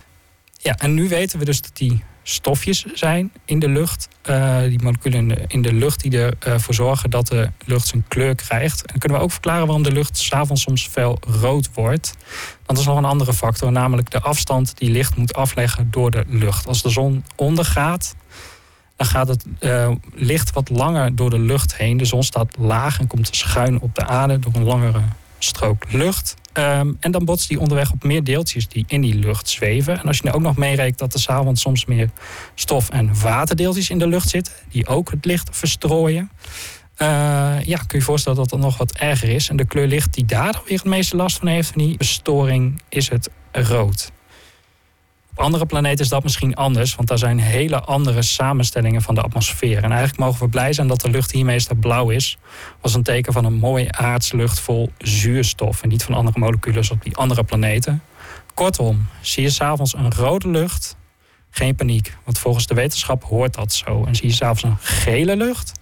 Ja, 0.52 0.74
en 0.74 0.94
nu 0.94 1.08
weten 1.08 1.38
we 1.38 1.44
dus 1.44 1.60
dat 1.60 1.76
die 1.76 2.02
stofjes 2.24 2.84
zijn 2.94 3.32
in 3.44 3.58
de 3.58 3.68
lucht. 3.68 4.08
Uh, 4.30 4.62
die 4.62 4.82
moleculen 4.82 5.46
in 5.46 5.62
de, 5.62 5.72
lucht 5.72 6.00
die 6.00 6.18
ervoor 6.38 6.74
zorgen 6.74 7.10
dat 7.10 7.26
de 7.26 7.50
lucht 7.64 7.86
zijn 7.86 8.04
kleur 8.08 8.34
krijgt. 8.34 8.80
En 8.80 8.86
dan 8.86 8.98
kunnen 8.98 9.18
we 9.18 9.24
ook 9.24 9.32
verklaren 9.32 9.66
waarom 9.66 9.82
de 9.82 9.92
lucht 9.92 10.18
s'avonds 10.18 10.62
soms 10.62 10.86
fel 10.86 11.18
rood 11.40 11.68
wordt. 11.74 12.14
Dat 12.66 12.78
is 12.78 12.86
nog 12.86 12.96
een 12.96 13.04
andere 13.04 13.32
factor, 13.32 13.72
namelijk 13.72 14.10
de 14.10 14.20
afstand 14.20 14.78
die 14.78 14.90
licht 14.90 15.16
moet 15.16 15.34
afleggen 15.34 15.90
door 15.90 16.10
de 16.10 16.24
lucht. 16.28 16.66
Als 16.66 16.82
de 16.82 16.90
zon 16.90 17.24
ondergaat, 17.36 18.14
gaat 19.04 19.28
het 19.28 19.44
uh, 19.60 19.90
licht 20.14 20.52
wat 20.52 20.68
langer 20.68 21.16
door 21.16 21.30
de 21.30 21.38
lucht 21.38 21.76
heen. 21.76 21.96
De 21.96 22.04
zon 22.04 22.22
staat 22.22 22.56
laag 22.58 23.00
en 23.00 23.06
komt 23.06 23.36
schuin 23.36 23.80
op 23.80 23.94
de 23.94 24.06
aarde 24.06 24.38
door 24.38 24.54
een 24.54 24.64
langere 24.64 25.02
strook 25.38 25.92
lucht. 25.92 26.34
Ehm, 26.52 26.92
en 27.00 27.10
dan 27.10 27.24
botst 27.24 27.48
die 27.48 27.60
onderweg 27.60 27.92
op 27.92 28.04
meer 28.04 28.24
deeltjes 28.24 28.68
die 28.68 28.84
in 28.86 29.00
die 29.00 29.14
lucht 29.14 29.48
zweven. 29.48 30.00
En 30.00 30.06
als 30.06 30.16
je 30.16 30.22
nu 30.24 30.32
ook 30.32 30.40
nog 30.40 30.56
meerekent 30.56 30.98
dat 30.98 31.14
er 31.14 31.20
s'avonds 31.20 31.60
soms 31.60 31.84
meer 31.84 32.10
stof- 32.54 32.90
en 32.90 33.20
waterdeeltjes 33.20 33.90
in 33.90 33.98
de 33.98 34.06
lucht 34.06 34.28
zitten, 34.28 34.52
die 34.68 34.86
ook 34.86 35.10
het 35.10 35.24
licht 35.24 35.48
verstrooien. 35.52 36.30
Uh, 36.98 37.08
ja, 37.64 37.78
kun 37.86 37.98
je 37.98 38.04
voorstellen 38.04 38.38
dat 38.38 38.48
dat 38.48 38.58
nog 38.58 38.76
wat 38.76 38.92
erger 38.92 39.28
is. 39.28 39.48
En 39.48 39.56
de 39.56 39.64
kleur 39.64 39.86
licht 39.86 40.14
die 40.14 40.24
daar 40.24 40.60
weer 40.66 40.78
het 40.78 40.86
meeste 40.86 41.16
last 41.16 41.38
van 41.38 41.48
heeft 41.48 41.70
van 41.70 41.82
die 41.82 41.96
bestoring 41.96 42.82
is 42.88 43.08
het 43.08 43.30
rood. 43.52 44.12
Op 45.36 45.40
andere 45.40 45.66
planeten 45.66 46.04
is 46.04 46.10
dat 46.10 46.22
misschien 46.22 46.54
anders, 46.54 46.94
want 46.94 47.08
daar 47.08 47.18
zijn 47.18 47.38
hele 47.38 47.80
andere 47.80 48.22
samenstellingen 48.22 49.02
van 49.02 49.14
de 49.14 49.20
atmosfeer. 49.20 49.76
En 49.76 49.90
eigenlijk 49.90 50.18
mogen 50.18 50.40
we 50.40 50.48
blij 50.48 50.72
zijn 50.72 50.88
dat 50.88 51.00
de 51.00 51.10
lucht 51.10 51.32
hier 51.32 51.44
meestal 51.44 51.76
blauw 51.76 52.10
is. 52.10 52.38
Was 52.80 52.94
een 52.94 53.02
teken 53.02 53.32
van 53.32 53.44
een 53.44 53.54
mooie 53.54 53.92
aardslucht 53.92 54.60
vol 54.60 54.90
zuurstof 54.98 55.82
en 55.82 55.88
niet 55.88 56.02
van 56.02 56.14
andere 56.14 56.38
moleculen 56.38 56.90
op 56.90 57.02
die 57.02 57.16
andere 57.16 57.44
planeten. 57.44 58.02
Kortom, 58.54 59.06
zie 59.20 59.42
je 59.42 59.50
s'avonds 59.50 59.94
een 59.94 60.12
rode 60.12 60.48
lucht, 60.48 60.96
geen 61.50 61.74
paniek. 61.74 62.16
Want 62.24 62.38
volgens 62.38 62.66
de 62.66 62.74
wetenschap 62.74 63.24
hoort 63.24 63.54
dat 63.54 63.72
zo. 63.72 64.04
En 64.04 64.14
zie 64.14 64.28
je 64.28 64.34
s'avonds 64.34 64.62
een 64.62 64.76
gele 64.80 65.36
lucht, 65.36 65.72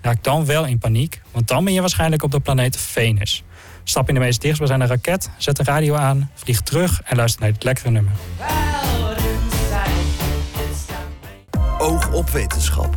raak 0.00 0.24
dan 0.24 0.46
wel 0.46 0.66
in 0.66 0.78
paniek. 0.78 1.20
Want 1.30 1.48
dan 1.48 1.64
ben 1.64 1.72
je 1.72 1.80
waarschijnlijk 1.80 2.22
op 2.22 2.30
de 2.30 2.40
planeet 2.40 2.76
Venus. 2.76 3.42
Stap 3.84 4.08
in 4.08 4.14
de 4.14 4.20
meest 4.20 4.40
dichtstbijzijnde 4.40 4.86
raket, 4.86 5.30
zet 5.36 5.56
de 5.56 5.62
radio 5.62 5.94
aan, 5.94 6.30
vlieg 6.34 6.60
terug 6.60 7.02
en 7.02 7.16
luister 7.16 7.40
naar 7.42 7.52
dit 7.52 7.64
lekkere 7.64 7.90
nummer. 7.90 8.12
Oog 11.80 12.12
op 12.12 12.30
wetenschap. 12.30 12.96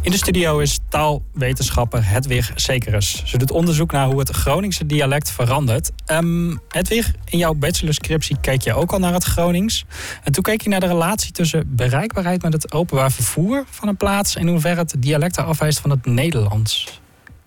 In 0.00 0.10
de 0.10 0.16
studio 0.16 0.58
is 0.58 0.78
taalwetenschapper 0.88 2.08
Hedwig 2.08 2.52
Zekerus. 2.54 3.22
Ze 3.24 3.38
doet 3.38 3.50
onderzoek 3.50 3.92
naar 3.92 4.06
hoe 4.06 4.18
het 4.18 4.30
Groningse 4.30 4.86
dialect 4.86 5.30
verandert. 5.30 5.90
Um, 6.06 6.60
Hedwig, 6.68 7.12
in 7.24 7.38
jouw 7.38 7.54
bachelorscriptie 7.54 8.36
keek 8.40 8.62
je 8.62 8.74
ook 8.74 8.92
al 8.92 8.98
naar 8.98 9.12
het 9.12 9.24
Gronings. 9.24 9.84
En 10.22 10.32
toen 10.32 10.42
keek 10.42 10.60
je 10.60 10.68
naar 10.68 10.80
de 10.80 10.86
relatie 10.86 11.32
tussen 11.32 11.76
bereikbaarheid 11.76 12.42
met 12.42 12.52
het 12.52 12.72
openbaar 12.72 13.12
vervoer 13.12 13.64
van 13.70 13.88
een 13.88 13.96
plaats... 13.96 14.36
en 14.36 14.42
in 14.42 14.48
hoeverre 14.48 14.80
het 14.80 14.94
dialect 14.98 15.36
afwijst 15.36 15.80
van 15.80 15.90
het 15.90 16.06
Nederlands. 16.06 17.01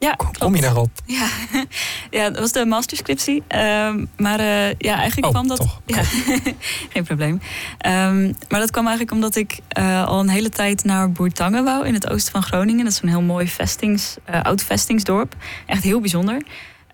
Ja, 0.06 0.18
Kom 0.40 0.56
je 0.56 0.62
daarop? 0.62 0.90
Ja, 1.06 1.28
ja 2.18 2.30
dat 2.30 2.40
was 2.40 2.52
de 2.52 2.66
masterscriptie. 2.66 3.44
Um, 3.56 4.10
maar 4.18 4.40
uh, 4.40 4.74
ja, 4.78 4.96
eigenlijk 4.96 5.26
oh, 5.26 5.32
kwam 5.32 5.48
dat. 5.48 5.58
Toch. 5.58 5.82
Ja, 5.86 6.02
geen 6.94 7.04
probleem. 7.04 7.42
Um, 7.86 8.36
maar 8.50 8.60
dat 8.60 8.72
kwam 8.72 8.88
eigenlijk 8.88 9.12
omdat 9.12 9.36
ik 9.36 9.60
uh, 9.78 10.08
al 10.08 10.20
een 10.20 10.30
hele 10.30 10.50
tijd 10.50 10.84
naar 10.84 11.12
Boertangen 11.12 11.64
wou 11.64 11.88
in 11.88 11.94
het 11.94 12.10
oosten 12.10 12.32
van 12.32 12.44
Groningen. 12.44 12.84
Dat 12.84 12.94
is 12.94 13.02
een 13.02 13.10
heel 13.10 13.22
mooi 13.22 13.48
vestings, 13.48 14.16
uh, 14.30 14.42
oud 14.42 14.64
vestingsdorp. 14.64 15.36
Echt 15.66 15.84
heel 15.84 16.00
bijzonder. 16.00 16.42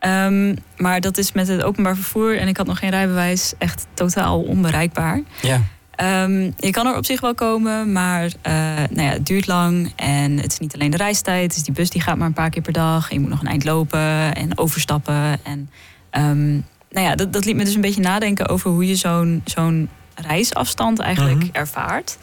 Um, 0.05 0.57
maar 0.77 1.01
dat 1.01 1.17
is 1.17 1.31
met 1.31 1.47
het 1.47 1.63
openbaar 1.63 1.95
vervoer 1.95 2.37
en 2.37 2.47
ik 2.47 2.57
had 2.57 2.67
nog 2.67 2.79
geen 2.79 2.89
rijbewijs 2.89 3.53
echt 3.57 3.87
totaal 3.93 4.41
onbereikbaar. 4.41 5.21
Ja. 5.41 5.61
Um, 6.03 6.53
je 6.57 6.71
kan 6.71 6.87
er 6.87 6.97
op 6.97 7.05
zich 7.05 7.21
wel 7.21 7.35
komen, 7.35 7.91
maar 7.91 8.23
uh, 8.23 8.53
nou 8.89 9.01
ja, 9.01 9.11
het 9.11 9.25
duurt 9.25 9.47
lang. 9.47 9.91
En 9.95 10.37
het 10.37 10.51
is 10.51 10.59
niet 10.59 10.73
alleen 10.73 10.91
de 10.91 10.97
reistijd. 10.97 11.53
Dus 11.53 11.63
die 11.63 11.73
bus 11.73 11.89
die 11.89 12.01
gaat 12.01 12.17
maar 12.17 12.27
een 12.27 12.33
paar 12.33 12.49
keer 12.49 12.61
per 12.61 12.73
dag. 12.73 13.09
En 13.09 13.15
je 13.15 13.21
moet 13.21 13.29
nog 13.29 13.41
een 13.41 13.47
eind 13.47 13.63
lopen 13.63 14.35
en 14.35 14.57
overstappen. 14.57 15.39
En 15.43 15.69
um, 16.11 16.65
nou 16.89 17.05
ja, 17.05 17.15
dat, 17.15 17.33
dat 17.33 17.45
liet 17.45 17.55
me 17.55 17.63
dus 17.63 17.75
een 17.75 17.81
beetje 17.81 18.01
nadenken 18.01 18.47
over 18.47 18.69
hoe 18.69 18.87
je 18.87 18.95
zo'n 18.95 19.41
zo'n 19.45 19.89
reisafstand 20.15 20.99
eigenlijk 20.99 21.41
-hmm. 21.41 21.49
ervaart. 21.51 22.17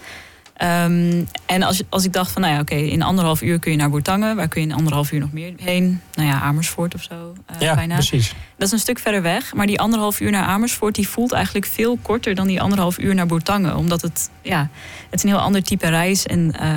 Um, 0.62 1.28
en 1.46 1.62
als, 1.62 1.82
als 1.88 2.04
ik 2.04 2.12
dacht 2.12 2.32
van, 2.32 2.42
nou 2.42 2.54
ja, 2.54 2.60
oké, 2.60 2.72
okay, 2.74 2.86
in 2.86 3.02
anderhalf 3.02 3.42
uur 3.42 3.58
kun 3.58 3.70
je 3.70 3.76
naar 3.76 3.90
Boertangen. 3.90 4.36
Waar 4.36 4.48
kun 4.48 4.60
je 4.60 4.66
in 4.66 4.74
anderhalf 4.74 5.12
uur 5.12 5.20
nog 5.20 5.32
meer 5.32 5.52
heen? 5.56 6.00
Nou 6.14 6.28
ja, 6.28 6.40
Amersfoort 6.40 6.94
of 6.94 7.02
zo. 7.02 7.34
Uh, 7.52 7.60
ja, 7.60 7.74
bijna. 7.74 7.94
precies. 7.94 8.34
Dat 8.56 8.66
is 8.66 8.72
een 8.72 8.78
stuk 8.78 8.98
verder 8.98 9.22
weg. 9.22 9.54
Maar 9.54 9.66
die 9.66 9.80
anderhalf 9.80 10.20
uur 10.20 10.30
naar 10.30 10.44
Amersfoort, 10.44 10.94
die 10.94 11.08
voelt 11.08 11.32
eigenlijk 11.32 11.66
veel 11.66 11.98
korter 12.02 12.34
dan 12.34 12.46
die 12.46 12.60
anderhalf 12.60 12.98
uur 12.98 13.14
naar 13.14 13.26
Boertangen. 13.26 13.76
Omdat 13.76 14.02
het, 14.02 14.30
ja, 14.42 14.68
het 15.10 15.14
is 15.14 15.22
een 15.22 15.28
heel 15.28 15.40
ander 15.40 15.62
type 15.62 15.88
reis 15.88 16.26
en, 16.26 16.54
uh, 16.60 16.68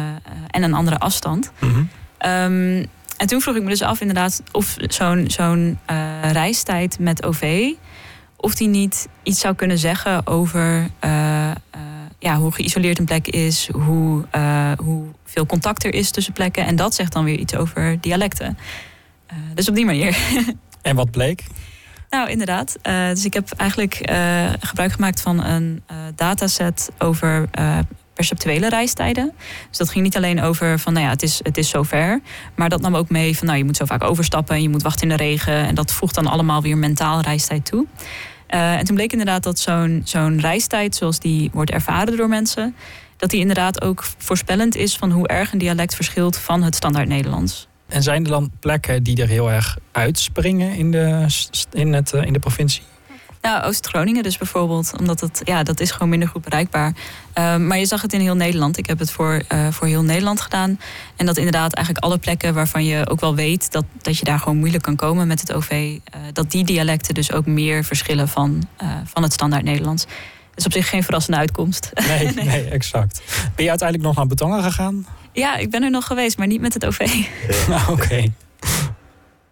en 0.48 0.64
een 0.64 0.74
andere 0.74 1.00
afstand. 1.00 1.52
Mm 1.60 1.70
-hmm. 1.70 1.90
um, 2.32 2.86
en 3.18 3.28
toen 3.28 3.42
vroeg 3.42 3.56
ik 3.56 3.64
me 3.64 3.70
dus 3.70 3.82
af 3.82 4.02
inderdaad 4.02 4.44
of 4.52 4.76
zo'n 4.80 5.26
zo'n 5.28 5.80
uh, 5.92 6.32
reistijd 6.32 7.00
met 7.00 7.26
OV... 7.26 7.72
of 8.38 8.56
die 8.56 8.68
niet 8.68 9.08
iets 9.24 9.40
zou 9.40 9.56
kunnen 9.56 9.78
zeggen 9.78 10.28
over 10.28 10.90
ja, 12.22 12.38
hoe 12.38 12.52
geïsoleerd 12.52 13.00
een 13.00 13.06
plek 13.06 13.28
is, 13.28 13.70
hoe, 13.72 14.26
uh, 14.36 14.72
hoe 14.78 15.06
veel 15.26 15.46
contact 15.46 15.84
er 15.84 15.94
is 15.94 16.12
tussen 16.12 16.34
plekken. 16.34 16.66
En 16.66 16.76
dat 16.76 16.96
zegt 16.96 17.14
dan 17.14 17.24
weer 17.24 17.38
iets 17.38 17.56
over 17.56 17.98
dialecten. 18.02 18.58
Uh, 19.32 19.38
dus 19.54 19.70
op 19.70 19.76
die 19.76 19.86
manier. 19.86 20.18
En 20.82 20.96
wat 20.96 21.12
bleek? 21.12 21.44
Nou, 22.10 22.30
inderdaad. 22.30 22.78
Uh, 22.84 23.10
dus 23.10 23.26
ik 23.26 23.34
heb 23.34 23.52
eigenlijk 23.52 23.96
gebruik 24.60 24.92
gemaakt 24.92 25.22
van 25.22 25.44
een 25.44 25.84
dataset 26.16 26.90
over 26.98 27.50
perceptuele 28.14 28.70
reistijden. 28.70 29.34
Dus 29.70 29.78
dat 29.78 29.90
ging 29.90 30.04
niet 30.04 30.18
alleen 30.18 30.42
over 30.42 30.80
van, 30.80 30.94
nou 30.94 31.06
ja, 31.06 31.12
het 31.12 31.24
is, 31.24 31.40
het 31.44 31.58
is 31.58 31.70
zover. 31.70 32.20
Maar 32.56 32.70
dat 32.70 32.82
nam 32.82 32.96
ook 32.96 33.10
mee 33.10 33.38
van, 33.38 33.48
nou, 33.48 33.58
je 33.58 33.66
moet 33.66 33.78
zo 33.78 33.86
vaak 33.86 34.04
overstappen 34.04 34.56
en 34.56 34.62
je 34.62 34.70
moet 34.70 34.82
wachten 34.82 35.10
in 35.10 35.18
de 35.18 35.24
regen. 35.24 35.54
En 35.54 35.76
dat 35.76 35.92
voegt 35.92 36.16
dan 36.16 36.28
allemaal 36.28 36.62
weer 36.62 36.78
mentaal 36.78 37.22
reistijd 37.22 37.66
toe. 37.66 37.86
Uh, 38.54 38.78
en 38.78 38.86
toen 38.86 38.96
bleek 38.96 39.12
inderdaad 39.12 39.44
dat 39.44 39.60
zo'n 39.60 40.02
zo'n 40.06 40.40
reistijd, 40.40 40.96
zoals 40.96 41.20
die 41.20 41.50
wordt 41.54 41.72
ervaren 41.72 42.18
door 42.18 42.30
mensen, 42.30 42.76
dat 43.18 43.30
die 43.30 43.40
inderdaad 43.40 43.82
ook 43.82 44.04
voorspellend 44.18 44.76
is 44.76 44.96
van 44.96 45.12
hoe 45.12 45.28
erg 45.28 45.52
een 45.52 45.58
dialect 45.58 45.96
verschilt 45.96 46.38
van 46.38 46.64
het 46.64 46.76
standaard 46.76 47.08
Nederlands. 47.08 47.68
En 47.88 48.04
zijn 48.04 48.24
er 48.24 48.30
dan 48.30 48.52
plekken 48.60 49.04
die 49.04 49.22
er 49.22 49.28
heel 49.28 49.52
erg 49.52 49.78
uitspringen 49.92 50.76
in 50.76 50.92
de, 50.92 51.26
in 51.72 51.94
het, 51.94 52.12
in 52.12 52.34
de 52.34 52.40
provincie? 52.40 52.84
Nou, 53.42 53.64
Oost-Groningen 53.64 54.24
dus 54.24 54.38
bijvoorbeeld. 54.38 54.94
Omdat 55.00 55.20
het, 55.20 55.42
ja, 55.44 55.64
dat 55.64 55.80
is 55.80 55.92
gewoon 55.92 56.10
minder 56.10 56.28
goed 56.28 56.42
bereikbaar. 56.42 56.94
Uh, 57.38 57.58
maar 57.58 57.78
je 57.78 57.86
zag 57.86 58.02
het 58.02 58.14
in 58.14 58.20
heel 58.20 58.36
Nederland. 58.36 58.78
Ik 58.78 58.86
heb 58.86 59.00
het 59.00 59.12
voor, 59.12 59.42
uh, 59.54 59.68
voor 59.72 59.88
heel 59.88 60.04
Nederland 60.04 60.42
gedaan. 60.42 60.80
En 61.16 61.26
dat 61.26 61.38
inderdaad 61.38 61.74
eigenlijk 61.74 62.06
alle 62.06 62.18
plekken 62.18 62.54
waarvan 62.54 62.86
je 62.86 63.10
ook 63.10 63.20
wel 63.20 63.36
weet... 63.36 63.72
dat, 63.72 63.86
dat 64.02 64.18
je 64.18 64.26
daar 64.26 64.40
gewoon 64.40 64.58
moeilijk 64.58 64.84
kan 64.84 64.96
komen 64.96 65.28
met 65.28 65.40
het 65.40 65.54
OV... 65.54 65.72
Uh, 65.72 66.22
dat 66.34 66.52
die 66.52 66.64
dialecten 66.64 67.14
dus 67.14 67.32
ook 67.32 67.46
meer 67.46 67.84
verschillen 67.84 68.28
van, 68.28 68.64
van 69.04 69.24
het 69.24 69.34
standaard 69.34 69.64
Nederlands. 69.64 70.06
Dat 70.06 70.60
is 70.60 70.66
op 70.66 70.72
zich 70.72 70.90
geen 70.90 71.04
verrassende 71.04 71.40
uitkomst. 71.40 71.92
Nee, 72.08 72.34
nee. 72.34 72.46
nee 72.54 72.70
exact. 72.70 73.22
Ben 73.56 73.64
je 73.64 73.70
uiteindelijk 73.70 74.08
nog 74.08 74.18
naar 74.18 74.28
Betongen 74.28 74.64
gegaan? 74.64 75.06
Ja, 75.34 75.56
ik 75.56 75.70
ben 75.70 75.84
er 75.84 75.92
nog 75.92 76.06
geweest, 76.06 76.38
maar 76.38 76.48
niet 76.48 76.62
met 76.62 76.74
het 76.74 76.86
OV. 76.86 77.00
Ja. 77.68 77.82
Oké. 77.90 77.92
Okay. 77.92 78.32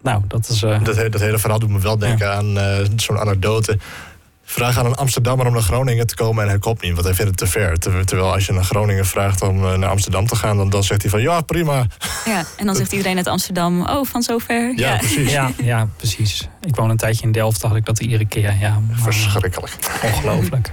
Nou, 0.02 0.22
dat 0.28 0.50
is. 0.50 0.62
Uh... 0.62 0.84
Dat, 0.84 0.96
dat, 1.12 1.22
hele 1.22 1.40
verhaal 1.40 1.60
doet 1.60 1.70
me 1.70 1.80
wel 1.80 1.98
denken 1.98 2.26
ja. 2.28 2.34
aan 2.34 2.58
uh, 2.58 2.78
zo'n 2.96 3.20
anekdote. 3.20 3.78
Vraag 4.44 4.78
aan 4.78 4.86
een 4.86 4.96
Amsterdammer 4.96 5.48
om 5.48 5.54
naar 5.54 5.62
Groningen 5.62 6.08
te 6.08 6.16
komen 6.16 6.44
en 6.44 6.50
hij 6.50 6.60
komt 6.60 6.82
niet, 6.82 6.94
want 6.94 7.06
hij 7.06 7.14
vindt 7.14 7.30
het 7.30 7.40
te 7.40 7.48
ver. 7.60 7.80
Terwijl 8.06 8.34
als 8.34 8.46
je 8.46 8.54
naar 8.54 8.64
Groningen 8.64 9.06
vraagt 9.06 9.42
om 9.42 9.64
uh, 9.64 9.74
naar 9.74 9.90
Amsterdam 9.90 10.28
te 10.28 10.36
gaan, 10.36 10.58
dan, 10.58 10.70
dan 10.70 10.84
zegt 10.84 11.02
hij 11.02 11.12
van 11.12 11.22
ja, 11.22 11.42
prima. 11.42 11.86
Ja, 12.26 12.44
en 12.58 12.66
dan 12.66 12.76
zegt 12.82 12.92
iedereen 12.92 13.18
uit 13.18 13.28
Amsterdam, 13.28 13.82
oh, 13.82 14.06
van 14.06 14.22
zover. 14.22 14.74
Ja, 14.76 14.92
ja. 14.92 14.98
precies. 14.98 15.32
Ja, 15.32 15.52
ja, 15.64 15.88
precies. 15.96 16.48
Ik 16.62 16.76
woon 16.76 16.90
een 16.90 16.98
tijdje 16.98 17.26
in 17.26 17.32
Delft, 17.32 17.62
dacht 17.62 17.76
ik 17.76 17.86
dat 17.86 18.00
iedere 18.00 18.26
keer. 18.26 18.56
Ja, 18.60 18.80
maar, 18.88 18.98
Verschrikkelijk. 18.98 19.76
Ongelooflijk. 20.04 20.72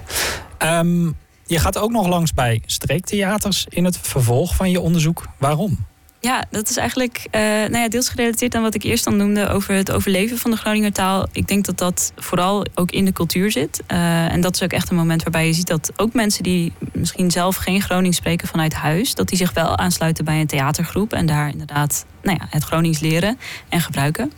um, 0.58 1.16
je 1.46 1.58
gaat 1.58 1.78
ook 1.78 1.90
nog 1.90 2.06
langs 2.06 2.32
bij 2.32 2.62
streektheaters 2.66 3.66
in 3.68 3.84
het 3.84 3.98
vervolg 4.02 4.54
van 4.54 4.70
je 4.70 4.80
onderzoek. 4.80 5.26
Waarom? 5.38 5.86
Ja, 6.26 6.44
dat 6.50 6.68
is 6.68 6.76
eigenlijk 6.76 7.26
uh, 7.30 7.40
nou 7.40 7.78
ja, 7.78 7.88
deels 7.88 8.08
gerelateerd 8.08 8.54
aan 8.54 8.62
wat 8.62 8.74
ik 8.74 8.82
eerst 8.82 9.04
dan 9.04 9.16
noemde 9.16 9.48
over 9.48 9.74
het 9.74 9.92
overleven 9.92 10.38
van 10.38 10.50
de 10.50 10.56
Groninger 10.56 10.92
taal. 10.92 11.26
Ik 11.32 11.48
denk 11.48 11.64
dat 11.64 11.78
dat 11.78 12.12
vooral 12.16 12.66
ook 12.74 12.90
in 12.90 13.04
de 13.04 13.12
cultuur 13.12 13.50
zit. 13.50 13.82
Uh, 13.92 14.32
en 14.32 14.40
dat 14.40 14.54
is 14.54 14.62
ook 14.62 14.72
echt 14.72 14.90
een 14.90 14.96
moment 14.96 15.22
waarbij 15.22 15.46
je 15.46 15.52
ziet 15.52 15.66
dat 15.66 15.92
ook 15.96 16.12
mensen 16.12 16.42
die 16.42 16.72
misschien 16.92 17.30
zelf 17.30 17.56
geen 17.56 17.80
Gronings 17.80 18.16
spreken 18.16 18.48
vanuit 18.48 18.74
huis, 18.74 19.14
dat 19.14 19.28
die 19.28 19.38
zich 19.38 19.52
wel 19.52 19.76
aansluiten 19.76 20.24
bij 20.24 20.40
een 20.40 20.46
theatergroep 20.46 21.12
en 21.12 21.26
daar 21.26 21.48
inderdaad 21.48 22.06
nou 22.22 22.38
ja, 22.40 22.46
het 22.50 22.64
Gronings 22.64 23.00
leren 23.00 23.38
en 23.68 23.80
gebruiken. 23.80 24.32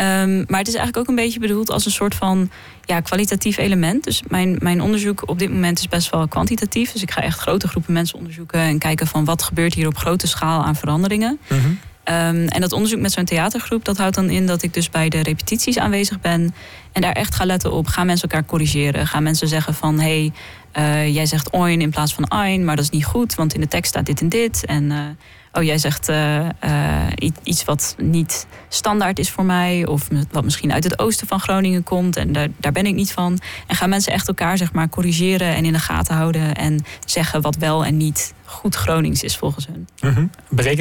Um, 0.00 0.44
maar 0.48 0.58
het 0.58 0.68
is 0.68 0.74
eigenlijk 0.74 0.96
ook 0.96 1.08
een 1.08 1.24
beetje 1.24 1.40
bedoeld 1.40 1.70
als 1.70 1.84
een 1.84 1.90
soort 1.90 2.14
van 2.14 2.50
ja, 2.84 3.00
kwalitatief 3.00 3.56
element. 3.56 4.04
Dus 4.04 4.22
mijn, 4.28 4.56
mijn 4.60 4.82
onderzoek 4.82 5.28
op 5.28 5.38
dit 5.38 5.50
moment 5.50 5.78
is 5.78 5.88
best 5.88 6.10
wel 6.10 6.28
kwantitatief. 6.28 6.92
Dus 6.92 7.02
ik 7.02 7.10
ga 7.10 7.22
echt 7.22 7.38
grote 7.38 7.68
groepen 7.68 7.92
mensen 7.92 8.18
onderzoeken 8.18 8.60
en 8.60 8.78
kijken 8.78 9.06
van 9.06 9.24
wat 9.24 9.42
gebeurt 9.42 9.74
hier 9.74 9.86
op 9.86 9.96
grote 9.96 10.26
schaal 10.26 10.64
aan 10.64 10.76
veranderingen. 10.76 11.38
Mm 11.48 11.58
-hmm. 11.58 11.78
um, 12.14 12.48
en 12.48 12.60
dat 12.60 12.72
onderzoek 12.72 13.00
met 13.00 13.12
zo'n 13.12 13.24
theatergroep, 13.24 13.84
dat 13.84 13.96
houdt 13.96 14.14
dan 14.14 14.30
in 14.30 14.46
dat 14.46 14.62
ik 14.62 14.74
dus 14.74 14.90
bij 14.90 15.08
de 15.08 15.22
repetities 15.22 15.78
aanwezig 15.78 16.20
ben. 16.20 16.54
En 16.92 17.02
daar 17.02 17.12
echt 17.12 17.34
ga 17.34 17.44
letten 17.44 17.72
op. 17.72 17.86
Gaan 17.86 18.06
mensen 18.06 18.28
elkaar 18.28 18.46
corrigeren? 18.46 19.06
Gaan 19.06 19.22
mensen 19.22 19.48
zeggen 19.48 19.74
van 19.74 20.00
hé, 20.00 20.20
hey, 20.20 20.32
jij 21.12 21.26
zegt 21.26 21.52
oin 21.52 21.80
in 21.80 21.90
plaats 21.90 22.14
van 22.14 22.24
ein, 22.24 22.64
maar 22.64 22.76
dat 22.76 22.84
is 22.84 22.90
niet 22.90 23.04
goed, 23.04 23.34
want 23.34 23.54
in 23.54 23.60
de 23.60 23.68
tekst 23.68 23.90
staat 23.90 24.06
dit 24.06 24.20
en 24.20 24.28
dit. 24.28 24.64
En 24.64 25.16
oh, 25.52 25.62
jij 25.62 25.78
zegt 25.78 26.10
iets 27.42 27.64
wat 27.64 27.94
niet 27.98 28.46
standaard 28.68 29.18
is 29.18 29.30
voor 29.30 29.44
mij, 29.44 29.86
of 29.86 30.08
wat 30.30 30.44
misschien 30.44 30.72
uit 30.72 30.84
het 30.84 30.98
oosten 30.98 31.26
van 31.26 31.40
Groningen 31.40 31.82
komt, 31.82 32.16
en 32.16 32.32
daar, 32.32 32.48
daar 32.56 32.72
ben 32.72 32.86
ik 32.86 32.94
niet 32.94 33.12
van. 33.12 33.38
En 33.66 33.76
gaan 33.76 33.88
mensen 33.88 34.12
echt 34.12 34.28
elkaar 34.28 34.58
zeg 34.58 34.72
maar 34.72 34.88
corrigeren 34.88 35.54
en 35.54 35.64
in 35.64 35.72
de 35.72 35.78
gaten 35.78 36.14
houden 36.14 36.54
en 36.54 36.84
zeggen 37.04 37.40
wat 37.40 37.56
wel 37.56 37.84
en 37.84 37.96
niet 37.96 38.34
goed 38.44 38.74
Gronings 38.74 39.22
is 39.22 39.36
volgens 39.36 39.66
hun. 39.66 39.88
Mm 40.00 40.30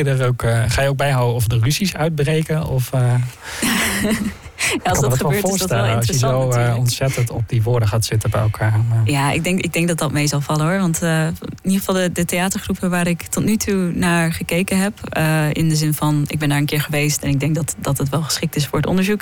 er 0.05 0.27
ook, 0.27 0.43
ga 0.67 0.81
je 0.81 0.89
ook 0.89 0.97
bijhouden 0.97 1.35
of 1.35 1.47
de 1.47 1.59
ruzies 1.59 1.95
uitbreken? 1.95 2.67
Of, 2.67 2.91
als 4.83 4.99
dat 4.99 5.17
gebeurt 5.17 5.47
is 5.47 5.59
dat 5.59 5.69
wel 5.69 5.85
Als 5.85 6.05
je 6.05 6.17
zo 6.17 6.51
uh, 6.53 6.75
ontzettend 6.77 7.29
op 7.29 7.49
die 7.49 7.63
woorden 7.63 7.87
gaat 7.87 8.05
zitten 8.05 8.29
bij 8.29 8.41
elkaar. 8.41 8.79
Maar... 8.89 9.01
Ja, 9.05 9.31
ik 9.31 9.43
denk, 9.43 9.61
ik 9.61 9.73
denk 9.73 9.87
dat 9.87 9.97
dat 9.97 10.11
mee 10.11 10.27
zal 10.27 10.41
vallen 10.41 10.65
hoor. 10.65 10.79
Want 10.79 11.01
in 11.01 11.35
ieder 11.63 11.79
geval 11.79 11.95
de, 11.95 12.11
de, 12.11 12.25
theatergroepen 12.25 12.89
waar 12.89 13.07
ik 13.07 13.21
tot 13.21 13.43
nu 13.43 13.57
toe 13.57 13.91
naar 13.93 14.33
gekeken 14.33 14.77
heb. 14.79 15.17
in 15.51 15.69
de 15.69 15.75
zin 15.75 15.93
van, 15.93 16.23
ik 16.27 16.39
ben 16.39 16.49
daar 16.49 16.57
een 16.57 16.65
keer 16.65 16.81
geweest 16.81 17.23
en 17.23 17.29
ik 17.29 17.39
denk 17.39 17.55
dat, 17.55 17.75
dat 17.77 17.97
het 17.97 18.09
wel 18.09 18.21
geschikt 18.21 18.55
is 18.55 18.67
voor 18.67 18.77
het 18.77 18.87
onderzoek. 18.87 19.21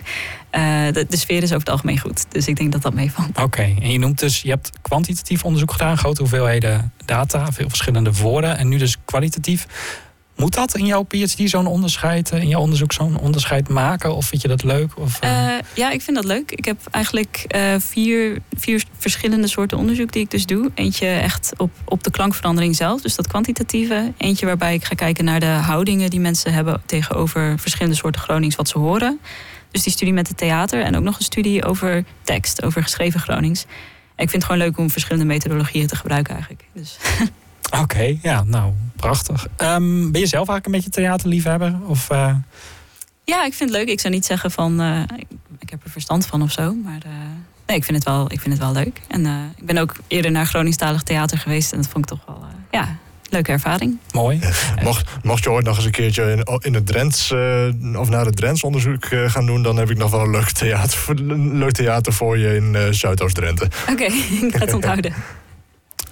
De, 0.52 1.06
de, 1.10 1.18
sfeer 1.18 1.44
is 1.44 1.50
over 1.50 1.60
het 1.60 1.70
algemeen 1.70 2.00
goed. 2.00 2.26
Dus 2.30 2.48
ik 2.48 2.56
denk 2.56 2.72
dat 2.72 2.82
dat 2.82 2.94
meevalt. 2.94 3.42
Oké, 3.42 3.62
en 3.62 3.92
je 3.92 4.00
noemt 4.00 4.20
dus, 4.20 4.42
je 4.42 4.50
hebt 4.50 4.72
kwantitatief 4.82 5.44
onderzoek 5.44 5.72
gedaan, 5.72 5.98
grote 5.98 6.22
hoeveelheden 6.22 6.94
data, 7.06 7.52
veel 7.52 7.70
verschillende 7.70 8.14
woorden. 8.14 8.58
En 8.58 8.68
nu 8.68 8.78
dus 8.78 8.98
kwalitatief. 9.06 9.68
Moet 10.36 10.54
dat 10.54 10.76
in 10.76 10.86
jouw 10.86 11.04
PhD 11.04 11.50
zo'n 11.50 11.68
onderscheid, 11.68 12.32
in 12.32 12.48
jouw 12.48 12.60
onderzoek 12.60 12.94
zo'n 12.94 13.20
onderscheid 13.20 13.70
maken? 13.70 14.16
Of 14.16 14.26
vind 14.26 14.42
je 14.42 14.48
dat 14.48 14.64
leuk? 14.64 14.98
Of, 14.98 15.24
uh... 15.24 15.54
ja, 15.76 15.92
ik 15.92 16.02
vind 16.02 16.16
dat 16.16 16.26
leuk. 16.26 16.52
Ik 16.52 16.66
heb 16.66 16.78
eigenlijk 16.92 17.46
vier, 17.78 18.42
vier 18.58 18.84
verschillende 18.98 19.48
soorten 19.48 19.78
onderzoek 19.78 20.12
die 20.12 20.22
ik 20.22 20.32
dus 20.32 20.46
doe. 20.46 20.72
Eentje 20.74 21.08
echt 21.08 21.54
op, 21.58 21.72
op 21.86 22.04
de 22.04 22.12
klankverandering 22.12 22.76
zelf, 22.76 23.02
dus 23.02 23.16
dat 23.16 23.28
kwantitatieve. 23.28 24.14
Eentje 24.18 24.46
waarbij 24.46 24.74
ik 24.74 24.84
ga 24.84 24.96
kijken 24.96 25.26
naar 25.26 25.40
de 25.40 25.46
houdingen 25.46 26.10
die 26.10 26.20
mensen 26.20 26.54
hebben 26.54 26.82
tegenover 26.86 27.60
verschillende 27.60 27.98
soorten 27.98 28.22
Gronings 28.22 28.56
wat 28.56 28.68
ze 28.68 28.78
horen. 28.78 29.20
Dus 29.72 29.84
die 29.84 29.94
studie 29.94 30.14
met 30.14 30.28
het 30.28 30.38
theater 30.38 30.82
en 30.82 30.96
ook 30.96 31.04
nog 31.04 31.18
een 31.18 31.24
studie 31.24 31.66
over 31.66 32.04
tekst, 32.24 32.64
over 32.64 32.84
geschreven 32.84 33.20
Gronings. 33.20 33.62
ik 33.62 33.68
vind 34.16 34.32
het 34.32 34.44
gewoon 34.44 34.58
leuk 34.58 34.78
om 34.78 34.90
verschillende 34.90 35.26
methodologieën 35.26 35.88
te 35.88 35.96
gebruiken 35.96 36.34
eigenlijk. 36.34 36.64
Dus. 36.74 36.98
Oké, 37.72 38.18
ja, 38.22 38.44
nou, 38.44 38.74
prachtig. 38.96 39.48
Um, 39.58 40.12
ben 40.12 40.22
je 40.22 40.28
zelf 40.28 40.48
eigenlijk 40.48 40.66
een 40.66 40.72
beetje 40.72 40.90
theaterliefhebber? 40.90 41.76
Of, 41.86 42.12
uh... 42.12 42.36
Ja, 43.24 43.46
ik 43.46 43.54
vind 43.54 43.70
het 43.70 43.80
leuk. 43.80 43.88
Ik 43.90 44.00
zou 44.00 44.14
niet 44.14 44.26
zeggen 44.26 44.52
van, 44.52 44.82
uh, 44.82 45.02
ik, 45.02 45.28
ik, 45.60 45.70
heb 45.70 45.84
er 45.84 45.90
verstand 45.90 46.26
van 46.26 46.42
of 46.42 46.52
zo. 46.52 46.74
Maar 46.74 47.02
uh, 47.06 47.12
nee, 47.66 47.78
ik 47.78 47.84
vind 47.84 47.98
het 47.98 48.06
wel, 48.06 48.32
ik 48.32 48.42
vind 48.42 48.54
het 48.54 48.64
wel 48.64 48.74
leuk. 48.74 49.02
En 49.08 49.26
ik 49.58 49.66
ben 49.66 49.78
ook 49.78 49.96
eerder 50.08 50.32
naar 50.32 50.46
Groningstalig 50.46 51.04
theater 51.04 51.38
geweest. 51.38 51.72
En 51.72 51.78
dat 51.78 51.88
vond 51.88 52.12
ik 52.12 52.18
toch 52.18 52.26
wel, 52.26 52.44
ja, 52.72 52.98
leuke 53.30 53.52
ervaring. 53.52 53.98
Mooi. 54.12 54.40
mocht, 54.84 55.24
mocht 55.24 55.44
je 55.44 55.52
ooit 55.52 55.66
nog 55.66 55.76
eens 55.76 55.86
een 55.86 55.92
keertje 55.92 56.32
in, 56.32 56.60
in 56.62 56.74
het 56.74 56.88
Drents 56.88 57.32
of 57.96 58.10
naar 58.10 58.26
het 58.26 58.36
Drents 58.36 58.64
onderzoek 58.64 59.06
gaan 59.06 59.46
doen, 59.46 59.64
dan 59.64 59.78
heb 59.78 59.90
ik 59.90 59.98
nog 59.98 60.12
wel 60.12 60.22
een 60.22 60.32
leuk 60.32 60.50
theater, 60.50 61.24
leuk 61.54 61.72
theater 61.72 62.14
voor 62.14 62.38
je 62.38 62.56
in 62.56 62.94
Zuidoost-Drenthe. 62.94 63.68
Oké, 63.90 64.04
ik 64.46 64.56
ga 64.56 64.66
het 64.66 64.74
onthouden. 64.74 65.14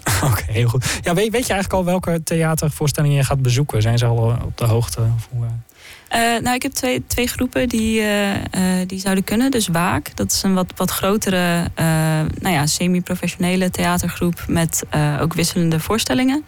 Oké, 0.31 0.43
heel 0.47 0.67
goed. 0.67 0.99
Ja, 1.01 1.13
weet, 1.13 1.31
weet 1.31 1.47
je 1.47 1.53
eigenlijk 1.53 1.73
al 1.73 1.85
welke 1.85 2.23
theatervoorstellingen 2.23 3.17
je 3.17 3.23
gaat 3.23 3.41
bezoeken? 3.41 3.81
Zijn 3.81 3.97
ze 3.97 4.05
al 4.05 4.37
op 4.43 4.57
de 4.57 4.65
hoogte? 4.65 5.01
Of 5.15 5.27
hoe, 5.31 5.45
uh, 5.45 6.41
nou, 6.41 6.55
ik 6.55 6.61
heb 6.61 6.71
twee, 6.71 7.03
twee 7.07 7.27
groepen 7.27 7.69
die, 7.69 8.03
die 8.85 8.99
zouden 8.99 9.23
kunnen. 9.23 9.51
Dus 9.51 9.67
Waak, 9.67 10.15
dat 10.15 10.31
is 10.31 10.43
een 10.43 10.53
wat, 10.53 10.73
wat 10.75 10.91
grotere, 10.91 11.67
nou 12.39 12.55
ja, 12.55 12.65
semi-professionele 12.65 13.69
theatergroep 13.69 14.43
met 14.47 14.83
ook 15.19 15.33
wisselende 15.33 15.79
voorstellingen. 15.79 16.43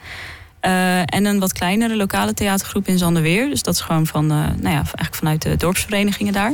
en 1.05 1.25
een 1.25 1.39
wat 1.39 1.53
kleinere 1.53 1.95
lokale 1.95 2.33
theatergroep 2.33 2.87
in 2.87 2.97
Zanderweer. 2.97 3.49
Dus 3.49 3.61
dat 3.61 3.73
is 3.73 3.81
gewoon 3.81 4.07
van, 4.07 4.27
nou 4.27 4.55
ja, 4.61 4.69
eigenlijk 4.71 5.15
vanuit 5.15 5.41
de 5.41 5.55
dorpsverenigingen 5.55 6.33
daar. 6.33 6.53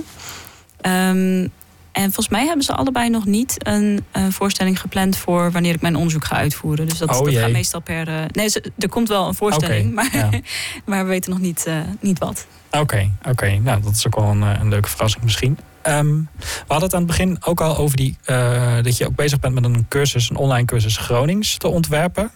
Um, 0.81 1.51
en 1.91 2.03
volgens 2.03 2.29
mij 2.29 2.45
hebben 2.45 2.65
ze 2.65 2.73
allebei 2.73 3.09
nog 3.09 3.25
niet 3.25 3.67
een, 3.67 4.05
een, 4.11 4.31
voorstelling 4.31 4.79
gepland 4.79 5.17
voor 5.17 5.51
wanneer 5.51 5.73
ik 5.73 5.81
mijn 5.81 5.95
onderzoek 5.95 6.25
ga 6.25 6.35
uitvoeren. 6.35 6.87
Dus 6.87 6.97
dat, 6.97 7.09
oh, 7.09 7.25
dat 7.25 7.33
gaat 7.33 7.51
meestal 7.51 7.81
per. 7.81 8.07
Uh, 8.07 8.23
nee, 8.31 8.49
er 8.77 8.89
komt 8.89 9.07
wel 9.07 9.27
een 9.27 9.35
voorstelling, 9.35 9.93
maar, 9.93 10.09
ja. 10.13 10.29
maar 10.85 11.03
we 11.03 11.09
weten 11.09 11.31
nog 11.31 11.39
niet, 11.39 11.65
uh, 11.67 11.79
niet 11.99 12.19
wat. 12.19 12.47
Oké, 12.71 13.11
oké. 13.27 13.59
Nou, 13.63 13.81
dat 13.81 13.95
is 13.95 14.07
ook 14.07 14.15
wel 14.15 14.29
een, 14.29 14.43
eh, 14.43 14.59
een 14.59 14.69
leuke 14.69 14.89
verrassing 14.89 15.23
misschien. 15.23 15.57
Um, 15.83 16.29
we 16.35 16.45
hadden 16.67 16.83
het 16.83 16.93
aan 16.93 17.01
het 17.01 17.09
begin 17.09 17.37
ook 17.43 17.61
al 17.61 17.77
over 17.77 17.97
die, 17.97 18.17
uh, 18.25 18.75
dat 18.81 18.97
je 18.97 19.05
ook 19.05 19.15
bezig 19.15 19.39
bent 19.39 19.53
met 19.53 19.63
een 19.63 19.85
cursus, 19.87 20.29
een 20.29 20.35
online 20.35 20.65
cursus 20.65 20.97
Gronings 20.97 21.57
te 21.57 21.67
ontwerpen. 21.67 22.31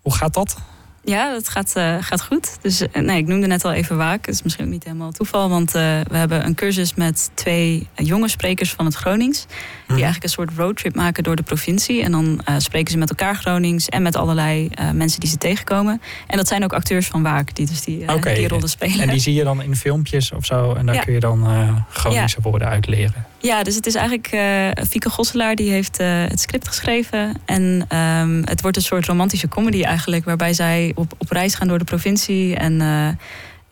Hoe 0.00 0.14
gaat 0.14 0.34
dat? 0.34 0.56
Ja, 1.04 1.32
dat 1.32 1.48
gaat, 1.48 1.72
uh, 1.76 1.96
gaat 2.00 2.22
goed. 2.24 2.56
Dus 2.60 2.82
uh, 2.82 2.88
nee, 3.02 3.18
ik 3.18 3.26
noemde 3.26 3.46
net 3.46 3.64
al 3.64 3.72
even 3.72 3.96
Waak. 3.96 4.26
Dat 4.26 4.34
is 4.34 4.42
misschien 4.42 4.64
ook 4.64 4.70
niet 4.70 4.84
helemaal 4.84 5.10
toeval. 5.10 5.48
Want 5.48 5.68
uh, 5.68 5.82
we 6.10 6.16
hebben 6.16 6.44
een 6.44 6.54
cursus 6.54 6.94
met 6.94 7.30
twee 7.34 7.88
jonge 7.94 8.28
sprekers 8.28 8.72
van 8.72 8.84
het 8.84 8.94
Gronings. 8.94 9.46
Die 9.46 9.56
mhm. 9.86 9.94
eigenlijk 9.94 10.22
een 10.24 10.30
soort 10.30 10.50
roadtrip 10.56 10.94
maken 10.94 11.22
door 11.22 11.36
de 11.36 11.42
provincie. 11.42 12.02
En 12.02 12.12
dan 12.12 12.40
spreken 12.58 12.92
ze 12.92 12.98
met 12.98 13.10
elkaar 13.10 13.34
Gronings 13.34 13.88
en 13.88 14.02
met 14.02 14.16
allerlei 14.16 14.70
mensen 14.92 15.20
die 15.20 15.28
ze 15.28 15.38
tegenkomen. 15.38 16.02
En 16.26 16.36
dat 16.36 16.48
zijn 16.48 16.64
ook 16.64 16.72
acteurs 16.72 17.06
van 17.06 17.22
Waak 17.22 17.54
die 17.54 17.66
dus 17.66 17.84
die, 17.84 18.12
okay. 18.14 18.34
die 18.34 18.48
rollen 18.48 18.68
spelen. 18.68 19.00
En 19.00 19.08
die 19.08 19.20
zie 19.20 19.34
je 19.34 19.44
dan 19.44 19.62
in 19.62 19.76
filmpjes 19.76 20.32
of 20.32 20.44
zo. 20.44 20.72
En 20.72 20.86
daar 20.86 21.04
kun 21.04 21.12
je 21.12 21.20
dan 21.20 21.46
Groningse 21.88 22.36
ja. 22.36 22.50
woorden 22.50 22.68
uitleren. 22.68 23.26
Ja, 23.42 23.62
dus 23.62 23.74
het 23.74 23.86
is 23.86 23.94
eigenlijk 23.94 24.32
uh, 24.32 24.84
Fieke 24.88 25.10
Gosselaar 25.10 25.54
die 25.54 25.70
heeft 25.70 26.00
uh, 26.00 26.24
het 26.24 26.40
script 26.40 26.68
geschreven. 26.68 27.34
En 27.44 27.86
um, 27.98 28.42
het 28.44 28.60
wordt 28.60 28.76
een 28.76 28.82
soort 28.82 29.06
romantische 29.06 29.48
comedy 29.48 29.82
eigenlijk. 29.82 30.24
Waarbij 30.24 30.52
zij 30.52 30.92
op, 30.94 31.14
op 31.18 31.30
reis 31.30 31.54
gaan 31.54 31.68
door 31.68 31.78
de 31.78 31.84
provincie. 31.84 32.56
En 32.56 32.80
uh, 32.80 33.08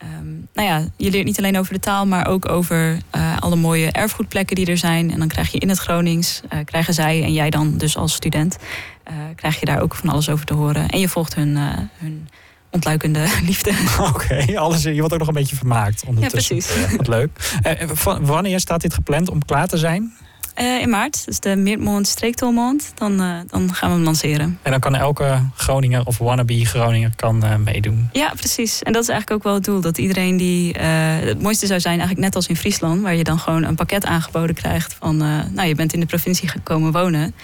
um, 0.03 0.49
nou 0.55 0.69
ja, 0.69 0.85
je 0.97 1.11
leert 1.11 1.25
niet 1.25 1.39
alleen 1.39 1.59
over 1.59 1.73
de 1.73 1.81
taal, 1.81 2.07
maar 2.07 2.27
ook 2.27 2.49
over 2.49 2.99
alle 3.41 3.57
mooie 3.57 3.91
erfgoedplekken 3.91 4.57
die 4.57 4.67
er 4.67 4.79
zijn. 4.79 5.13
En 5.13 5.19
dan 5.19 5.29
krijg 5.29 5.53
je 5.53 5.59
in 5.59 5.69
het 5.69 5.79
Gronings, 5.79 6.41
krijgen 6.65 6.95
zij 6.95 7.23
en 7.23 7.33
jij 7.33 7.51
dan 7.51 7.79
dus 7.79 7.97
als 7.97 8.15
student, 8.15 8.57
krijg 9.35 9.61
je 9.61 9.67
daar 9.67 9.81
ook 9.81 9.95
van 9.95 10.09
alles 10.09 10.29
over 10.29 10.47
te 10.47 10.55
horen. 10.55 10.89
En 10.89 11.01
je 11.01 11.09
volgt 11.09 11.35
hun, 11.35 11.57
hun 11.99 12.29
ontluikende 12.71 13.27
liefde. 13.49 13.73
Oké, 14.15 14.59
alles. 14.59 14.83
Je 14.83 14.99
wordt 14.99 15.13
ook 15.13 15.19
nog 15.19 15.29
een 15.29 15.35
beetje 15.35 15.57
vermaakt 15.57 16.05
ondertussen. 16.07 16.57
Ja, 16.57 16.63
precies. 16.63 16.97
Wat 16.97 17.09
leuk. 17.09 17.61
Uh, 17.67 18.17
wanneer 18.21 18.61
staat 18.61 18.81
dit 18.81 18.95
gepland 18.95 19.31
om 19.31 19.45
klaar 19.45 19.67
te 19.67 19.77
zijn? 19.77 20.13
Uh, 20.61 20.81
in 20.81 20.89
maart, 20.89 21.27
dus 21.27 21.41
de 21.41 21.57
Meertmond 21.57 22.07
Streektolmond. 22.07 22.93
Dan, 22.95 23.13
uh, 23.13 23.37
dan 23.47 23.75
gaan 23.75 23.89
we 23.89 23.95
hem 23.95 24.05
lanceren. 24.05 24.59
En 24.63 24.71
dan 24.71 24.81
kan 24.81 24.95
elke 24.95 25.43
Groninger 25.55 26.07
of 26.07 26.19
wannabe 26.19 26.65
Groninger 26.65 27.13
kan 27.17 27.45
uh, 27.45 27.57
meedoen. 27.57 28.09
Ja, 28.13 28.33
precies. 28.37 28.83
En 28.83 28.93
dat 28.93 29.03
is 29.03 29.09
eigenlijk 29.09 29.39
ook 29.39 29.45
wel 29.47 29.55
het 29.55 29.65
doel. 29.65 29.81
Dat 29.81 29.99
iedereen 29.99 30.37
die... 30.37 30.79
het 30.79 31.43
mooiste 31.43 31.67
zou 31.67 31.81
zijn 31.81 31.99
eigenlijk 31.99 32.27
net 32.27 32.37
als 32.37 32.47
in 32.47 32.57
Friesland... 32.57 33.03
waar 33.03 33.15
je 33.15 33.25
dan 33.25 33.39
gewoon 33.39 33.65
een 33.65 33.75
pakket 33.75 34.05
aangeboden 34.05 34.55
krijgt 34.55 34.97
van... 34.99 35.17
nou, 35.53 35.69
je 35.69 35.75
bent 35.75 35.93
in 35.93 36.01
de 36.01 36.07
provincie 36.07 36.49
gekomen 36.49 36.93
wonen... 36.93 37.35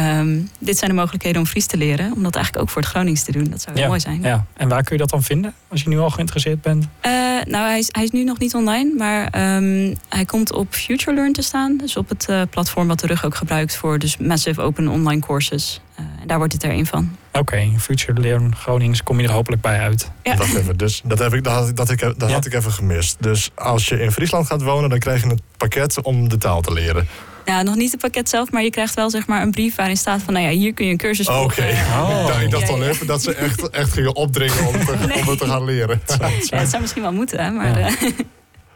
Um, 0.00 0.50
dit 0.58 0.78
zijn 0.78 0.90
de 0.90 0.96
mogelijkheden 0.96 1.40
om 1.40 1.46
Fries 1.46 1.66
te 1.66 1.76
leren. 1.76 2.12
Om 2.12 2.22
dat 2.22 2.34
eigenlijk 2.34 2.64
ook 2.64 2.70
voor 2.70 2.82
het 2.82 2.90
Gronings 2.90 3.22
te 3.22 3.32
doen. 3.32 3.44
Dat 3.44 3.60
zou 3.62 3.78
heel 3.78 3.88
mooi 3.88 4.00
zijn. 4.00 4.22
Ja. 4.22 4.46
En 4.56 4.68
waar 4.68 4.82
kun 4.82 4.92
je 4.92 5.00
dat 5.00 5.10
dan 5.10 5.22
vinden? 5.22 5.54
Als 5.68 5.82
je 5.82 5.88
nu 5.88 5.98
al 5.98 6.10
geïnteresseerd 6.10 6.62
bent? 6.62 6.84
Uh, 6.84 7.12
nou, 7.44 7.68
hij 7.68 7.78
is, 7.78 7.88
hij 7.90 8.02
is 8.02 8.10
nu 8.10 8.24
nog 8.24 8.38
niet 8.38 8.54
online. 8.54 8.94
Maar 8.96 9.56
um, 9.56 9.94
hij 10.08 10.24
komt 10.24 10.52
op 10.52 10.74
FutureLearn 10.74 11.32
te 11.32 11.42
staan. 11.42 11.76
Dus 11.76 11.96
op 11.96 12.08
het 12.08 12.26
uh, 12.30 12.42
platform 12.50 12.88
wat 12.88 13.00
de 13.00 13.06
rug 13.06 13.24
ook 13.24 13.34
gebruikt 13.34 13.76
voor 13.76 13.98
dus 13.98 14.16
Massive 14.16 14.60
Open 14.60 14.88
Online 14.88 15.20
Courses. 15.20 15.80
Uh, 16.00 16.06
en 16.20 16.26
daar 16.26 16.38
wordt 16.38 16.52
het 16.52 16.62
er 16.62 16.70
een 16.70 16.86
van. 16.86 17.16
Oké, 17.28 17.38
okay, 17.38 17.74
FutureLearn 17.78 18.56
Gronings 18.56 19.02
kom 19.02 19.20
je 19.20 19.26
er 19.26 19.32
hopelijk 19.32 19.62
bij 19.62 19.80
uit. 19.80 20.10
Ja. 20.22 20.36
Wacht 20.36 20.54
even, 20.54 20.76
dus 20.76 21.02
dat, 21.04 21.18
heb 21.18 21.34
ik, 21.34 21.44
dat, 21.44 21.52
had, 21.52 21.68
ik, 21.68 21.76
dat, 21.76 21.90
ik, 21.90 22.00
dat 22.00 22.28
ja. 22.28 22.28
had 22.28 22.46
ik 22.46 22.54
even 22.54 22.72
gemist. 22.72 23.16
Dus 23.20 23.50
als 23.54 23.88
je 23.88 24.00
in 24.00 24.12
Friesland 24.12 24.46
gaat 24.46 24.62
wonen, 24.62 24.90
dan 24.90 24.98
krijg 24.98 25.22
je 25.22 25.28
het 25.28 25.42
pakket 25.56 26.02
om 26.02 26.28
de 26.28 26.38
taal 26.38 26.60
te 26.60 26.72
leren. 26.72 27.08
Ja, 27.44 27.62
nog 27.62 27.74
niet 27.74 27.90
het 27.90 28.00
pakket 28.00 28.28
zelf, 28.28 28.50
maar 28.50 28.62
je 28.62 28.70
krijgt 28.70 28.94
wel 28.94 29.10
zeg 29.10 29.26
maar 29.26 29.42
een 29.42 29.50
brief 29.50 29.76
waarin 29.76 29.96
staat 29.96 30.22
van, 30.22 30.34
nou 30.34 30.46
ja, 30.46 30.52
hier 30.52 30.74
kun 30.74 30.84
je 30.84 30.90
een 30.90 30.98
cursus 30.98 31.26
volgen. 31.26 31.44
Oké, 31.44 31.72
okay. 31.72 32.34
oh. 32.34 32.42
ik 32.42 32.50
dacht 32.50 32.68
al 32.68 32.82
even 32.82 33.06
dat 33.06 33.22
ze 33.22 33.34
echt, 33.34 33.70
echt 33.70 33.92
gingen 33.92 34.14
opdringen 34.14 34.66
om, 34.66 34.84
te, 34.84 34.96
nee. 35.06 35.18
om 35.18 35.28
het 35.28 35.38
te 35.38 35.46
gaan 35.46 35.64
leren. 35.64 36.00
Ja, 36.50 36.58
het 36.58 36.68
zou 36.68 36.80
misschien 36.80 37.02
wel 37.02 37.12
moeten, 37.12 37.56
maar... 37.56 37.78
Ja. 37.78 37.88
Uh, 37.88 38.10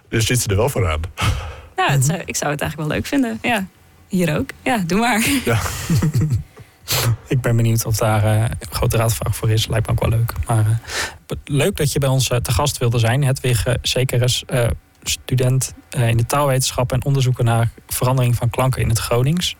dus 0.09 0.27
zit 0.27 0.41
ze 0.41 0.49
er 0.49 0.57
wel 0.57 0.69
voor 0.69 0.91
aan? 0.91 1.01
Nou, 1.77 1.91
het 1.91 2.05
zou, 2.05 2.21
ik 2.25 2.37
zou 2.37 2.51
het 2.51 2.61
eigenlijk 2.61 2.77
wel 2.77 2.99
leuk 2.99 3.07
vinden, 3.07 3.39
ja. 3.43 3.67
Hier 4.09 4.37
ook. 4.39 4.51
Ja, 4.63 4.79
doe 4.87 4.99
maar. 4.99 5.27
Ja. 5.45 5.61
ik 7.35 7.41
ben 7.41 7.57
benieuwd 7.57 7.85
of 7.85 7.97
daar 7.97 8.25
uh, 8.25 8.41
een 8.41 8.57
grote 8.71 8.97
raadvraag 8.97 9.37
voor 9.37 9.51
is. 9.51 9.67
Lijkt 9.67 9.87
me 9.87 9.93
ook 9.93 10.01
wel 10.01 10.19
leuk. 10.19 10.33
Maar 10.47 10.67
uh, 10.67 11.37
leuk 11.45 11.77
dat 11.77 11.93
je 11.93 11.99
bij 11.99 12.09
ons 12.09 12.31
uh, 12.31 12.39
te 12.39 12.53
gast 12.53 12.79
wilde 12.79 12.99
zijn. 12.99 13.25
Hedwig 13.25 13.67
zeker 13.83 14.23
eens 14.23 14.45
student 15.09 15.75
eh, 15.91 16.09
in 16.09 16.17
de 16.17 16.27
taalwetenschappen 16.27 16.97
en 16.97 17.05
onderzoeken 17.05 17.45
naar 17.45 17.71
verandering 17.87 18.37
van 18.37 18.51
klanken 18.51 18.83
in 18.83 18.89
het 18.89 18.99
Gronings. 18.99 19.57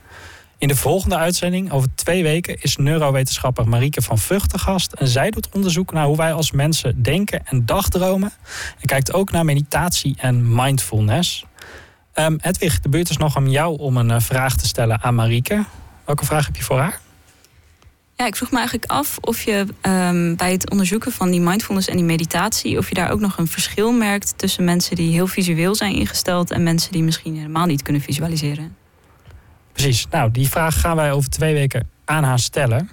In 0.59 0.69
de 0.69 0.77
volgende 0.77 1.17
uitzending, 1.17 1.73
over 1.73 1.95
twee 1.95 2.23
weken, 2.23 2.63
is 2.63 2.77
neurowetenschapper 2.77 3.69
Marieke 3.69 4.03
van 4.03 4.19
Vught 4.19 4.49
te 4.49 4.59
gast. 4.59 4.93
En 4.93 5.09
zij 5.09 5.31
doet 5.31 5.49
onderzoek 5.53 5.93
naar 5.93 6.07
hoe 6.07 6.17
wij 6.17 6.33
als 6.33 6.51
mensen 6.51 7.03
denken 7.03 7.47
en 7.47 7.67
dagdromen. 7.67 8.33
En 8.81 8.87
kijkt 8.87 9.13
ook 9.13 9.31
naar 9.31 9.45
meditatie 9.45 10.15
en 10.19 10.55
mindfulness. 10.55 11.45
Um, 12.15 12.39
Edwig, 12.41 12.81
de 12.81 12.89
beurt 12.89 13.11
is 13.11 13.17
nog 13.17 13.37
om 13.37 13.49
jou 13.49 13.79
om 13.79 13.97
een 13.97 14.11
uh, 14.11 14.21
vraag 14.21 14.57
te 14.57 14.67
stellen 14.67 15.03
aan 15.03 15.15
Marieke. 15.15 15.65
Welke 16.05 16.25
vraag 16.25 16.47
heb 16.47 16.57
je 16.57 16.63
voor 16.63 16.79
haar? 16.79 17.01
Ja, 18.17 18.27
ik 18.27 18.37
vroeg 18.37 18.51
me 18.51 18.57
eigenlijk 18.57 18.91
af 18.91 19.19
of 19.21 19.43
je 19.43 19.67
um, 19.83 20.37
bij 20.37 20.53
het 20.53 20.71
onderzoeken 20.71 21.13
van 21.13 21.31
die 21.31 21.41
mindfulness 21.41 21.89
en 21.89 21.97
die 21.97 22.05
meditatie, 22.05 22.79
of 22.79 22.89
je 22.89 22.95
daar 22.95 23.11
ook 23.11 23.21
nog 23.21 23.39
een 23.39 23.47
verschil 23.47 23.93
merkt 23.93 24.39
tussen 24.39 24.65
mensen 24.65 24.97
die 24.97 25.13
heel 25.13 25.27
visueel 25.27 25.75
zijn 25.75 25.95
ingesteld 25.95 26.51
en 26.51 26.63
mensen 26.63 26.93
die 26.93 27.03
misschien 27.03 27.37
helemaal 27.37 27.67
niet 27.67 27.83
kunnen 27.83 28.03
visualiseren. 28.03 28.77
Precies. 29.73 30.07
Nou, 30.11 30.31
die 30.31 30.49
vraag 30.49 30.81
gaan 30.81 30.97
wij 30.97 31.13
over 31.13 31.31
twee 31.31 31.55
weken 31.55 31.89
aan 32.05 32.25
haar 32.25 32.39
stellen. 32.39 32.91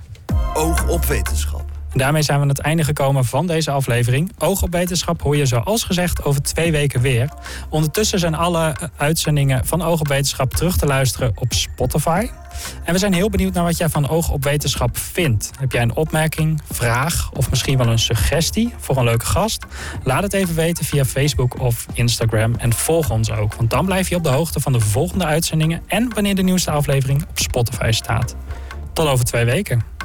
Oog 0.53 0.87
op 0.87 1.05
wetenschap. 1.05 1.60
Daarmee 1.93 2.21
zijn 2.21 2.37
we 2.37 2.43
aan 2.43 2.49
het 2.49 2.59
einde 2.59 2.83
gekomen 2.83 3.25
van 3.25 3.47
deze 3.47 3.71
aflevering. 3.71 4.31
Oog 4.37 4.61
op 4.61 4.71
wetenschap 4.71 5.21
hoor 5.21 5.37
je 5.37 5.45
zoals 5.45 5.83
gezegd 5.83 6.23
over 6.23 6.41
twee 6.41 6.71
weken 6.71 7.01
weer. 7.01 7.29
Ondertussen 7.69 8.19
zijn 8.19 8.35
alle 8.35 8.75
uitzendingen 8.97 9.65
van 9.65 9.81
Oog 9.81 9.99
op 9.99 10.07
wetenschap 10.07 10.53
terug 10.53 10.77
te 10.77 10.85
luisteren 10.85 11.31
op 11.35 11.53
Spotify. 11.53 12.29
En 12.83 12.93
we 12.93 12.99
zijn 12.99 13.13
heel 13.13 13.29
benieuwd 13.29 13.53
naar 13.53 13.63
wat 13.63 13.77
jij 13.77 13.89
van 13.89 14.09
Oog 14.09 14.29
op 14.29 14.43
wetenschap 14.43 14.97
vindt. 14.97 15.51
Heb 15.59 15.71
jij 15.71 15.81
een 15.81 15.95
opmerking, 15.95 16.61
vraag 16.71 17.31
of 17.33 17.49
misschien 17.49 17.77
wel 17.77 17.87
een 17.87 17.99
suggestie 17.99 18.73
voor 18.77 18.97
een 18.97 19.03
leuke 19.03 19.25
gast? 19.25 19.65
Laat 20.03 20.23
het 20.23 20.33
even 20.33 20.55
weten 20.55 20.85
via 20.85 21.05
Facebook 21.05 21.59
of 21.59 21.85
Instagram 21.93 22.55
en 22.55 22.73
volg 22.73 23.09
ons 23.09 23.31
ook. 23.31 23.55
Want 23.55 23.69
dan 23.69 23.85
blijf 23.85 24.09
je 24.09 24.15
op 24.15 24.23
de 24.23 24.29
hoogte 24.29 24.59
van 24.59 24.73
de 24.73 24.79
volgende 24.79 25.25
uitzendingen 25.25 25.81
en 25.87 26.13
wanneer 26.13 26.35
de 26.35 26.43
nieuwste 26.43 26.71
aflevering 26.71 27.25
op 27.29 27.39
Spotify 27.39 27.91
staat. 27.91 28.35
Tot 28.93 29.07
over 29.07 29.25
twee 29.25 29.45
weken. 29.45 30.00